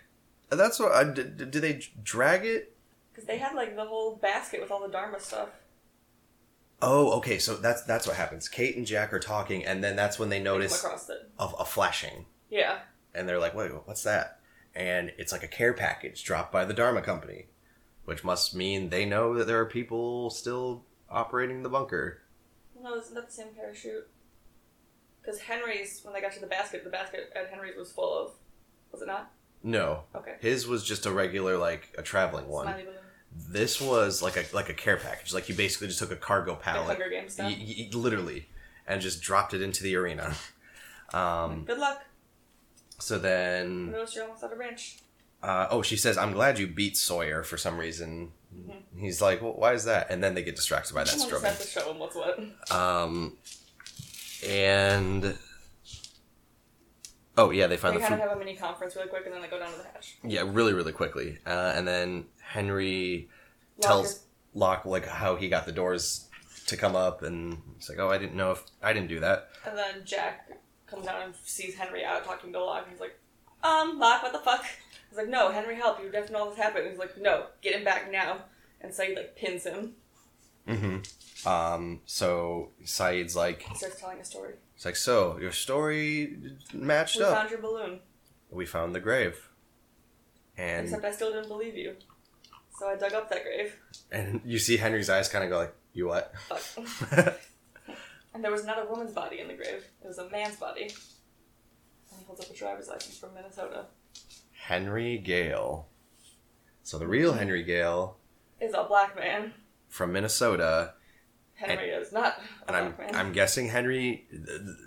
that's 0.49 0.79
what. 0.79 0.91
I, 0.91 1.03
did, 1.03 1.38
did 1.38 1.62
they 1.62 1.81
drag 2.03 2.45
it? 2.45 2.75
Because 3.12 3.25
they 3.27 3.38
had 3.38 3.55
like 3.55 3.75
the 3.75 3.86
whole 3.86 4.15
basket 4.15 4.62
with 4.62 4.71
all 4.71 4.81
the 4.81 4.88
Dharma 4.91 5.19
stuff. 5.19 5.49
Oh, 6.85 7.13
okay. 7.17 7.39
So 7.39 7.55
that's 7.55 7.81
that's 7.83 8.05
what 8.05 8.15
happens. 8.17 8.47
Kate 8.49 8.75
and 8.75 8.85
Jack 8.85 9.13
are 9.13 9.19
talking, 9.19 9.65
and 9.65 9.83
then 9.83 9.95
that's 9.95 10.19
when 10.19 10.29
they 10.29 10.39
notice 10.41 10.83
across 10.83 11.09
it. 11.09 11.29
a, 11.39 11.45
a 11.59 11.65
flashing, 11.65 12.25
Yeah. 12.49 12.79
and 13.15 13.27
they're 13.27 13.39
like, 13.39 13.55
"Wait, 13.55 13.71
what's 13.85 14.03
that?" 14.03 14.39
And 14.75 15.13
it's 15.17 15.31
like 15.31 15.43
a 15.43 15.47
care 15.47 15.73
package 15.73 16.23
dropped 16.23 16.51
by 16.51 16.65
the 16.65 16.73
Dharma 16.73 17.01
Company, 17.01 17.45
which 18.05 18.23
must 18.23 18.53
mean 18.55 18.89
they 18.89 19.05
know 19.05 19.33
that 19.35 19.47
there 19.47 19.59
are 19.59 19.65
people 19.65 20.29
still 20.29 20.83
operating 21.09 21.63
the 21.63 21.69
bunker. 21.69 22.21
No, 22.81 22.95
isn't 22.97 23.13
that 23.15 23.27
the 23.27 23.33
same 23.33 23.53
parachute? 23.55 24.07
Because 25.21 25.39
Henry's, 25.39 26.01
when 26.03 26.13
they 26.13 26.19
got 26.21 26.33
to 26.33 26.39
the 26.41 26.47
basket, 26.47 26.83
the 26.83 26.89
basket 26.89 27.31
at 27.35 27.49
Henry's 27.49 27.77
was 27.77 27.91
full 27.93 28.13
of. 28.17 28.31
Was 28.91 29.01
it 29.01 29.07
not? 29.07 29.31
No, 29.63 30.03
Okay. 30.13 30.35
his 30.41 30.67
was 30.67 30.83
just 30.83 31.05
a 31.05 31.11
regular, 31.11 31.57
like 31.57 31.95
a 31.97 32.01
traveling 32.01 32.47
one. 32.49 32.65
Smiley 32.65 32.83
balloon. 32.83 32.97
This 33.35 33.79
was 33.81 34.21
like 34.21 34.37
a 34.37 34.43
like 34.53 34.69
a 34.69 34.73
care 34.73 34.97
package. 34.97 35.33
Like 35.33 35.49
you 35.49 35.55
basically 35.55 35.87
just 35.87 35.99
took 35.99 36.11
a 36.11 36.15
cargo 36.15 36.51
Like 36.53 36.61
pallet, 36.61 36.87
Hunger 36.87 37.09
Games 37.09 37.33
stuff. 37.33 37.51
y- 37.51 37.75
y- 37.91 37.97
literally, 37.97 38.47
and 38.87 39.01
just 39.01 39.21
dropped 39.21 39.53
it 39.53 39.61
into 39.61 39.83
the 39.83 39.95
arena. 39.95 40.35
Um, 41.13 41.65
Good 41.65 41.77
luck. 41.77 42.03
so 42.99 43.19
then, 43.19 43.91
Notice 43.91 44.15
you're 44.15 44.23
almost 44.23 44.43
out 44.43 44.51
of 44.51 44.57
range. 44.57 44.97
uh, 45.43 45.67
oh, 45.69 45.83
she 45.83 45.95
says, 45.95 46.17
"I'm 46.17 46.31
glad 46.33 46.57
you 46.57 46.65
beat 46.65 46.97
Sawyer 46.97 47.43
for 47.43 47.55
some 47.55 47.77
reason." 47.77 48.31
He's 48.97 49.21
like, 49.21 49.39
well, 49.39 49.53
"Why 49.53 49.73
is 49.73 49.85
that?" 49.85 50.07
And 50.09 50.23
then 50.23 50.33
they 50.33 50.41
get 50.41 50.55
distracted 50.55 50.95
by 50.95 51.03
that 51.03 51.13
just 51.13 51.29
has 51.29 51.59
to 51.59 51.67
show 51.67 51.91
him 51.91 51.99
what's 51.99 52.15
what. 52.15 52.39
Um, 52.71 53.37
and 54.49 55.37
oh 57.37 57.51
yeah, 57.51 57.67
they 57.67 57.75
They 57.75 57.81
find 57.81 57.95
the 57.95 57.99
kind 57.99 58.15
food. 58.15 58.21
of 58.23 58.29
have 58.29 58.37
a 58.37 58.39
mini 58.39 58.55
conference 58.55 58.95
really 58.95 59.07
quick, 59.09 59.25
and 59.25 59.33
then 59.35 59.41
they 59.43 59.47
go 59.47 59.59
down 59.59 59.71
to 59.71 59.77
the 59.77 59.83
hatch. 59.83 60.17
Yeah, 60.23 60.43
really, 60.47 60.73
really 60.73 60.93
quickly. 60.93 61.37
Uh, 61.45 61.73
and 61.75 61.87
then 61.87 62.25
Henry 62.53 63.29
tells 63.81 64.19
Locke 64.53 64.85
like 64.85 65.07
how 65.07 65.35
he 65.35 65.49
got 65.49 65.65
the 65.65 65.71
doors 65.71 66.27
to 66.67 66.77
come 66.77 66.95
up, 66.95 67.23
and 67.23 67.57
he's 67.77 67.89
like, 67.89 67.97
"Oh, 67.99 68.09
I 68.09 68.17
didn't 68.19 68.35
know 68.35 68.51
if 68.51 68.63
I 68.81 68.93
didn't 68.93 69.09
do 69.09 69.19
that." 69.21 69.49
And 69.65 69.75
then 69.77 70.05
Jack 70.05 70.51
comes 70.85 71.05
down 71.05 71.21
and 71.23 71.33
sees 71.43 71.73
Henry 71.75 72.05
out 72.05 72.23
talking 72.23 72.53
to 72.53 72.63
Locke. 72.63 72.83
And 72.83 72.91
he's 72.91 72.99
like, 72.99 73.17
um, 73.63 73.97
Locke, 73.97 74.21
what 74.21 74.31
the 74.33 74.39
fuck? 74.39 74.63
He's 75.09 75.17
like, 75.17 75.27
no, 75.29 75.51
Henry, 75.51 75.75
help. 75.75 75.99
You 75.99 76.11
definitely 76.11 76.36
know 76.38 76.49
this 76.49 76.57
happened. 76.59 76.88
He's 76.89 76.99
like, 76.99 77.19
no, 77.19 77.47
get 77.61 77.75
him 77.75 77.84
back 77.84 78.11
now. 78.11 78.38
And 78.82 78.91
Sayid, 78.91 79.15
like, 79.15 79.36
pins 79.36 79.63
him. 79.63 79.93
Mm-hmm. 80.67 81.47
Um, 81.47 82.01
so 82.05 82.69
Sayid's 82.84 83.36
like, 83.36 83.63
He 83.63 83.75
starts 83.75 83.99
telling 83.99 84.19
a 84.19 84.25
story. 84.25 84.53
he's 84.75 84.86
like, 84.86 84.95
"So 84.95 85.38
your 85.41 85.51
story 85.51 86.38
matched 86.73 87.17
We 87.17 87.23
up. 87.23 87.32
We 87.32 87.36
found 87.36 87.49
your 87.51 87.59
balloon. 87.61 87.99
we 88.51 88.65
found 88.65 88.93
the 88.95 88.99
grave." 89.01 89.49
And 90.57 90.86
Except 90.86 91.03
I 91.03 91.11
still 91.11 91.32
didn't 91.34 91.47
believe 91.49 91.75
you. 91.75 91.95
So 92.84 92.89
I 92.89 92.97
dug 92.97 93.13
up 93.13 93.29
that 93.29 93.43
grave. 93.45 93.79
and 94.11 94.41
you 94.43 94.59
see 94.59 94.75
Henry's 94.75 95.09
eyes 95.09 95.29
kind 95.29 95.45
of 95.45 95.49
go 95.49 95.57
like, 95.59 95.73
"You 95.93 96.07
what?" 96.07 96.34
Fuck. 96.49 96.61
Oh. 97.13 97.34
and 98.34 98.43
there 98.43 98.51
was 98.51 98.65
not 98.65 98.77
a 98.77 98.86
woman's 98.89 99.13
body 99.13 99.39
in 99.39 99.47
the 99.47 99.53
grave. 99.53 99.86
It 100.03 100.07
was 100.07 100.17
a 100.17 100.29
man's 100.29 100.57
body. 100.57 100.84
And 102.11 102.19
he 102.19 102.25
holds 102.25 102.41
up 102.41 102.49
a 102.49 102.53
driver's 102.53 102.89
license 102.89 103.17
from 103.17 103.36
Minnesota. 103.36 103.86
Henry 104.51 105.17
Gale. 105.17 105.88
So 106.84 106.97
the 106.97 107.07
real 107.07 107.31
Henry 107.34 107.63
Gale 107.63 108.17
Is 108.59 108.73
a 108.73 108.84
black 108.84 109.15
man. 109.15 109.53
from 109.88 110.11
Minnesota, 110.11 110.95
Henry 111.53 111.88
is 111.91 112.11
not 112.11 112.38
a 112.63 112.67
and 112.67 112.75
I'm 112.75 112.91
black 112.95 113.11
man. 113.13 113.15
I'm 113.15 113.31
guessing 113.31 113.69
Henry, 113.69 114.27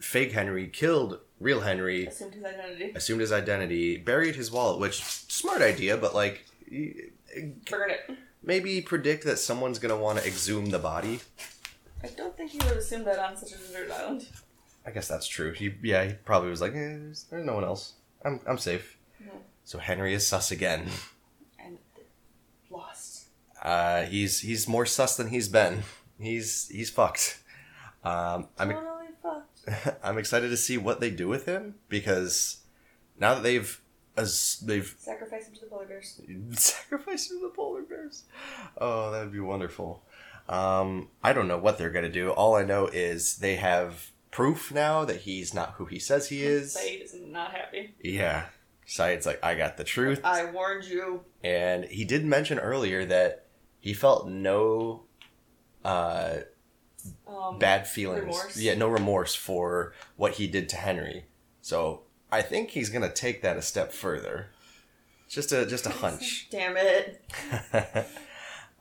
fake 0.02 0.32
Henry, 0.32 0.68
killed 0.68 1.20
real 1.40 1.60
Henry, 1.60 2.04
Assumed 2.08 2.34
his 2.34 2.44
identity. 2.44 2.92
assumed 2.94 3.22
his 3.22 3.32
identity, 3.32 3.96
buried 3.96 4.36
his 4.36 4.50
wallet, 4.50 4.80
which 4.80 5.02
smart 5.02 5.62
idea, 5.62 5.96
but 5.96 6.14
like 6.14 6.44
Burn 7.70 7.90
it. 7.90 8.10
maybe 8.42 8.80
predict 8.80 9.24
that 9.24 9.38
someone's 9.38 9.78
gonna 9.78 9.96
want 9.96 10.18
to 10.18 10.26
exhume 10.26 10.70
the 10.70 10.78
body. 10.78 11.20
I 12.02 12.08
don't 12.08 12.36
think 12.36 12.50
he 12.52 12.58
would 12.58 12.76
assume 12.76 13.04
that 13.04 13.18
on 13.18 13.36
such 13.36 13.52
a 13.52 13.56
desert 13.56 13.90
island. 13.90 14.26
I 14.86 14.90
guess 14.90 15.08
that's 15.08 15.26
true. 15.26 15.52
He 15.52 15.74
yeah, 15.82 16.04
he 16.04 16.12
probably 16.12 16.50
was 16.50 16.60
like, 16.60 16.72
eh, 16.72 16.74
there's, 16.98 17.24
there's 17.24 17.44
no 17.44 17.54
one 17.54 17.64
else. 17.64 17.94
I'm 18.24 18.40
I'm 18.46 18.58
safe. 18.58 18.96
So 19.64 19.78
Henry 19.78 20.14
is 20.14 20.24
sus 20.24 20.52
again. 20.52 20.86
And 21.58 21.78
lost. 22.70 23.24
Uh, 23.60 24.02
he's 24.04 24.40
he's 24.40 24.68
more 24.68 24.86
sus 24.86 25.16
than 25.16 25.28
he's 25.28 25.48
been. 25.48 25.82
He's 26.20 26.68
he's 26.68 26.88
fucked. 26.90 27.40
Um, 28.04 28.48
I'm 28.58 28.70
Totally 28.70 29.06
fucked. 29.20 29.98
I'm 30.04 30.18
excited 30.18 30.50
to 30.50 30.56
see 30.56 30.78
what 30.78 31.00
they 31.00 31.10
do 31.10 31.26
with 31.26 31.46
him 31.46 31.74
because 31.88 32.58
now 33.18 33.34
that 33.34 33.42
they've 33.42 33.80
as 34.16 34.58
they've 34.64 34.94
Sacrifice 34.98 35.46
him 35.48 35.54
to 35.54 35.60
the 35.60 35.66
polar 35.66 35.86
bears. 35.86 36.20
sacrificed 36.52 37.30
him 37.30 37.38
to 37.40 37.48
the 37.48 37.54
polar 37.54 37.82
bears. 37.82 38.24
Oh, 38.78 39.10
that 39.10 39.20
would 39.24 39.32
be 39.32 39.40
wonderful. 39.40 40.02
Um, 40.48 41.08
I 41.22 41.32
don't 41.32 41.48
know 41.48 41.58
what 41.58 41.76
they're 41.78 41.90
gonna 41.90 42.08
do. 42.08 42.30
All 42.30 42.54
I 42.54 42.64
know 42.64 42.86
is 42.86 43.38
they 43.38 43.56
have 43.56 44.10
proof 44.30 44.72
now 44.72 45.04
that 45.04 45.22
he's 45.22 45.52
not 45.54 45.72
who 45.72 45.86
he 45.86 45.98
says 45.98 46.28
he 46.28 46.42
is. 46.44 46.72
Said 46.74 47.00
is 47.02 47.14
not 47.14 47.52
happy. 47.52 47.94
Yeah. 48.00 48.46
Sayid's 48.86 49.26
like, 49.26 49.42
I 49.44 49.56
got 49.56 49.76
the 49.76 49.82
truth. 49.84 50.20
I 50.22 50.44
warned 50.50 50.84
you. 50.84 51.22
And 51.42 51.84
he 51.86 52.04
did 52.04 52.24
mention 52.24 52.58
earlier 52.60 53.04
that 53.06 53.46
he 53.80 53.92
felt 53.92 54.28
no 54.28 55.02
uh, 55.84 56.38
Um, 57.26 57.58
bad 57.58 57.88
feelings. 57.88 58.20
remorse? 58.20 58.56
Yeah, 58.56 58.74
no 58.74 58.88
remorse 58.88 59.34
for 59.34 59.92
what 60.16 60.34
he 60.34 60.46
did 60.46 60.68
to 60.70 60.76
Henry. 60.76 61.24
So 61.62 62.02
I 62.30 62.42
think 62.42 62.70
he's 62.70 62.90
gonna 62.90 63.12
take 63.12 63.42
that 63.42 63.56
a 63.56 63.62
step 63.62 63.92
further. 63.92 64.48
Just 65.28 65.52
a 65.52 65.66
just 65.66 65.86
a 65.86 65.90
hunch. 66.02 66.48
Damn 66.50 66.76
it. 66.76 67.24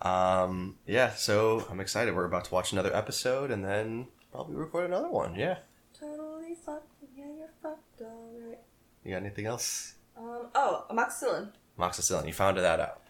um, 0.01 0.77
yeah, 0.85 1.13
so 1.13 1.65
I'm 1.69 1.79
excited. 1.79 2.15
We're 2.15 2.25
about 2.25 2.45
to 2.45 2.53
watch 2.53 2.71
another 2.71 2.95
episode 2.95 3.51
and 3.51 3.63
then 3.63 4.07
probably 4.31 4.55
record 4.55 4.85
another 4.85 5.09
one. 5.09 5.35
Yeah. 5.35 5.57
Totally 5.97 6.55
fucked. 6.55 6.91
Yeah, 7.17 7.25
you're 7.37 7.49
fucked. 7.61 8.01
Alright. 8.01 8.59
You 9.03 9.11
got 9.11 9.17
anything 9.17 9.45
else? 9.45 9.95
Um, 10.17 10.47
oh, 10.55 10.85
amoxicillin. 10.89 11.49
Amoxicillin. 11.79 12.27
You 12.27 12.33
found 12.33 12.57
that 12.57 12.79
out. 12.79 13.01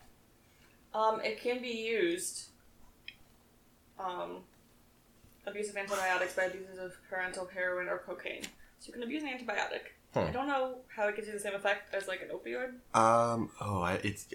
Um, 0.93 1.19
it 1.21 1.41
can 1.41 1.61
be 1.61 1.69
used. 1.69 2.49
Um, 3.99 4.43
abuse 5.45 5.69
of 5.69 5.77
antibiotics 5.77 6.33
by 6.33 6.43
abusers 6.43 6.77
of 6.77 6.93
parenteral 7.11 7.49
heroin 7.49 7.87
or 7.87 7.99
cocaine. 7.99 8.43
So 8.79 8.87
you 8.87 8.93
can 8.93 9.03
abuse 9.03 9.23
an 9.23 9.29
antibiotic. 9.29 9.94
Hmm. 10.15 10.29
I 10.29 10.31
don't 10.31 10.47
know 10.47 10.77
how 10.95 11.09
it 11.09 11.15
gives 11.17 11.27
you 11.27 11.33
the 11.33 11.39
same 11.39 11.55
effect 11.55 11.93
as 11.93 12.07
like 12.07 12.21
an 12.21 12.29
opioid. 12.29 12.69
Um. 12.97 13.49
Oh, 13.59 13.81
I, 13.81 13.95
it's. 13.95 14.27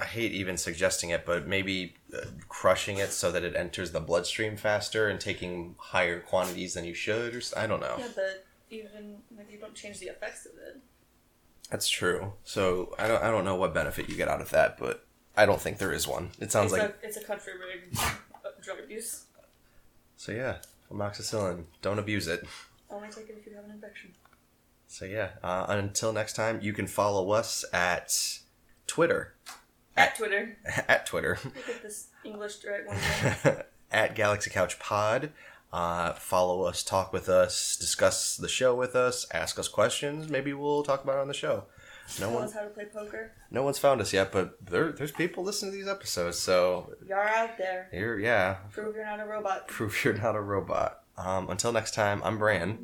I 0.00 0.04
hate 0.04 0.32
even 0.32 0.56
suggesting 0.56 1.10
it, 1.10 1.26
but 1.26 1.46
maybe 1.46 1.94
uh, 2.16 2.20
crushing 2.48 2.96
it 2.96 3.12
so 3.12 3.30
that 3.30 3.44
it 3.44 3.54
enters 3.54 3.90
the 3.90 4.00
bloodstream 4.00 4.56
faster 4.56 5.08
and 5.08 5.20
taking 5.20 5.74
higher 5.78 6.20
quantities 6.20 6.74
than 6.74 6.86
you 6.86 6.94
should, 6.94 7.34
or 7.34 7.42
I 7.56 7.66
don't 7.66 7.80
know. 7.80 7.96
Yeah, 7.98 8.08
but 8.14 8.46
even 8.70 9.18
like 9.36 9.52
you 9.52 9.58
don't 9.58 9.74
change 9.74 9.98
the 9.98 10.06
effects 10.06 10.46
of 10.46 10.52
it. 10.52 10.80
That's 11.70 11.88
true. 11.88 12.32
So 12.44 12.94
I 12.98 13.06
don't. 13.06 13.22
I 13.22 13.30
don't 13.30 13.44
know 13.44 13.56
what 13.56 13.74
benefit 13.74 14.08
you 14.08 14.16
get 14.16 14.28
out 14.28 14.40
of 14.40 14.48
that, 14.50 14.78
but 14.78 15.04
I 15.36 15.44
don't 15.44 15.60
think 15.60 15.76
there 15.76 15.92
is 15.92 16.08
one. 16.08 16.30
It 16.40 16.50
sounds 16.50 16.72
it's 16.72 16.80
like 16.80 16.96
a, 17.02 17.06
it's 17.06 17.16
a 17.18 17.24
country 17.24 17.52
rigged 17.58 17.98
uh, 18.00 18.14
drug 18.62 18.78
abuse. 18.82 19.26
so. 20.16 20.32
Yeah, 20.32 20.56
amoxicillin. 20.90 21.64
Don't 21.82 21.98
abuse 21.98 22.28
it. 22.28 22.46
Only 22.88 23.08
take 23.08 23.28
it 23.28 23.36
if 23.38 23.46
you 23.46 23.54
have 23.54 23.66
an 23.66 23.72
infection. 23.72 24.12
So 24.92 25.04
yeah. 25.04 25.30
Uh, 25.42 25.66
until 25.68 26.12
next 26.12 26.34
time, 26.34 26.58
you 26.60 26.72
can 26.72 26.86
follow 26.88 27.30
us 27.30 27.64
at 27.72 28.40
Twitter 28.88 29.34
At 29.96 30.16
Twitter. 30.16 30.58
at 30.88 31.06
Twitter. 31.06 31.38
Look 31.44 31.68
at 31.68 31.80
this 31.82 32.08
English 32.24 32.56
right 32.68 32.84
one 32.86 33.56
at 33.92 34.14
Galaxy 34.16 34.50
Couch 34.50 34.78
Pod. 34.80 35.30
Uh, 35.72 36.12
follow 36.14 36.64
us, 36.64 36.82
talk 36.82 37.12
with 37.12 37.28
us, 37.28 37.76
discuss 37.76 38.36
the 38.36 38.48
show 38.48 38.74
with 38.74 38.96
us, 38.96 39.24
ask 39.32 39.56
us 39.60 39.68
questions. 39.68 40.28
Maybe 40.28 40.52
we'll 40.52 40.82
talk 40.82 41.04
about 41.04 41.18
it 41.18 41.20
on 41.20 41.28
the 41.28 41.34
show. 41.34 41.64
No 42.18 42.26
Tell 42.26 42.34
one, 42.34 42.44
us 42.46 42.52
how 42.54 42.62
to 42.62 42.70
play 42.70 42.86
poker. 42.86 43.30
no 43.52 43.62
one's 43.62 43.78
found 43.78 44.00
us 44.00 44.12
yet, 44.12 44.32
but 44.32 44.56
there, 44.66 44.90
there's 44.90 45.12
people 45.12 45.44
listening 45.44 45.70
to 45.70 45.76
these 45.78 45.86
episodes. 45.86 46.40
So 46.40 46.92
You're 47.08 47.20
out 47.22 47.56
there. 47.56 47.88
here, 47.92 48.18
yeah, 48.18 48.56
Prove 48.72 48.96
you're 48.96 49.06
not 49.06 49.20
a 49.20 49.24
robot. 49.24 49.68
prove 49.68 50.04
you're 50.04 50.14
not 50.14 50.34
a 50.34 50.40
robot. 50.40 51.04
Um, 51.16 51.48
until 51.48 51.70
next 51.70 51.94
time, 51.94 52.20
I'm 52.24 52.36
Bran. 52.36 52.78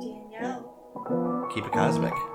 Danielle. 0.00 0.81
Keep 1.54 1.66
it 1.66 1.72
cosmic. 1.72 2.31